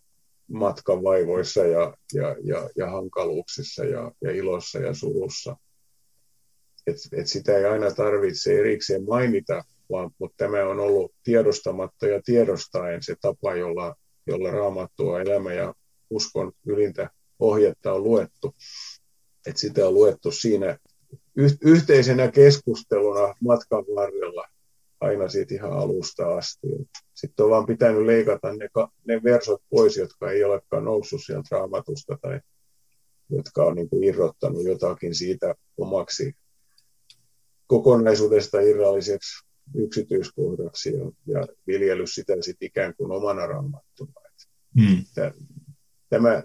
matkan 0.52 1.04
vaivoissa 1.04 1.66
ja, 1.66 1.98
ja, 2.14 2.36
ja, 2.44 2.70
ja 2.78 2.90
hankaluuksissa 2.92 3.86
ja, 3.86 4.12
ja 4.22 4.32
ilossa 4.32 4.80
ja 4.80 4.94
surussa. 4.94 5.56
Et, 6.88 6.96
et 7.12 7.28
sitä 7.28 7.58
ei 7.58 7.66
aina 7.66 7.92
tarvitse 7.92 8.60
erikseen 8.60 9.06
mainita, 9.06 9.64
vaan 9.92 10.12
mutta 10.20 10.36
tämä 10.38 10.66
on 10.66 10.80
ollut 10.80 11.14
tiedostamatta 11.24 12.08
ja 12.08 12.22
tiedostaen 12.26 13.04
se 13.04 13.16
tapa, 13.22 13.56
jolla, 13.56 13.96
jolla 14.28 14.52
raamattua 14.52 15.22
elämä 15.22 15.54
ja 15.54 15.74
uskon 16.10 16.52
ylintä 16.66 17.10
ohjetta 17.40 17.94
on 17.94 18.04
luettu. 18.04 18.56
Et 19.48 19.58
sitä 19.58 19.88
on 19.88 19.94
luettu 19.94 20.32
siinä 20.32 20.78
yhteisenä 21.62 22.32
keskusteluna 22.32 23.36
matkan 23.42 23.86
varrella 23.96 24.48
aina 25.02 25.30
siitä 25.30 25.56
ihan 25.56 25.74
alusta 25.74 26.38
asti. 26.38 26.68
Sitten 27.14 27.44
on 27.44 27.50
vaan 27.50 27.66
pitänyt 27.66 28.06
leikata 28.06 28.54
ne, 28.54 28.70
ne 29.08 29.24
versot 29.24 29.62
pois, 29.70 29.98
jotka 29.98 30.32
ei 30.32 30.44
olekaan 30.44 30.84
noussut 30.84 31.22
sieltä 31.26 31.48
raamatusta 31.52 32.18
tai 32.22 32.40
jotka 33.30 33.64
on 33.64 33.76
niin 33.76 33.90
kuin 33.90 34.04
irrottanut 34.04 34.64
jotakin 34.64 35.16
siitä 35.16 35.56
omaksi 35.78 36.34
kokonaisuudesta 37.68 38.60
irralliseksi 38.60 39.49
yksityiskohdaksi 39.76 40.94
ja, 40.94 41.12
ja 41.26 41.48
viljellyt 41.68 42.12
sitä 42.12 42.34
sitten 42.42 42.66
ikään 42.66 42.96
kuin 42.96 43.12
omana 43.12 43.48
raamattuna. 43.48 44.14
Hmm. 44.80 45.04
Tämä, 46.10 46.44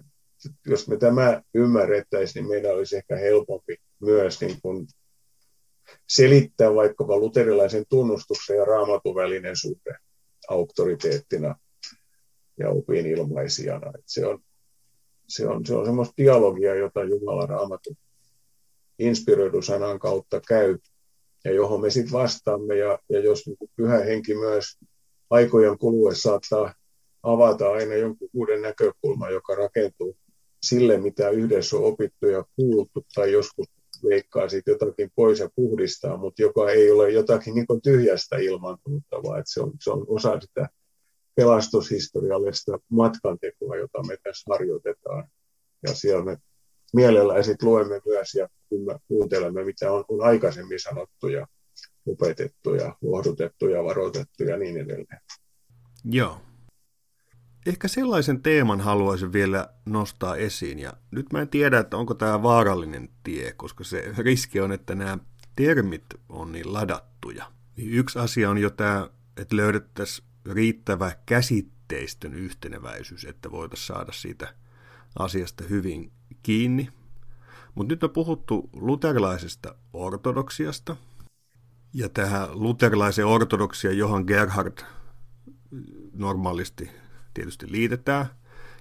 jos 0.66 0.88
me 0.88 0.96
tämä 0.96 1.42
ymmärrettäisiin, 1.54 2.42
niin 2.42 2.50
meidän 2.50 2.74
olisi 2.74 2.96
ehkä 2.96 3.16
helpompi 3.16 3.76
myös 4.00 4.40
niin 4.40 4.60
kuin 4.62 4.86
selittää 6.08 6.74
vaikkapa 6.74 7.18
luterilaisen 7.18 7.84
tunnustuksen 7.88 8.56
ja 8.56 8.64
raamatun 8.64 9.14
välinen 9.14 9.56
suhde 9.56 9.96
auktoriteettina 10.48 11.56
ja 12.58 12.70
opin 12.70 13.06
ilmaisijana. 13.06 13.92
Et 13.98 14.04
se 14.06 14.26
on, 14.26 14.42
se 15.28 15.46
on, 15.46 15.66
se 15.66 15.74
on 15.74 15.86
semmoista 15.86 16.14
dialogia, 16.16 16.74
jota 16.74 17.04
Jumala 17.04 17.46
raamatun 17.46 17.96
inspiroidu 18.98 19.62
sanan 19.62 19.98
kautta 19.98 20.40
käy 20.48 20.78
ja 21.44 21.52
johon 21.52 21.80
me 21.80 21.90
sitten 21.90 22.12
vastaamme. 22.12 22.76
Ja, 22.76 22.98
ja 23.08 23.20
jos 23.20 23.46
niin 23.46 23.70
pyhä 23.76 23.98
henki 23.98 24.34
myös 24.34 24.64
aikojen 25.30 25.78
kuluessa 25.78 26.30
saattaa 26.30 26.74
avata 27.22 27.72
aina 27.72 27.94
jonkun 27.94 28.28
uuden 28.32 28.62
näkökulman, 28.62 29.32
joka 29.32 29.54
rakentuu 29.54 30.16
sille, 30.62 30.98
mitä 30.98 31.30
yhdessä 31.30 31.76
on 31.76 31.84
opittu 31.84 32.26
ja 32.26 32.44
kuultu 32.56 33.06
tai 33.14 33.32
joskus 33.32 33.66
leikkaa 34.02 34.48
siitä 34.48 34.70
jotakin 34.70 35.10
pois 35.14 35.38
ja 35.38 35.50
puhdistaa, 35.56 36.16
mutta 36.16 36.42
joka 36.42 36.70
ei 36.70 36.90
ole 36.90 37.10
jotakin 37.10 37.54
niin 37.54 37.66
tyhjästä 37.82 38.36
ilmantunutta, 38.36 39.22
vaan 39.22 39.38
että 39.38 39.52
se 39.52 39.60
on, 39.60 39.72
se 39.80 39.90
on 39.90 40.04
osa 40.08 40.40
sitä 40.40 40.68
pelastushistoriallista 41.34 42.78
matkantekoa, 42.88 43.76
jota 43.76 44.02
me 44.06 44.16
tässä 44.22 44.44
harjoitetaan. 44.50 45.28
Ja 45.86 45.94
siellä 45.94 46.24
me 46.24 46.38
mielellä 46.94 47.42
sitten 47.42 47.68
luemme 47.68 48.00
myös 48.06 48.34
ja 48.34 48.48
kuuntelemme, 49.08 49.64
mitä 49.64 49.92
on, 49.92 50.04
on 50.08 50.22
aikaisemmin 50.22 50.80
sanottu 50.80 51.28
ja 51.28 51.46
opetettu 52.06 52.74
ja 52.74 52.96
lohdutettu 53.02 53.68
ja 53.68 53.84
varoitettu 53.84 54.42
ja 54.44 54.56
niin 54.56 54.76
edelleen. 54.76 55.20
Joo, 56.04 56.40
Ehkä 57.66 57.88
sellaisen 57.88 58.42
teeman 58.42 58.80
haluaisin 58.80 59.32
vielä 59.32 59.68
nostaa 59.86 60.36
esiin, 60.36 60.78
ja 60.78 60.92
nyt 61.10 61.32
mä 61.32 61.40
en 61.40 61.48
tiedä, 61.48 61.78
että 61.78 61.96
onko 61.96 62.14
tämä 62.14 62.42
vaarallinen 62.42 63.08
tie, 63.22 63.52
koska 63.52 63.84
se 63.84 64.12
riski 64.18 64.60
on, 64.60 64.72
että 64.72 64.94
nämä 64.94 65.18
termit 65.56 66.04
on 66.28 66.52
niin 66.52 66.72
ladattuja. 66.72 67.52
Niin 67.76 67.90
yksi 67.90 68.18
asia 68.18 68.50
on 68.50 68.58
jo 68.58 68.70
tämä, 68.70 69.10
että 69.36 69.56
löydettäisiin 69.56 70.28
riittävä 70.52 71.12
käsitteistön 71.26 72.34
yhteneväisyys, 72.34 73.24
että 73.24 73.50
voitaisiin 73.50 73.86
saada 73.86 74.12
siitä 74.12 74.54
asiasta 75.18 75.64
hyvin 75.70 76.12
kiinni. 76.44 76.88
Mutta 77.74 77.92
nyt 77.92 78.04
on 78.04 78.10
puhuttu 78.10 78.70
luterilaisesta 78.72 79.74
ortodoksiasta, 79.92 80.96
ja 81.94 82.08
tähän 82.08 82.48
luterilaiseen 82.52 83.26
ortodoksia 83.26 83.92
Johan 83.92 84.24
Gerhard 84.26 84.78
normaalisti 86.12 86.90
tietysti 87.34 87.72
liitetään. 87.72 88.26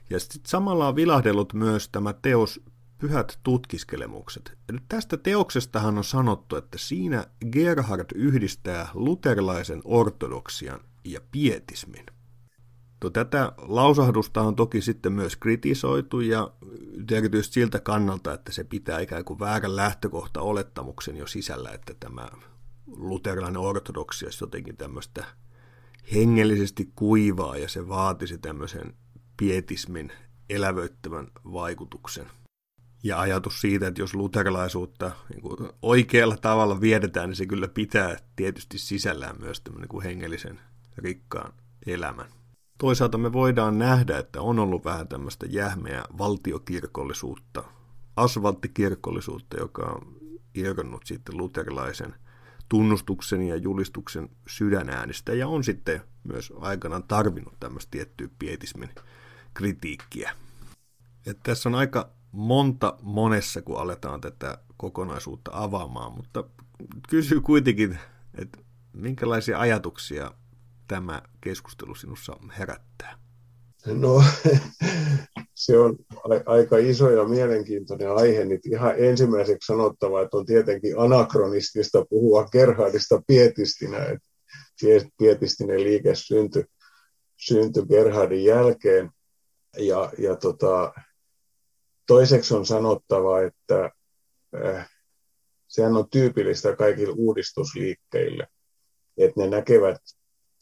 Ja 0.10 0.20
sitten 0.20 0.42
samalla 0.46 0.88
on 0.88 0.96
vilahdellut 0.96 1.54
myös 1.54 1.90
tämä 1.90 2.14
teos 2.14 2.62
Pyhät 3.04 3.40
tutkiskelemukset. 3.44 4.58
Ja 4.68 4.74
nyt 4.74 4.84
tästä 4.88 5.18
teoksestahan 5.18 5.98
on 5.98 6.04
sanottu, 6.04 6.56
että 6.56 6.78
siinä 6.78 7.26
Gerhard 7.52 8.06
yhdistää 8.16 8.88
luterilaisen 8.94 9.82
ortodoksian 9.86 10.80
ja 11.06 11.22
pietismin. 11.32 12.06
No, 13.04 13.10
tätä 13.10 13.52
lausahdusta 13.58 14.42
on 14.42 14.56
toki 14.56 14.82
sitten 14.82 15.14
myös 15.14 15.36
kritisoitu 15.36 16.20
ja 16.20 16.52
erityisesti 17.12 17.54
siltä 17.54 17.80
kannalta, 17.80 18.34
että 18.34 18.52
se 18.52 18.64
pitää 18.64 19.00
ikään 19.00 19.26
kuin 19.26 19.40
väärän 19.40 19.76
lähtökohta 19.76 20.42
olettamuksen 20.42 21.18
jo 21.18 21.28
sisällä, 21.28 21.72
että 21.72 21.94
tämä 22.00 22.28
luterilainen 22.88 23.62
ortodoksia 23.62 24.30
jotenkin 24.42 24.78
tämmöistä 24.78 25.26
hengellisesti 26.14 26.92
kuivaa 26.96 27.58
ja 27.58 27.70
se 27.70 27.88
vaatisi 27.88 28.38
tämmöisen 28.38 28.94
pietismin 29.38 30.12
elävöittävän 30.50 31.28
vaikutuksen. 31.54 32.28
Ja 33.04 33.20
ajatus 33.20 33.62
siitä, 33.62 33.88
että 33.88 34.02
jos 34.02 34.14
luterilaisuutta 34.14 35.12
niin 35.30 35.70
oikealla 35.82 36.38
tavalla 36.38 36.82
viedetään, 36.82 37.30
niin 37.30 37.36
se 37.36 37.46
kyllä 37.46 37.68
pitää 37.68 38.18
tietysti 38.36 38.78
sisällään 38.78 39.36
myös 39.40 39.62
tämmöinen 39.62 39.90
kuin 39.90 40.04
hengellisen 40.04 40.60
rikkaan 40.98 41.54
elämän. 41.86 42.43
Toisaalta 42.78 43.18
me 43.18 43.34
voidaan 43.34 43.80
nähdä, 43.80 44.18
että 44.18 44.42
on 44.42 44.60
ollut 44.60 44.86
vähän 44.86 45.08
tämmöistä 45.08 45.46
jähmeä 45.50 46.04
valtiokirkollisuutta, 46.18 47.64
asfalttikirkollisuutta, 48.16 49.58
joka 49.58 49.82
on 49.82 50.16
irronnut 50.56 51.06
sitten 51.06 51.38
luterilaisen 51.38 52.16
tunnustuksen 52.70 53.42
ja 53.42 53.56
julistuksen 53.56 54.30
sydänäänistä 54.48 55.34
ja 55.34 55.48
on 55.48 55.64
sitten 55.64 56.02
myös 56.24 56.54
aikanaan 56.60 57.04
tarvinnut 57.04 57.54
tämmöistä 57.60 57.92
tiettyä 57.92 58.28
pietismin 58.40 58.90
kritiikkiä. 59.54 60.36
Et 61.26 61.40
tässä 61.44 61.70
on 61.70 61.76
aika 61.76 62.10
monta 62.32 62.98
monessa, 63.02 63.62
kun 63.62 63.80
aletaan 63.80 64.22
tätä 64.22 64.58
kokonaisuutta 64.78 65.52
avaamaan, 65.54 66.12
mutta 66.12 66.44
kysyy 67.10 67.42
kuitenkin, 67.42 68.00
että 68.36 68.60
minkälaisia 68.94 69.60
ajatuksia 69.60 70.32
tämä 70.88 71.22
keskustelu 71.42 71.96
sinussa 71.96 72.38
herättää? 72.60 73.18
No, 73.86 74.24
se 75.56 75.80
on 75.80 75.96
aika 76.46 76.78
iso 76.78 77.10
ja 77.10 77.24
mielenkiintoinen 77.24 78.16
aihe. 78.16 78.46
Nyt 78.46 78.66
ihan 78.66 78.94
ensimmäiseksi 78.98 79.68
sanottava, 79.68 80.22
että 80.22 80.38
on 80.38 80.46
tietenkin 80.46 81.00
anakronistista 81.00 82.06
puhua 82.10 82.46
Gerhardista 82.46 83.22
pietistinä. 83.28 83.98
Että 83.98 84.30
pietistinen 85.18 85.84
liike 85.84 86.16
syntyi, 86.16 86.64
syntyi 87.38 87.86
Gerhardin 87.86 88.44
jälkeen. 88.44 89.10
Ja, 89.78 90.12
ja 90.18 90.36
tota, 90.36 90.94
toiseksi 92.08 92.54
on 92.54 92.66
sanottava, 92.66 93.42
että 93.42 93.90
äh, 94.66 94.90
sehän 95.68 95.98
on 95.98 96.10
tyypillistä 96.10 96.76
kaikille 96.76 97.14
uudistusliikkeille, 97.18 98.48
että 99.18 99.42
ne 99.42 99.48
näkevät 99.48 99.98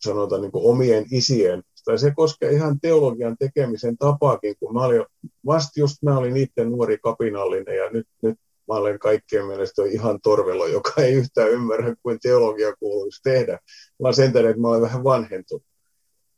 sanotaan 0.04 0.42
niin 0.42 0.52
kuin 0.52 0.66
omien 0.66 1.06
isien, 1.12 1.64
tai 1.86 2.00
se 2.00 2.12
koskee 2.16 2.52
ihan 2.52 2.80
teologian 2.80 3.38
tekemisen 3.40 3.98
tapaakin, 3.98 4.56
kun 4.60 4.74
mä 4.74 4.80
olin, 4.80 5.06
vasta 5.46 5.80
just 5.80 6.04
mä 6.04 6.18
olin 6.18 6.38
itse 6.38 6.66
nuori 6.66 6.98
kapinallinen 6.98 7.78
ja 7.78 7.90
nyt, 7.90 8.08
nyt 8.22 8.38
mä 8.68 8.76
olen 8.76 9.00
kaikkien 9.00 9.46
mielestä 9.46 9.82
ihan 9.86 10.20
torvelo, 10.24 10.68
joka 10.68 11.02
ei 11.02 11.14
yhtään 11.14 11.50
ymmärrä, 11.50 11.96
kuin 12.04 12.20
teologia 12.20 12.76
kuuluisi 12.76 13.22
tehdä, 13.24 13.60
vaan 14.02 14.14
sen 14.14 14.34
takia, 14.34 14.50
että 14.50 14.62
mä 14.62 14.68
olen 14.68 14.82
vähän 14.82 15.04
vanhentunut. 15.04 15.64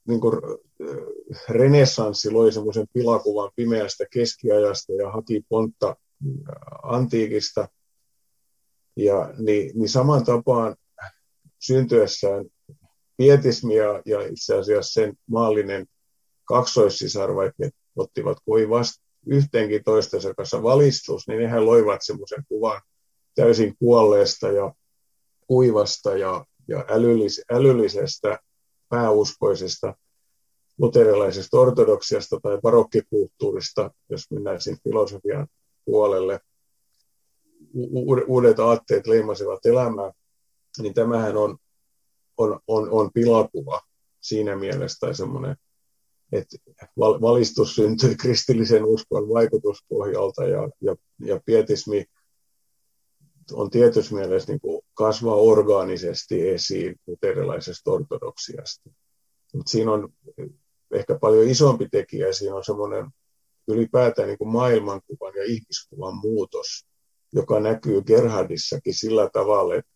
Niin 0.07 0.19
kuin 0.19 0.41
renessanssi 1.49 2.31
loi 2.31 2.51
semmoisen 2.51 2.87
pilakuvan 2.93 3.51
pimeästä 3.55 4.05
keskiajasta 4.11 4.93
ja 4.93 5.11
haki 5.11 5.41
pontta 5.49 5.95
antiikista. 6.83 7.67
Ja 8.95 9.33
niin, 9.37 9.71
niin 9.79 9.89
saman 9.89 10.25
tapaan 10.25 10.75
syntyessään 11.59 12.45
pietismi 13.17 13.75
ja, 13.75 14.01
ja 14.05 14.21
itse 14.21 14.55
asiassa 14.55 14.93
sen 14.93 15.13
maallinen 15.27 15.85
kaksoissisar, 16.45 17.35
vaikka 17.35 17.69
ottivat 17.95 18.37
kuin 18.45 18.69
vasta 18.69 19.03
yhteenkin 19.27 19.83
toistensa 19.83 20.33
kanssa 20.33 20.63
valistus, 20.63 21.27
niin 21.27 21.39
nehän 21.39 21.65
loivat 21.65 22.01
semmoisen 22.03 22.43
kuvan 22.47 22.81
täysin 23.35 23.75
kuolleesta 23.79 24.47
ja 24.47 24.73
kuivasta 25.47 26.17
ja, 26.17 26.45
ja 26.67 26.85
älyllis, 26.89 27.41
älyllisestä, 27.51 28.39
pääuskoisesta 28.89 29.93
luterilaisesta 30.77 31.59
ortodoksiasta 31.59 32.39
tai 32.43 32.59
barokkikulttuurista, 32.61 33.91
jos 34.09 34.31
mennään 34.31 34.61
siinä 34.61 34.79
filosofian 34.83 35.47
puolelle. 35.85 36.39
Uudet 38.27 38.59
aatteet 38.59 39.07
leimasivat 39.07 39.65
elämää, 39.65 40.11
niin 40.81 40.93
tämähän 40.93 41.37
on 41.37 41.57
on, 42.43 42.59
on, 42.67 42.89
on 42.91 43.09
pilakuva 43.13 43.81
siinä 44.21 44.55
mielessä 44.55 44.99
tai 44.99 45.15
semmoinen, 45.15 45.55
että 46.31 46.57
valistus 46.97 47.75
syntyi 47.75 48.15
kristillisen 48.15 48.85
uskon 48.85 49.29
vaikutuspohjalta 49.29 50.43
ja, 50.43 50.69
ja, 50.81 50.95
ja 51.19 51.39
pietismi 51.45 52.05
on 53.51 53.69
tietyssä 53.69 54.15
mielessä 54.15 54.51
niin 54.51 54.61
kuin 54.61 54.81
kasvaa 54.93 55.35
orgaanisesti 55.35 56.49
esiin 56.49 56.95
luterilaisesta 57.07 57.91
ortodoksiasta. 57.91 58.89
Mutta 59.53 59.71
siinä 59.71 59.91
on 59.91 60.13
ehkä 60.93 61.19
paljon 61.19 61.47
isompi 61.47 61.87
tekijä, 61.91 62.33
siinä 62.33 62.55
on 62.55 62.63
semmoinen 62.63 63.05
ylipäätään 63.67 64.27
niin 64.27 64.37
kuin 64.37 64.49
maailmankuvan 64.49 65.33
ja 65.35 65.43
ihmiskuvan 65.43 66.15
muutos, 66.15 66.85
joka 67.33 67.59
näkyy 67.59 68.01
Gerhardissakin 68.01 68.93
sillä 68.93 69.29
tavalla, 69.33 69.75
että, 69.75 69.91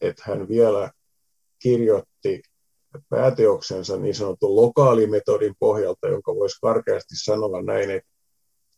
että 0.00 0.22
hän 0.26 0.48
vielä 0.48 0.90
kirjoitti 1.58 2.42
pääteoksensa 3.08 3.96
niin 3.96 4.14
sanotun 4.14 4.56
lokaalimetodin 4.56 5.54
pohjalta, 5.58 6.08
jonka 6.08 6.34
voisi 6.34 6.58
karkeasti 6.60 7.14
sanoa 7.16 7.62
näin, 7.62 7.90
että, 7.90 8.10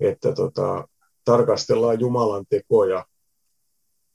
että 0.01 0.33
tota, 0.33 0.89
tarkastellaan 1.25 2.01
Jumalan 2.01 2.45
tekoja 2.49 3.05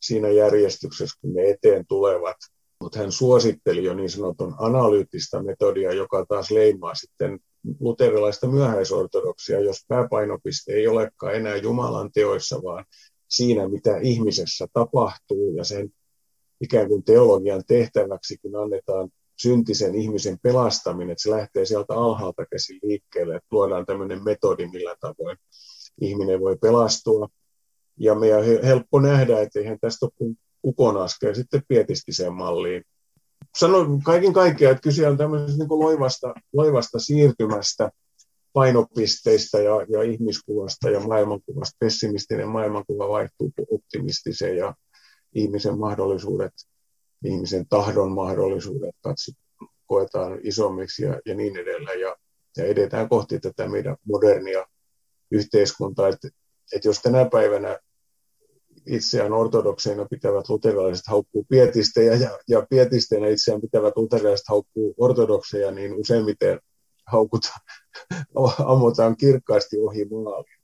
siinä 0.02 0.30
järjestyksessä, 0.30 1.20
kun 1.22 1.34
ne 1.34 1.50
eteen 1.50 1.86
tulevat. 1.88 2.38
Mutta 2.82 3.00
hän 3.00 3.12
suositteli 3.12 3.84
jo 3.84 3.94
niin 3.94 4.10
sanotun 4.10 4.56
analyyttistä 4.58 5.44
metodia, 5.44 5.94
joka 5.94 6.26
taas 6.30 6.52
leimaa 6.52 6.96
sitten 6.96 7.40
luterilaista 7.80 8.48
myöhäisortodoksia, 8.48 9.60
jos 9.60 9.86
pääpainopiste 9.88 10.74
ei 10.74 10.88
olekaan 10.88 11.36
enää 11.36 11.56
Jumalan 11.56 12.12
teoissa, 12.14 12.64
vaan 12.64 12.86
siinä, 13.28 13.70
mitä 13.70 13.98
ihmisessä 13.98 14.68
tapahtuu 14.74 15.56
ja 15.58 15.64
sen 15.64 15.90
ikään 16.62 16.88
kuin 16.88 17.04
teologian 17.04 17.64
tehtäväksi, 17.68 18.38
kun 18.38 18.56
annetaan 18.56 19.10
syntisen 19.38 19.96
ihmisen 19.96 20.40
pelastaminen, 20.44 21.12
että 21.12 21.22
se 21.22 21.30
lähtee 21.30 21.66
sieltä 21.66 21.94
alhaalta 21.94 22.46
käsin 22.46 22.80
liikkeelle, 22.84 23.36
että 23.36 23.48
luodaan 23.52 23.86
tämmöinen 23.86 24.24
metodi, 24.24 24.68
millä 24.68 24.96
tavoin 25.00 25.38
ihminen 26.02 26.40
voi 26.40 26.58
pelastua. 26.58 27.28
Ja 28.00 28.16
meidän 28.16 28.40
on 28.40 28.46
helppo 28.64 29.00
nähdä, 29.00 29.40
että 29.40 29.60
eihän 29.60 29.80
tästä 29.82 30.06
ole 30.06 30.36
kukon 30.62 30.98
askel 30.98 31.34
sitten 31.34 31.64
pietistiseen 31.68 32.34
malliin. 32.34 32.84
Sanon 33.58 34.02
kaiken 34.02 34.34
kaikkiaan, 34.34 34.72
että 34.72 34.82
kyse 34.82 35.08
on 35.08 35.18
tämmöisestä 35.18 35.64
niin 35.64 35.80
loivasta, 35.80 36.34
loivasta 36.54 37.00
siirtymästä 37.00 37.92
painopisteistä 38.54 39.60
ja, 39.60 39.74
ja 39.90 40.02
ihmiskuvasta 40.04 40.90
ja 40.90 41.00
maailmankuvasta. 41.00 41.76
Pessimistinen 41.80 42.48
maailmankuva 42.48 43.10
vaihtuu 43.10 43.54
optimistiseen 43.72 44.58
ja 44.58 44.76
ihmisen 45.36 45.80
mahdollisuudet, 45.80 46.54
ihmisen 47.24 47.68
tahdon 47.68 48.12
mahdollisuudet 48.12 48.96
katso, 49.02 49.32
koetaan 49.86 50.40
isommiksi 50.44 51.04
ja, 51.04 51.22
ja 51.26 51.36
niin 51.36 51.58
edelleen. 51.58 52.00
Ja, 52.00 52.16
ja 52.58 52.66
edetään 52.66 53.10
kohti 53.10 53.40
tätä 53.40 53.68
meidän 53.68 53.98
modernia 54.06 54.66
yhteiskuntaa. 55.32 56.08
Että, 56.08 56.28
että 56.74 56.88
jos 56.88 57.02
tänä 57.02 57.30
päivänä 57.32 57.80
itseään 58.86 59.34
ortodokseina 59.34 60.06
pitävät 60.06 60.50
luterilaiset 60.50 61.08
haukkuu 61.08 61.46
pietistejä 61.50 62.14
ja, 62.16 62.40
ja 62.48 62.66
pietisteinä 62.70 63.28
itseään 63.28 63.62
pitävät 63.62 63.98
luterilaiset 63.98 64.48
haukkuu 64.50 64.96
ortodokseja, 64.98 65.72
niin 65.72 65.94
useimmiten 65.94 66.60
haukut 67.08 67.42
ammutaan 68.66 69.18
kirkkaasti 69.18 69.80
ohi 69.80 70.06
maalin. 70.06 70.56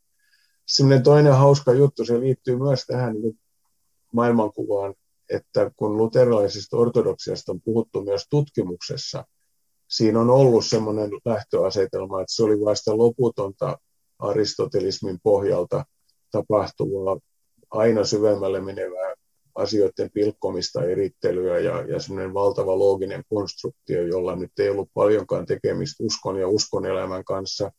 Sellainen 0.67 1.03
toinen 1.03 1.33
hauska 1.33 1.73
juttu, 1.73 2.05
se 2.05 2.19
liittyy 2.19 2.57
myös 2.57 2.85
tähän 2.85 3.13
niin 3.21 3.39
maailmankuvaan, 4.13 4.93
että 5.29 5.71
kun 5.75 5.97
luterilaisesta 5.97 6.77
ortodoksiasta 6.77 7.51
on 7.51 7.61
puhuttu 7.61 8.03
myös 8.03 8.25
tutkimuksessa, 8.29 9.25
siinä 9.89 10.19
on 10.19 10.29
ollut 10.29 10.65
semmoinen 10.65 11.09
lähtöasetelma, 11.25 12.21
että 12.21 12.33
se 12.33 12.43
oli 12.43 12.59
vasta 12.59 12.97
loputonta 12.97 13.77
aristotelismin 14.19 15.19
pohjalta 15.23 15.85
tapahtuvaa 16.31 17.19
aina 17.71 18.03
syvemmälle 18.03 18.61
menevää 18.61 19.13
asioiden 19.55 20.11
pilkkomista, 20.13 20.83
erittelyä 20.83 21.59
ja, 21.59 21.81
ja 21.81 21.99
semmoinen 21.99 22.33
valtava 22.33 22.79
looginen 22.79 23.23
konstruktio, 23.29 24.01
jolla 24.01 24.35
nyt 24.35 24.51
ei 24.59 24.69
ollut 24.69 24.89
paljonkaan 24.93 25.45
tekemistä 25.45 26.03
uskon 26.03 26.39
ja 26.39 26.47
uskon 26.47 26.85
elämän 26.85 27.23
kanssa. 27.23 27.71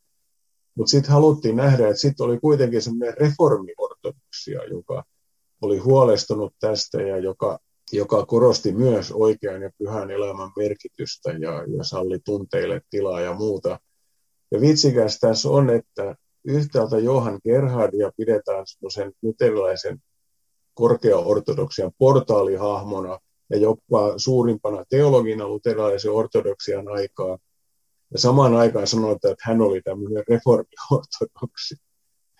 Mutta 0.75 0.91
sitten 0.91 1.13
haluttiin 1.13 1.57
nähdä, 1.57 1.89
että 1.89 2.01
sitten 2.01 2.27
oli 2.27 2.39
kuitenkin 2.39 2.83
semmoinen 2.83 3.17
reformiortodoksia, 3.17 4.65
joka 4.65 5.05
oli 5.63 5.79
huolestunut 5.79 6.55
tästä 6.61 7.03
ja 7.03 7.19
joka, 7.19 7.59
joka 7.93 8.27
korosti 8.27 8.73
myös 8.73 9.13
oikean 9.13 9.63
ja 9.63 9.71
pyhän 9.79 10.11
elämän 10.11 10.51
merkitystä 10.57 11.33
ja, 11.33 11.53
ja 11.77 11.85
salli 11.85 12.19
tunteille 12.25 12.81
tilaa 12.91 13.21
ja 13.21 13.35
muuta. 13.35 13.79
Ja 14.51 14.61
vitsikäs 14.61 15.19
tässä 15.21 15.49
on, 15.49 15.71
että 15.71 16.17
yhtäältä 16.45 16.99
Johan 16.99 17.41
Gerhardia 17.45 18.13
pidetään 18.17 18.67
semmoisen 18.67 19.13
luterilaisen 19.23 19.99
korkea-ortodoksian 20.75 21.93
portaalihahmona 21.99 23.19
ja 23.51 23.59
jopa 23.59 24.15
suurimpana 24.17 24.85
teologina 24.89 25.49
luterilaisen 25.49 26.13
ortodoksian 26.13 26.89
aikaa. 26.89 27.39
Ja 28.13 28.19
samaan 28.19 28.55
aikaan 28.57 28.87
sanotaan, 28.87 29.33
että 29.33 29.45
hän 29.47 29.61
oli 29.61 29.83
tämmöinen 29.83 30.25
reformiortodoksi. 30.29 31.75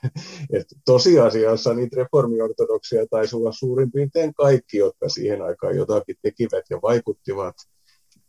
Et 0.57 0.67
tosiasiassa 0.85 1.75
niitä 1.75 1.97
reformiortodoksia 1.97 3.07
taisi 3.11 3.37
olla 3.37 3.53
suurin 3.53 3.93
piirtein 3.93 4.35
kaikki, 4.35 4.79
jotka 4.79 5.09
siihen 5.09 5.43
aikaan 5.43 5.77
jotakin 5.77 6.17
tekivät 6.23 6.65
ja 6.71 6.79
vaikuttivat. 6.83 7.55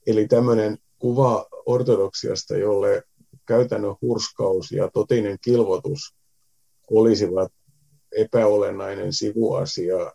Eli 0.07 0.27
tämmöinen 0.27 0.77
kuva 0.99 1.45
ortodoksiasta, 1.65 2.57
jolle 2.57 3.03
käytännön 3.47 3.95
hurskaus 4.01 4.71
ja 4.71 4.89
totinen 4.93 5.37
kilvotus 5.41 6.15
olisivat 6.91 7.51
epäolennainen 8.11 9.13
sivuasia 9.13 10.11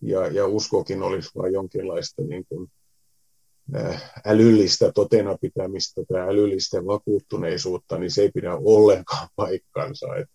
ja, 0.00 0.26
ja 0.26 0.46
uskokin 0.46 1.02
olisi 1.02 1.30
vain 1.36 1.52
jonkinlaista 1.52 2.22
niin 2.22 2.44
kuin 2.48 2.70
älyllistä 4.24 4.92
totena 4.92 5.38
pitämistä 5.40 6.02
tai 6.08 6.20
älyllistä 6.20 6.86
vakuuttuneisuutta, 6.86 7.98
niin 7.98 8.10
se 8.10 8.22
ei 8.22 8.30
pidä 8.34 8.56
ollenkaan 8.56 9.28
paikkansa. 9.36 10.16
Et, 10.16 10.28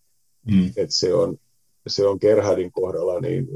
mm. 0.52 0.72
et 0.78 0.91
se, 0.91 1.14
on, 1.14 1.38
se 1.88 2.08
on 2.08 2.18
Gerhardin 2.22 2.72
kohdalla, 2.72 3.20
niin 3.20 3.48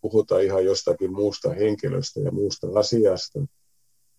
puhutaan 0.00 0.42
ihan 0.42 0.64
jostakin 0.64 1.12
muusta 1.12 1.50
henkilöstä 1.50 2.20
ja 2.20 2.32
muusta 2.32 2.66
asiasta. 2.74 3.40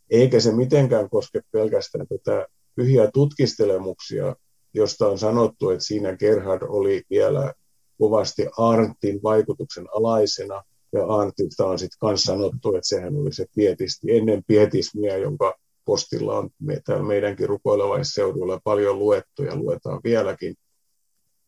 Eikä 0.09 0.39
se 0.39 0.51
mitenkään 0.51 1.09
koske 1.09 1.41
pelkästään 1.51 2.07
tätä 2.07 2.47
pyhiä 2.75 3.11
tutkistelemuksia, 3.13 4.35
josta 4.73 5.07
on 5.07 5.19
sanottu, 5.19 5.69
että 5.69 5.85
siinä 5.85 6.17
Gerhard 6.17 6.61
oli 6.61 7.03
vielä 7.09 7.53
kovasti 7.99 8.47
Arntin 8.57 9.23
vaikutuksen 9.23 9.87
alaisena, 9.95 10.63
ja 10.93 11.05
Arntilta 11.05 11.65
on 11.65 11.79
sitten 11.79 12.09
myös 12.09 12.21
sanottu, 12.23 12.75
että 12.75 12.87
sehän 12.87 13.15
oli 13.15 13.33
se 13.33 13.45
pietisti 13.55 14.17
ennen 14.17 14.43
pietismiä, 14.47 15.17
jonka 15.17 15.55
postilla 15.85 16.37
on 16.37 16.49
meidänkin 17.07 17.49
rukoilevaisseudulla 17.49 18.59
paljon 18.63 18.99
luettu 18.99 19.43
ja 19.43 19.55
luetaan 19.55 20.01
vieläkin. 20.03 20.55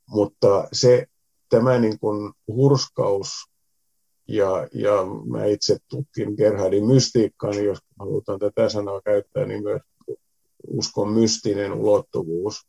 Mutta 0.10 0.68
se, 0.74 1.06
tämä 1.50 1.80
niin 1.80 2.00
kuin 2.00 2.34
hurskaus 2.48 3.30
ja, 4.28 4.68
ja 4.74 4.92
mä 5.26 5.46
itse 5.46 5.78
tutkin 5.90 6.34
Gerhardin 6.38 6.86
mystiikkaa, 6.86 7.52
niin 7.52 7.66
jos 7.66 7.80
halutaan 8.00 8.40
tätä 8.40 8.70
sanaa 8.70 9.02
käyttää, 9.02 9.46
niin 9.46 9.64
myös 9.64 9.82
uskon 10.68 11.14
mystinen 11.14 11.74
ulottuvuus, 11.74 12.68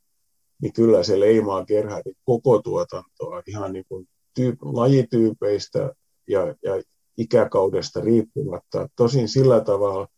niin 0.62 0.72
kyllä 0.72 1.03
se 1.03 1.20
leimaa 1.20 1.64
Gerhardin 1.64 2.16
koko 2.24 2.62
tuotantoa 2.62 3.43
ihan 3.47 3.72
niin 3.72 3.85
kuin 3.89 4.09
tyyp, 4.35 4.62
lajityypeistä 4.62 5.95
ja, 6.28 6.41
ja 6.62 6.82
ikäkaudesta 7.18 8.01
riippumatta. 8.01 8.89
Tosin 8.97 9.28
sillä 9.28 9.61
tavalla, 9.61 10.09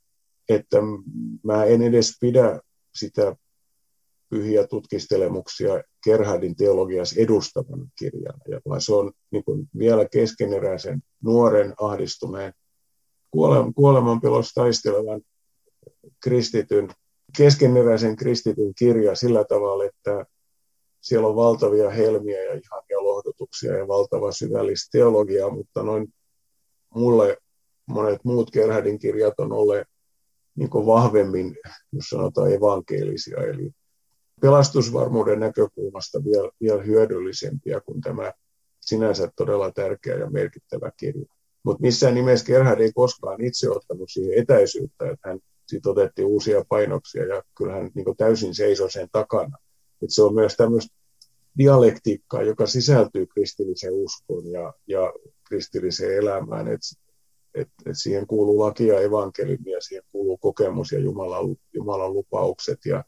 että 0.48 0.78
mä 1.44 1.64
en 1.64 1.82
edes 1.82 2.16
pidä 2.20 2.60
sitä 2.94 3.36
pyhiä 4.31 4.66
tutkistelemuksia 4.66 5.83
Gerhardin 6.05 6.57
teologiassa 6.57 7.20
edustavan 7.20 7.87
kirjana, 7.99 8.39
ja 8.49 8.81
se 8.81 8.95
on 8.95 9.12
niin 9.31 9.45
kuin 9.45 9.68
vielä 9.79 10.09
keskeneräisen 10.09 11.03
nuoren 11.22 11.74
ahdistuneen 11.81 12.53
kuoleman, 13.31 13.74
kuolemanpelossa 13.74 14.61
taistelevan 14.61 15.20
kristityn, 16.22 16.89
keskeneräisen 17.37 18.16
kristityn 18.16 18.74
kirja 18.79 19.14
sillä 19.14 19.45
tavalla, 19.45 19.85
että 19.85 20.27
siellä 21.01 21.29
on 21.29 21.37
valtavia 21.37 21.91
helmiä 21.91 22.43
ja 22.43 22.55
ihania 22.55 23.03
lohdutuksia 23.03 23.77
ja 23.77 23.89
valtava 23.89 24.33
syvällistä 24.33 24.89
teologiaa, 24.93 25.51
mutta 25.51 25.83
noin 25.83 26.14
mulle 26.95 27.37
monet 27.87 28.24
muut 28.24 28.51
Gerhardin 28.51 28.99
kirjat 28.99 29.35
on 29.39 29.53
olleet 29.53 29.89
niin 30.55 30.70
vahvemmin, 30.70 31.57
jos 31.93 32.05
sanotaan 32.05 32.53
evankelisia, 32.53 33.39
eli 33.39 33.70
pelastusvarmuuden 34.41 35.41
näkökulmasta 35.41 36.24
vielä, 36.24 36.51
vielä 36.61 36.82
hyödyllisempiä 36.82 37.80
kuin 37.80 38.01
tämä 38.01 38.32
sinänsä 38.80 39.30
todella 39.37 39.72
tärkeä 39.72 40.16
ja 40.16 40.30
merkittävä 40.30 40.91
kirja. 40.97 41.26
Mutta 41.62 41.82
missään 41.82 42.14
nimessä 42.14 42.47
Gerhard 42.47 42.80
ei 42.80 42.93
koskaan 42.93 43.45
itse 43.45 43.70
ottanut 43.70 44.11
siihen 44.11 44.39
etäisyyttä, 44.39 45.11
että 45.11 45.28
hän 45.28 45.39
siitä 45.66 45.91
otettiin 45.91 46.26
uusia 46.26 46.64
painoksia 46.68 47.26
ja 47.26 47.43
kyllä 47.57 47.72
hän 47.72 47.91
niin 47.95 48.16
täysin 48.16 48.55
seisoi 48.55 48.91
sen 48.91 49.09
takana. 49.12 49.59
Et 50.03 50.11
se 50.11 50.22
on 50.22 50.34
myös 50.34 50.57
tämmöistä 50.57 50.97
dialektiikkaa, 51.59 52.43
joka 52.43 52.66
sisältyy 52.66 53.26
kristilliseen 53.26 53.93
uskoon 53.93 54.47
ja, 54.51 54.74
ja 54.87 55.12
kristilliseen 55.45 56.16
elämään. 56.16 56.68
Et, 56.68 56.80
et, 57.55 57.68
et 57.87 57.97
siihen 57.97 58.26
kuuluu 58.26 58.59
laki 58.59 58.87
ja 58.87 59.01
evankeliumi 59.01 59.70
ja 59.70 59.80
siihen 59.80 60.05
kuuluu 60.12 60.37
kokemus 60.37 60.93
ja 60.93 60.99
Jumalan, 60.99 61.57
Jumalan 61.72 62.12
lupaukset 62.12 62.78
ja 62.84 63.05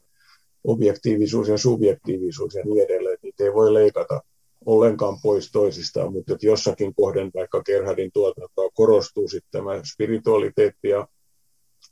objektiivisuus 0.63 1.47
ja 1.47 1.57
subjektiivisuus 1.57 2.55
ja 2.55 2.63
niin 2.65 2.83
edelleen. 2.83 3.17
Niitä 3.23 3.43
ei 3.43 3.53
voi 3.53 3.73
leikata 3.73 4.21
ollenkaan 4.65 5.17
pois 5.23 5.51
toisistaan, 5.51 6.13
mutta 6.13 6.33
että 6.33 6.45
jossakin 6.45 6.95
kohden 6.95 7.31
vaikka 7.35 7.63
Gerhardin 7.63 8.11
tuotantoa 8.13 8.69
korostuu 8.73 9.27
sitten 9.27 9.51
tämä 9.51 9.81
spiritualiteetti 9.83 10.89
ja 10.89 11.07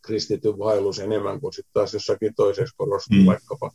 kristityn 0.01 0.59
vaellus 0.59 0.99
enemmän 0.99 1.41
kuin 1.41 1.53
sitten 1.53 1.73
taas 1.73 1.93
jossakin 1.93 2.35
toisessa 2.35 2.75
korostuu 2.77 3.17
mm. 3.17 3.25
vaikkapa 3.25 3.71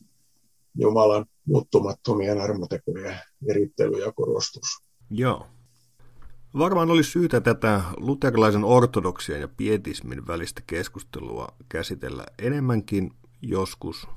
Jumalan 0.79 1.27
muuttumattomien 1.45 2.41
armotekojen 2.41 3.17
erittely 3.49 4.05
ja 4.05 4.13
korostus. 4.13 4.65
Joo. 5.11 5.47
Varmaan 6.59 6.91
olisi 6.91 7.11
syytä 7.11 7.41
tätä 7.41 7.83
luterilaisen 7.97 8.65
ortodoksian 8.65 9.41
ja 9.41 9.49
pietismin 9.49 10.27
välistä 10.27 10.63
keskustelua 10.67 11.49
käsitellä 11.69 12.25
enemmänkin 12.39 13.11
joskus, 13.43 14.09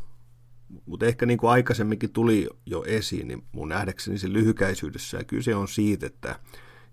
mutta 0.85 1.05
ehkä 1.05 1.25
niin 1.25 1.37
kuin 1.37 1.51
aikaisemminkin 1.51 2.11
tuli 2.11 2.49
jo 2.65 2.83
esiin, 2.87 3.27
niin 3.27 3.43
mun 3.51 3.69
nähdäkseni 3.69 4.17
se 4.17 4.33
lyhykäisyydessä 4.33 5.23
kyse 5.23 5.55
on 5.55 5.67
siitä, 5.67 6.05
että, 6.05 6.39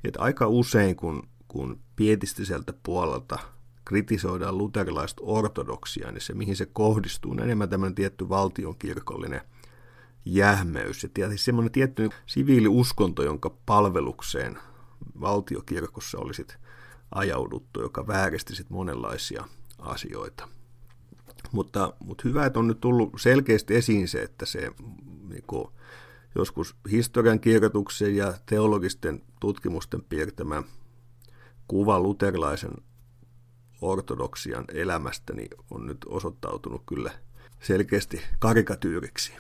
että 0.05 0.21
aika 0.21 0.47
usein 0.47 0.97
kun, 0.97 1.29
kun 1.49 1.81
pietistiseltä 1.97 2.73
puolelta 2.83 3.39
kritisoidaan 3.85 4.59
luterilaista 4.59 5.23
ortodoksia, 5.25 6.13
niin 6.13 6.21
se 6.21 6.35
mihin 6.35 6.57
se 6.57 6.67
kohdistuu 6.67 7.31
on 7.33 7.41
enemmän 7.41 7.69
tämmöinen 7.69 7.95
tietty 7.95 8.29
valtionkirkollinen 8.29 9.41
jähmeys 10.25 11.03
ja 11.03 11.09
tietysti 11.15 11.45
semmoinen 11.45 11.73
tietty 11.73 12.09
siviiliuskonto, 12.27 13.23
jonka 13.23 13.57
palvelukseen 13.67 14.59
valtiokirkossa 15.21 16.19
olisi 16.19 16.47
ajauduttu, 17.15 17.83
joka 17.83 18.07
vääristi 18.07 18.57
sit 18.57 18.71
monenlaisia 18.71 19.45
asioita. 19.79 20.49
Mutta, 21.53 21.93
mutta 22.05 22.23
hyvä, 22.29 22.47
että 22.47 22.59
on 22.59 22.69
nyt 22.69 22.81
tullut 22.81 23.13
selkeästi 23.21 23.75
esiin 23.75 24.09
se, 24.09 24.23
että 24.23 24.47
se 24.47 24.71
niin 25.29 25.45
kuin, 25.47 25.69
joskus 26.35 26.77
historian 26.91 27.41
kirjoituksen 27.41 28.17
ja 28.17 28.35
teologisten 28.47 29.23
tutkimusten 29.41 30.03
piirtämä 30.03 30.63
kuva 31.69 32.01
luterilaisen 32.01 32.73
ortodoksian 33.81 34.65
elämästä 34.75 35.33
niin 35.33 35.51
on 35.71 35.87
nyt 35.87 35.99
osoittautunut 36.07 36.83
kyllä 36.87 37.11
selkeästi 37.63 38.21
karikatyyriksi. 38.39 39.33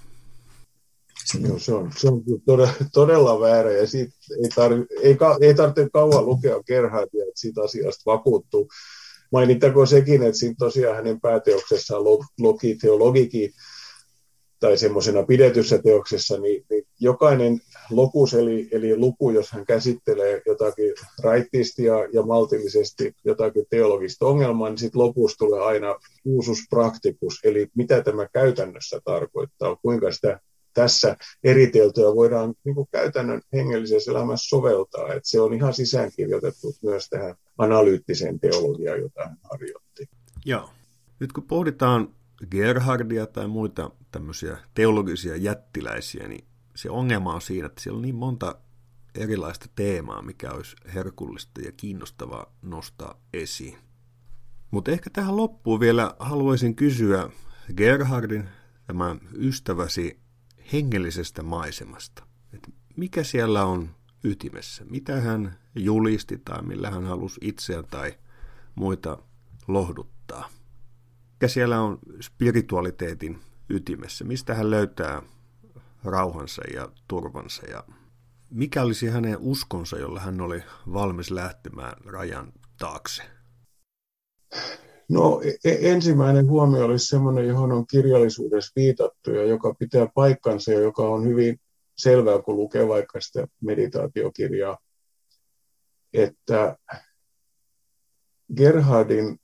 Joo, 1.40 1.58
se 1.58 1.74
on, 1.74 1.92
se 1.96 2.08
on 2.08 2.22
todella, 2.46 2.72
todella 2.92 3.40
väärä 3.40 3.72
ja 3.72 3.86
siitä 3.86 4.14
ei, 4.42 4.48
tarvi, 4.54 4.86
ei, 5.02 5.18
ei 5.40 5.54
tarvitse 5.54 5.90
kauan 5.92 6.26
lukea 6.26 6.62
Gerhardia, 6.62 7.24
että 7.24 7.40
siitä 7.40 7.62
asiasta 7.62 8.02
vakuuttuu. 8.06 8.68
Mainittakoon 9.32 9.86
sekin, 9.86 10.22
että 10.22 10.38
siinä 10.38 10.54
tosiaan 10.58 10.96
hänen 10.96 11.20
pääteoksessaan 11.20 12.04
Logi 12.40 12.74
Theologiki 12.74 13.52
tai 14.60 14.76
semmoisena 14.76 15.22
pidetyssä 15.22 15.78
teoksessa, 15.78 16.38
niin, 16.38 16.64
niin 16.70 16.84
jokainen 17.00 17.60
lokus, 17.90 18.34
eli, 18.34 18.68
eli 18.72 18.96
luku, 18.96 19.30
jos 19.30 19.52
hän 19.52 19.66
käsittelee 19.66 20.42
jotakin 20.46 20.94
raittisti 21.22 21.84
ja, 21.84 22.08
ja 22.12 22.22
maltillisesti 22.22 23.12
jotakin 23.24 23.64
teologista 23.70 24.26
ongelmaa, 24.26 24.68
niin 24.68 24.78
sitten 24.78 25.02
lopussa 25.02 25.38
tulee 25.38 25.60
aina 25.60 25.96
uusus 26.24 26.58
practicus, 26.70 27.40
eli 27.44 27.68
mitä 27.76 28.02
tämä 28.02 28.28
käytännössä 28.32 29.00
tarkoittaa, 29.04 29.76
kuinka 29.76 30.12
sitä 30.12 30.40
tässä 30.74 31.16
eriteltyä 31.44 32.14
voidaan 32.14 32.54
niin 32.64 32.74
kuin 32.74 32.88
käytännön 32.92 33.42
hengellisessä 33.52 34.10
elämässä 34.10 34.48
soveltaa. 34.48 35.12
Että 35.12 35.28
se 35.28 35.40
on 35.40 35.54
ihan 35.54 35.74
sisäänkirjoitettu 35.74 36.74
myös 36.82 37.08
tähän 37.08 37.34
analyyttiseen 37.58 38.40
teologiaan, 38.40 39.00
jota 39.00 39.24
hän 39.24 39.36
harjoitti. 39.50 40.08
Joo. 40.44 40.70
Nyt 41.20 41.32
kun 41.32 41.44
pohditaan 41.44 42.14
Gerhardia 42.50 43.26
tai 43.26 43.48
muita 43.48 43.90
tämmöisiä 44.10 44.56
teologisia 44.74 45.36
jättiläisiä, 45.36 46.28
niin 46.28 46.44
se 46.76 46.90
ongelma 46.90 47.34
on 47.34 47.42
siinä, 47.42 47.66
että 47.66 47.82
siellä 47.82 47.96
on 47.96 48.02
niin 48.02 48.14
monta 48.14 48.54
erilaista 49.14 49.66
teemaa, 49.74 50.22
mikä 50.22 50.50
olisi 50.50 50.76
herkullista 50.94 51.60
ja 51.60 51.72
kiinnostavaa 51.72 52.54
nostaa 52.62 53.20
esiin. 53.32 53.78
Mutta 54.70 54.90
ehkä 54.90 55.10
tähän 55.10 55.36
loppuun 55.36 55.80
vielä 55.80 56.14
haluaisin 56.18 56.74
kysyä 56.74 57.30
Gerhardin, 57.76 58.48
tämä 58.86 59.16
ystäväsi, 59.36 60.20
hengellisestä 60.72 61.42
maisemasta. 61.42 62.26
Et 62.52 62.74
mikä 62.96 63.24
siellä 63.24 63.64
on 63.64 63.94
ytimessä? 64.24 64.84
Mitä 64.84 65.20
hän 65.20 65.58
julisti 65.74 66.38
tai 66.44 66.62
millä 66.62 66.90
hän 66.90 67.04
halusi 67.04 67.40
itseään 67.42 67.84
tai 67.84 68.14
muita 68.74 69.18
lohduttaa? 69.68 70.48
Mikä 71.32 71.48
siellä 71.48 71.80
on 71.80 71.98
spiritualiteetin 72.20 73.40
ytimessä? 73.68 74.24
Mistä 74.24 74.54
hän 74.54 74.70
löytää 74.70 75.22
rauhansa 76.04 76.62
ja 76.74 76.88
turvansa 77.08 77.66
ja 77.66 77.84
mikä 78.50 78.82
olisi 78.82 79.08
hänen 79.08 79.36
uskonsa, 79.38 79.98
jolla 79.98 80.20
hän 80.20 80.40
oli 80.40 80.62
valmis 80.92 81.30
lähtemään 81.30 81.92
rajan 82.04 82.52
taakse? 82.78 83.22
No 85.12 85.40
e, 85.44 85.70
e, 85.70 85.92
ensimmäinen 85.92 86.48
huomio 86.48 86.84
olisi 86.84 87.06
sellainen, 87.06 87.46
johon 87.46 87.72
on 87.72 87.86
kirjallisuudessa 87.86 88.72
viitattu 88.76 89.30
ja 89.30 89.44
joka 89.44 89.74
pitää 89.74 90.06
paikkansa 90.14 90.72
ja 90.72 90.80
joka 90.80 91.02
on 91.02 91.24
hyvin 91.24 91.60
selvää, 91.96 92.42
kun 92.42 92.56
lukee 92.56 92.88
vaikka 92.88 93.20
sitä 93.20 93.46
meditaatiokirjaa, 93.60 94.78
että 96.12 96.76
Gerhardin 98.56 99.38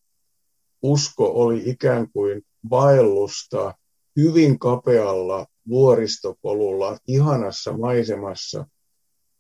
usko 0.83 1.33
oli 1.35 1.63
ikään 1.67 2.11
kuin 2.13 2.43
vaellusta 2.71 3.75
hyvin 4.17 4.59
kapealla 4.59 5.47
vuoristopolulla, 5.69 6.99
ihanassa 7.07 7.77
maisemassa, 7.77 8.67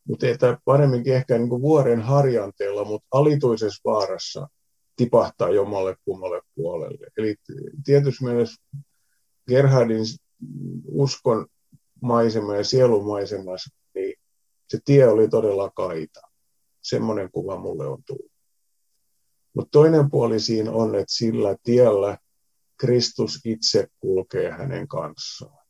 mutta 0.04 0.26
paremminkin 0.64 1.14
ehkä 1.14 1.38
niin 1.38 1.48
kuin 1.48 1.62
vuoren 1.62 2.02
harjanteella, 2.02 2.84
mutta 2.84 3.08
alituisessa 3.10 3.80
vaarassa 3.84 4.48
tipahtaa 4.98 5.50
jommalle 5.50 5.96
kummalle 6.04 6.42
puolelle. 6.54 7.06
Eli 7.16 7.36
tietysti 7.84 8.24
mielessä 8.24 8.62
Gerhardin 9.48 10.04
uskon 10.86 11.46
maisema 12.02 12.56
ja 12.56 12.64
sielumaisema, 12.64 13.52
niin 13.94 14.14
se 14.68 14.78
tie 14.84 15.08
oli 15.08 15.28
todella 15.28 15.70
kaita. 15.70 16.20
Semmoinen 16.82 17.30
kuva 17.30 17.56
mulle 17.56 17.86
on 17.86 18.02
tullut. 18.06 18.32
Mutta 19.54 19.70
toinen 19.70 20.10
puoli 20.10 20.40
siinä 20.40 20.70
on, 20.72 20.94
että 20.94 21.14
sillä 21.14 21.56
tiellä 21.62 22.18
Kristus 22.76 23.40
itse 23.44 23.86
kulkee 24.00 24.50
hänen 24.50 24.88
kanssaan. 24.88 25.66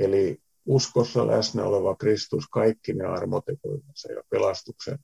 Eli 0.00 0.38
uskossa 0.66 1.26
läsnä 1.26 1.64
oleva 1.64 1.96
Kristus 1.96 2.44
kaikki 2.48 2.92
ne 2.92 3.04
armotekoimensa 3.04 4.12
ja 4.12 4.22
pelastuksen, 4.30 4.98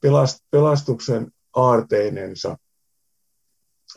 pelast, 0.00 0.38
pelastuksen 0.50 1.32
aarteinensa 1.54 2.56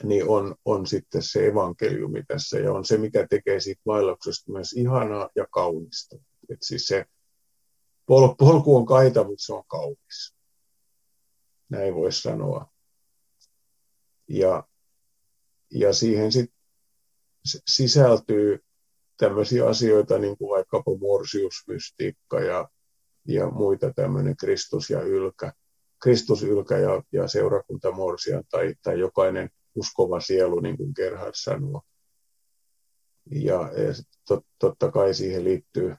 niin 0.04 0.30
on, 0.30 0.56
on 0.66 0.88
sitten 0.88 1.22
se 1.24 1.48
evankeliumi 1.48 2.24
tässä 2.28 2.60
ja 2.60 2.74
on 2.74 2.86
se, 2.86 2.98
mikä 2.98 3.28
tekee 3.30 3.60
siitä 3.60 3.82
vaelluksesta 3.86 4.52
myös 4.52 4.74
ihanaa 4.74 5.30
ja 5.36 5.48
kaunista. 5.52 6.16
Et 6.50 6.58
siis 6.62 6.88
se 6.88 7.06
pol, 8.06 8.28
polku 8.28 8.78
on 8.78 8.86
kaita, 8.86 9.24
mutta 9.24 9.46
se 9.46 9.54
on 9.54 9.64
kaunis. 9.68 10.36
Näin 11.70 11.96
voisi 11.96 12.22
sanoa. 12.22 12.72
Ja, 14.28 14.64
ja 15.72 15.94
siihen 15.94 16.32
sitten 16.32 16.58
sisältyy 17.68 18.60
tämmöisiä 19.18 19.66
asioita, 19.68 20.18
niin 20.18 20.38
kuin 20.38 20.50
vaikkapa 20.50 20.92
morsiusmystiikka 20.98 22.40
ja, 22.40 22.70
ja 23.28 23.50
muita 23.50 23.94
tämmöinen 23.94 24.38
Kristus 24.38 24.90
ja 24.90 25.02
ylkä, 25.02 25.54
Kristus 26.04 26.44
ylkä 26.44 26.78
ja, 26.78 27.04
ja 27.12 27.28
seurakunta 27.28 27.92
morsia 27.92 28.42
tai, 28.52 28.76
tai 28.82 29.00
jokainen 29.00 29.50
uskova 29.76 30.20
sielu, 30.20 30.60
niin 30.60 30.78
kuin 30.78 30.92
Gerhard 30.96 31.34
sanoo. 31.36 31.82
Ja, 33.32 33.54
ja 33.54 33.94
tot, 34.28 34.46
totta 34.60 34.92
kai 34.92 35.14
siihen 35.14 35.44
liittyy 35.44 35.96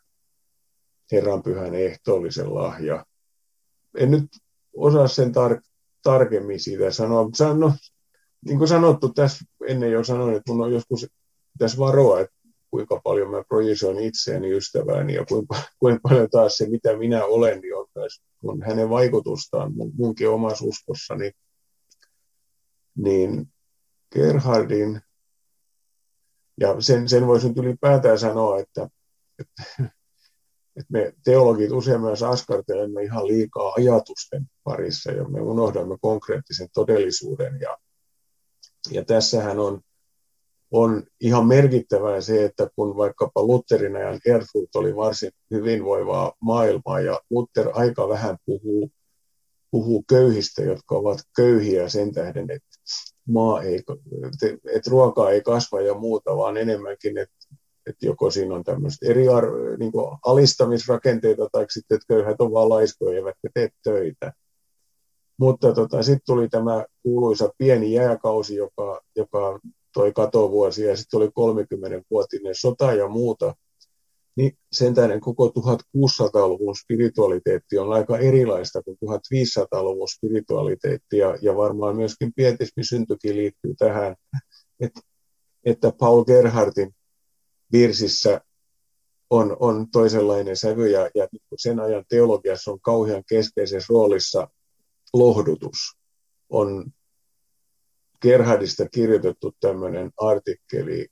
Herran 1.12 1.42
pyhän 1.42 1.74
ehtoollisen 1.74 2.55
lahja. 2.55 3.07
En 3.96 4.11
nyt 4.11 4.24
osaa 4.76 5.09
sen 5.09 5.28
tar- 5.28 5.62
tarkemmin 6.02 6.61
siitä 6.61 6.90
sanoa, 6.90 7.24
mutta 7.24 7.55
no, 7.55 7.72
niin 8.44 8.59
kuin 8.59 8.68
sanottu, 8.68 9.09
tässä 9.09 9.44
ennen 9.66 9.92
jo 9.92 10.05
sanoin, 10.05 10.36
että 10.36 10.52
minun 10.52 10.66
on 10.66 10.72
joskus 10.72 11.07
tässä 11.59 11.78
varoa, 11.78 12.20
että 12.20 12.34
kuinka 12.70 13.00
paljon 13.05 13.30
mä 13.30 13.44
projisoin 13.48 13.98
itseäni 13.98 14.50
ystävääni 14.57 15.14
ja 15.14 15.24
kuinka, 15.24 15.62
kuinka 15.78 16.09
paljon 16.09 16.30
taas 16.30 16.57
se, 16.57 16.68
mitä 16.68 16.96
minä 16.96 17.24
olen, 17.24 17.61
niin 17.61 17.76
on, 17.76 17.86
on 18.45 18.62
hänen 18.62 18.90
vaikutustaan 18.90 19.74
mun, 19.74 19.92
munkin 19.95 20.28
omassa 20.28 20.64
uskossani. 20.64 21.32
Niin 22.97 23.53
Gerhardin, 24.14 25.01
ja 26.61 26.80
sen, 26.80 27.09
sen 27.09 27.26
voisi 27.26 27.49
nyt 27.49 27.59
ylipäätään 27.59 28.18
sanoa, 28.18 28.59
että, 28.59 28.88
että, 29.38 29.62
että 30.76 30.92
me 30.92 31.12
teologit 31.24 31.72
usein 31.72 32.01
myös 32.01 32.22
askartelemme 32.22 33.03
ihan 33.03 33.26
liikaa 33.26 33.72
ajatusten 33.72 34.47
parissa 34.64 35.12
ja 35.12 35.24
me 35.24 35.40
unohdamme 35.40 35.99
konkreettisen 36.01 36.68
todellisuuden. 36.74 37.61
Ja, 37.61 37.78
ja 38.90 39.05
tässähän 39.05 39.59
on 39.59 39.80
on 40.70 41.02
ihan 41.20 41.46
merkittävää 41.46 42.20
se, 42.20 42.44
että 42.44 42.68
kun 42.76 42.96
vaikkapa 42.96 43.42
Lutherin 43.42 43.96
ajan 43.96 44.20
Erfurt 44.26 44.76
oli 44.76 44.96
varsin 44.96 45.30
hyvinvoivaa 45.50 46.32
maailmaa 46.40 47.00
ja 47.00 47.20
Luther 47.30 47.68
aika 47.72 48.08
vähän 48.08 48.36
puhuu, 48.46 48.90
puhuu 49.70 50.04
köyhistä, 50.08 50.62
jotka 50.62 50.94
ovat 50.94 51.18
köyhiä 51.36 51.88
sen 51.88 52.12
tähden, 52.12 52.50
että, 52.50 52.68
maa 53.28 53.62
ei, 53.62 53.82
että 54.74 54.90
ruokaa 54.90 55.30
ei 55.30 55.40
kasva 55.40 55.80
ja 55.80 55.94
muuta, 55.94 56.36
vaan 56.36 56.56
enemmänkin, 56.56 57.18
että, 57.18 57.36
että 57.86 58.06
joko 58.06 58.30
siinä 58.30 58.54
on 58.54 58.64
tämmöistä 58.64 59.06
eri 59.06 59.28
ar- 59.28 59.78
niin 59.78 59.92
alistamisrakenteita 60.26 61.48
tai 61.52 61.66
sitten, 61.70 61.94
että 61.96 62.06
köyhät 62.08 62.40
on 62.40 62.52
vaan 62.52 62.68
laiskoja 62.68 63.16
eivätkä 63.16 63.48
tee 63.54 63.68
töitä. 63.82 64.32
Mutta 65.38 65.72
tota, 65.72 66.02
sitten 66.02 66.26
tuli 66.26 66.48
tämä 66.48 66.84
kuuluisa 67.02 67.52
pieni 67.58 67.92
jääkausi, 67.92 68.56
joka, 68.56 69.00
joka 69.16 69.60
toi 69.95 70.12
katovuosi 70.12 70.84
ja 70.84 70.97
sitten 70.97 71.18
oli 71.18 71.26
30-vuotinen 71.26 72.55
sota 72.55 72.92
ja 72.92 73.09
muuta, 73.09 73.55
niin 74.36 74.59
sen 74.72 74.95
koko 75.20 75.47
1600-luvun 75.47 76.76
spiritualiteetti 76.76 77.78
on 77.78 77.92
aika 77.92 78.18
erilaista 78.18 78.82
kuin 78.82 78.99
1500-luvun 79.03 80.09
spiritualiteetti 80.09 81.18
ja, 81.18 81.38
ja 81.42 81.57
varmaan 81.57 81.97
myöskin 81.97 82.32
pietismi 82.36 82.84
syntykin 82.84 83.36
liittyy 83.36 83.74
tähän, 83.78 84.16
että, 84.80 85.01
että 85.64 85.92
Paul 85.99 86.24
Gerhardin 86.24 86.95
virsissä 87.72 88.40
on, 89.30 89.57
on 89.61 89.90
toisenlainen 89.90 90.57
sävy 90.57 90.90
ja, 90.90 91.11
ja 91.14 91.28
sen 91.57 91.80
ajan 91.80 92.05
teologiassa 92.09 92.70
on 92.70 92.80
kauhean 92.80 93.22
keskeisessä 93.28 93.86
roolissa 93.90 94.49
lohdutus. 95.12 95.76
On 96.49 96.84
Gerhardista 98.24 98.88
kirjoitettu 98.88 99.52
tämmöinen 99.60 100.10
artikkeli, 100.16 101.08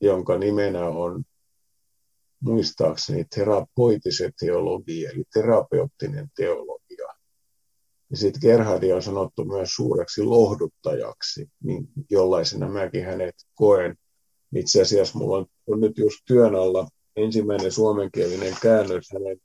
jonka 0.00 0.38
nimenä 0.38 0.88
on 0.88 1.24
muistaakseni 2.40 3.24
terapoitisen 3.34 4.32
teologia, 4.40 5.10
eli 5.10 5.24
terapeuttinen 5.32 6.28
teologia. 6.36 7.08
Ja 8.10 8.16
sitten 8.16 8.40
Gerhardia 8.42 8.96
on 8.96 9.02
sanottu 9.02 9.44
myös 9.44 9.74
suureksi 9.74 10.22
lohduttajaksi, 10.22 11.48
niin 11.62 11.88
jollaisena 12.10 12.68
mäkin 12.68 13.04
hänet 13.04 13.34
koen. 13.54 13.96
Itse 14.54 14.82
asiassa 14.82 15.18
mulla 15.18 15.36
on, 15.36 15.46
on 15.66 15.80
nyt 15.80 15.98
just 15.98 16.18
työn 16.26 16.54
alla 16.54 16.88
ensimmäinen 17.16 17.72
suomenkielinen 17.72 18.54
käännös 18.62 19.08
hänen 19.12 19.38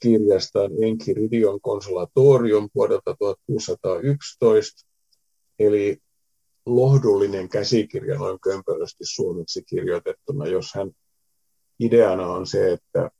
kirjastaan 0.00 0.70
Enkiridion 0.84 1.60
konsulatorium 1.60 2.68
vuodelta 2.74 3.16
1611, 3.18 4.88
eli 5.58 5.98
lohdullinen 6.66 7.48
käsikirja 7.48 8.18
noin 8.18 8.40
kömpelösti 8.40 9.04
suomeksi 9.04 9.62
kirjoitettuna, 9.62 10.46
jos 10.46 10.74
hän 10.74 10.90
ideana 11.80 12.26
on 12.26 12.46
se, 12.46 12.72
että 12.72 13.10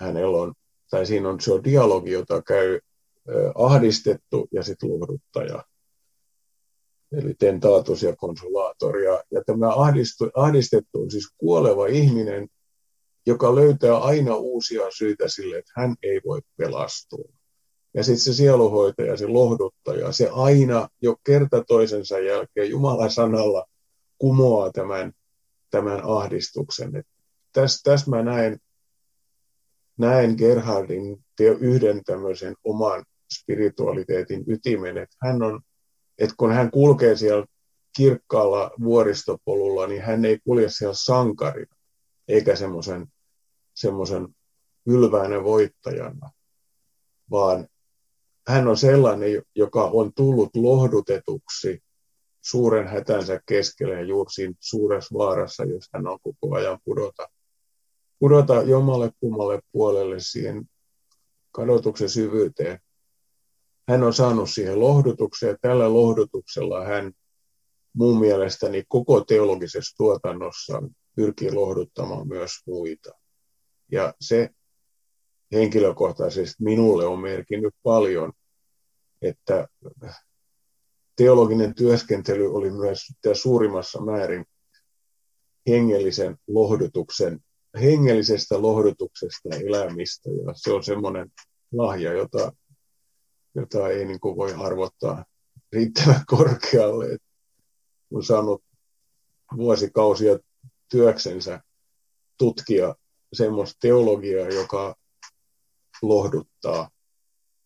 hänellä 0.00 0.38
on, 0.38 0.54
tai 0.90 1.06
siinä 1.06 1.28
on 1.28 1.40
se 1.40 1.52
on 1.52 1.64
dialogi, 1.64 2.10
jota 2.10 2.42
käy 2.42 2.80
ahdistettu 3.54 4.48
ja 4.52 4.62
sitten 4.62 4.90
lohduttaja. 4.90 5.64
Eli 7.12 7.34
tentaatus 7.34 8.02
ja 8.02 8.16
konsulaator. 8.16 8.98
Ja, 8.98 9.24
ja 9.30 9.42
tämä 9.46 9.68
ahdistu, 9.68 10.30
ahdistettu 10.34 11.02
on 11.02 11.10
siis 11.10 11.28
kuoleva 11.38 11.86
ihminen, 11.86 12.48
joka 13.26 13.54
löytää 13.54 13.98
aina 13.98 14.36
uusia 14.36 14.82
syitä 14.98 15.28
sille, 15.28 15.58
että 15.58 15.72
hän 15.76 15.96
ei 16.02 16.20
voi 16.26 16.40
pelastua. 16.56 17.32
Ja 17.94 18.04
sitten 18.04 18.20
se 18.20 18.32
sieluhoitaja, 18.32 19.16
se 19.16 19.26
lohduttaja, 19.26 20.12
se 20.12 20.28
aina 20.32 20.88
jo 21.02 21.16
kerta 21.24 21.64
toisensa 21.64 22.18
jälkeen 22.18 22.70
Jumalan 22.70 23.10
sanalla 23.10 23.66
kumoaa 24.18 24.72
tämän, 24.72 25.12
tämän 25.70 26.00
ahdistuksen. 26.04 27.04
Tässä 27.52 27.80
täs 27.90 28.08
mä 28.08 28.22
näen, 28.22 28.58
näen 29.98 30.34
Gerhardin 30.38 31.24
yhden 31.60 32.04
tämmöisen 32.04 32.54
oman 32.64 33.04
spiritualiteetin 33.34 34.44
ytimen, 34.46 34.98
että 34.98 35.16
hän 35.22 35.42
on, 35.42 35.60
että 36.18 36.34
kun 36.36 36.52
hän 36.52 36.70
kulkee 36.70 37.16
siellä 37.16 37.46
kirkkaalla 37.96 38.70
vuoristopolulla, 38.82 39.86
niin 39.86 40.02
hän 40.02 40.24
ei 40.24 40.38
kulje 40.44 40.68
siellä 40.70 40.94
sankarina, 40.94 41.76
eikä 42.28 42.56
semmoisen 42.56 43.06
semmoisen 43.74 44.28
ylväänä 44.86 45.44
voittajana, 45.44 46.30
vaan 47.30 47.68
hän 48.50 48.68
on 48.68 48.76
sellainen, 48.76 49.42
joka 49.54 49.84
on 49.84 50.12
tullut 50.14 50.56
lohdutetuksi 50.56 51.82
suuren 52.40 52.88
hätänsä 52.88 53.40
keskellä 53.46 53.94
ja 53.94 54.02
juuri 54.02 54.32
siinä 54.32 54.54
suuressa 54.60 55.18
vaarassa, 55.18 55.64
jos 55.64 55.88
hän 55.92 56.06
on 56.06 56.18
koko 56.20 56.56
ajan 56.56 56.78
pudota, 56.84 57.28
pudota 58.18 58.62
jommalle 58.62 59.10
kummalle 59.20 59.60
puolelle 59.72 60.16
siihen 60.18 60.64
kadotuksen 61.52 62.08
syvyyteen. 62.08 62.80
Hän 63.88 64.02
on 64.02 64.14
saanut 64.14 64.50
siihen 64.50 64.80
lohdutuksen 64.80 65.48
ja 65.48 65.56
tällä 65.60 65.94
lohdutuksella 65.94 66.84
hän 66.84 67.12
mun 67.92 68.20
mielestäni 68.20 68.84
koko 68.88 69.20
teologisessa 69.20 69.96
tuotannossa 69.96 70.82
pyrkii 71.16 71.52
lohduttamaan 71.52 72.28
myös 72.28 72.50
muita. 72.66 73.10
Ja 73.92 74.14
se 74.20 74.50
henkilökohtaisesti 75.52 76.64
minulle 76.64 77.06
on 77.06 77.20
merkinnyt 77.20 77.74
paljon, 77.82 78.32
että 79.22 79.68
teologinen 81.16 81.74
työskentely 81.74 82.54
oli 82.54 82.70
myös 82.70 82.98
suurimmassa 83.32 84.00
määrin 84.00 84.44
hengellisen 85.68 86.36
lohdutuksen, 86.48 87.40
hengellisestä 87.80 88.62
lohdutuksesta 88.62 89.48
elämistä. 89.66 90.30
Ja 90.30 90.52
se 90.54 90.72
on 90.72 90.84
semmoinen 90.84 91.32
lahja, 91.72 92.12
jota, 92.12 92.52
jota 93.54 93.88
ei 93.88 94.04
niin 94.04 94.20
kuin 94.20 94.36
voi 94.36 94.54
arvottaa 94.54 95.24
riittävän 95.72 96.22
korkealle. 96.26 97.12
Et 97.12 97.22
on 98.14 98.24
saanut 98.24 98.64
vuosikausia 99.56 100.38
työksensä 100.90 101.60
tutkia 102.38 102.94
semmoista 103.32 103.76
teologiaa, 103.80 104.48
joka 104.48 104.94
lohduttaa 106.02 106.90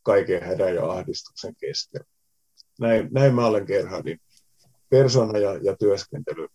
kaiken 0.05 0.43
hädän 0.43 0.75
ja 0.75 0.91
ahdistuksen 0.91 1.55
keskellä. 1.57 2.07
Näin, 2.81 3.09
näin 3.13 3.35
mä 3.35 3.47
olen 3.47 3.65
Gerhardin 3.65 4.21
persona 4.91 5.39
ja, 5.39 5.59
ja 5.63 5.77
työskentely 5.77 6.49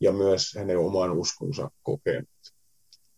ja 0.00 0.12
myös 0.12 0.54
hänen 0.58 0.78
oman 0.78 1.12
uskonsa 1.12 1.70
kokenut. 1.82 2.28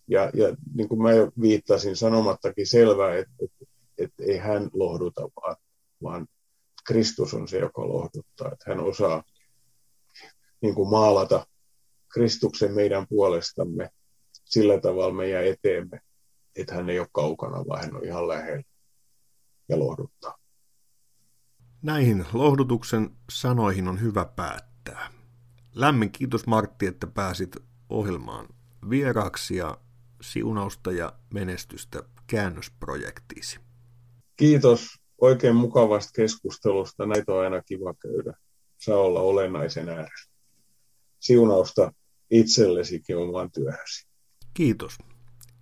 Ja, 0.09 0.31
ja 0.35 0.57
niin 0.75 0.89
kuin 0.89 1.03
mä 1.03 1.13
jo 1.13 1.31
viittasin 1.41 1.97
sanomattakin 1.97 2.67
selvää, 2.67 3.17
että, 3.17 3.35
että, 3.45 3.65
että 3.99 4.25
ei 4.25 4.37
hän 4.37 4.71
lohduta, 4.73 5.21
vaan, 5.21 5.57
vaan 6.03 6.27
Kristus 6.87 7.35
on 7.35 7.49
se, 7.49 7.59
joka 7.59 7.89
lohduttaa. 7.89 8.53
Että 8.53 8.65
hän 8.67 8.81
osaa 8.81 9.23
niin 10.61 10.75
kuin 10.75 10.91
maalata 10.91 11.47
Kristuksen 12.09 12.75
meidän 12.75 13.07
puolestamme 13.09 13.91
sillä 14.45 14.81
tavalla 14.81 15.15
meidän 15.15 15.47
eteemme, 15.47 16.01
että 16.57 16.75
hän 16.75 16.91
ei 16.91 16.99
ole 16.99 17.09
kaukana, 17.13 17.67
vaan 17.69 17.81
hän 17.81 17.97
on 17.97 18.05
ihan 18.05 18.29
lähellä 18.29 18.70
ja 19.71 19.79
lohduttaa. 19.79 20.39
Näihin 21.83 22.27
lohdutuksen 22.33 23.11
sanoihin 23.31 23.89
on 23.89 24.01
hyvä 24.01 24.25
päättää. 24.25 25.11
Lämmin 25.75 26.11
kiitos 26.11 26.47
Martti, 26.47 26.87
että 26.87 27.07
pääsit 27.07 27.57
ohjelmaan 27.89 28.49
vieraaksi 28.91 29.57
ja 29.57 29.79
siunausta 30.23 30.93
ja 30.93 31.13
menestystä 31.35 32.03
käännösprojektiisi. 32.27 33.61
Kiitos 34.37 34.89
oikein 35.21 35.57
mukavasta 35.57 36.11
keskustelusta. 36.15 37.07
Näitä 37.07 37.33
on 37.33 37.41
aina 37.45 37.63
kiva 37.63 37.95
käydä. 37.95 38.35
Saa 38.79 38.99
olla 38.99 39.21
olennaisen 39.21 39.89
äärellä. 39.89 40.31
Siunausta 41.21 41.93
itsellesikin 42.31 43.17
omaan 43.17 43.51
työhösi. 43.51 44.09
Kiitos. 44.55 44.99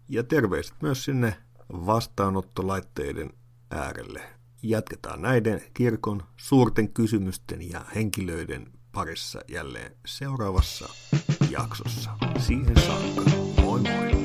Ja 0.09 0.22
terveiset 0.24 0.74
myös 0.82 1.04
sinne 1.04 1.36
vastaanottolaitteiden 1.70 3.30
äärelle. 3.71 4.23
Jatketaan 4.62 5.23
näiden 5.23 5.62
kirkon 5.75 6.23
suurten 6.37 6.93
kysymysten 6.93 7.71
ja 7.71 7.85
henkilöiden 7.95 8.66
parissa 8.93 9.41
jälleen 9.49 9.93
seuraavassa 10.07 10.89
jaksossa. 11.51 12.11
Siihen 12.39 12.77
saakka, 12.77 13.23
moi 13.62 13.81
moi! 13.81 14.18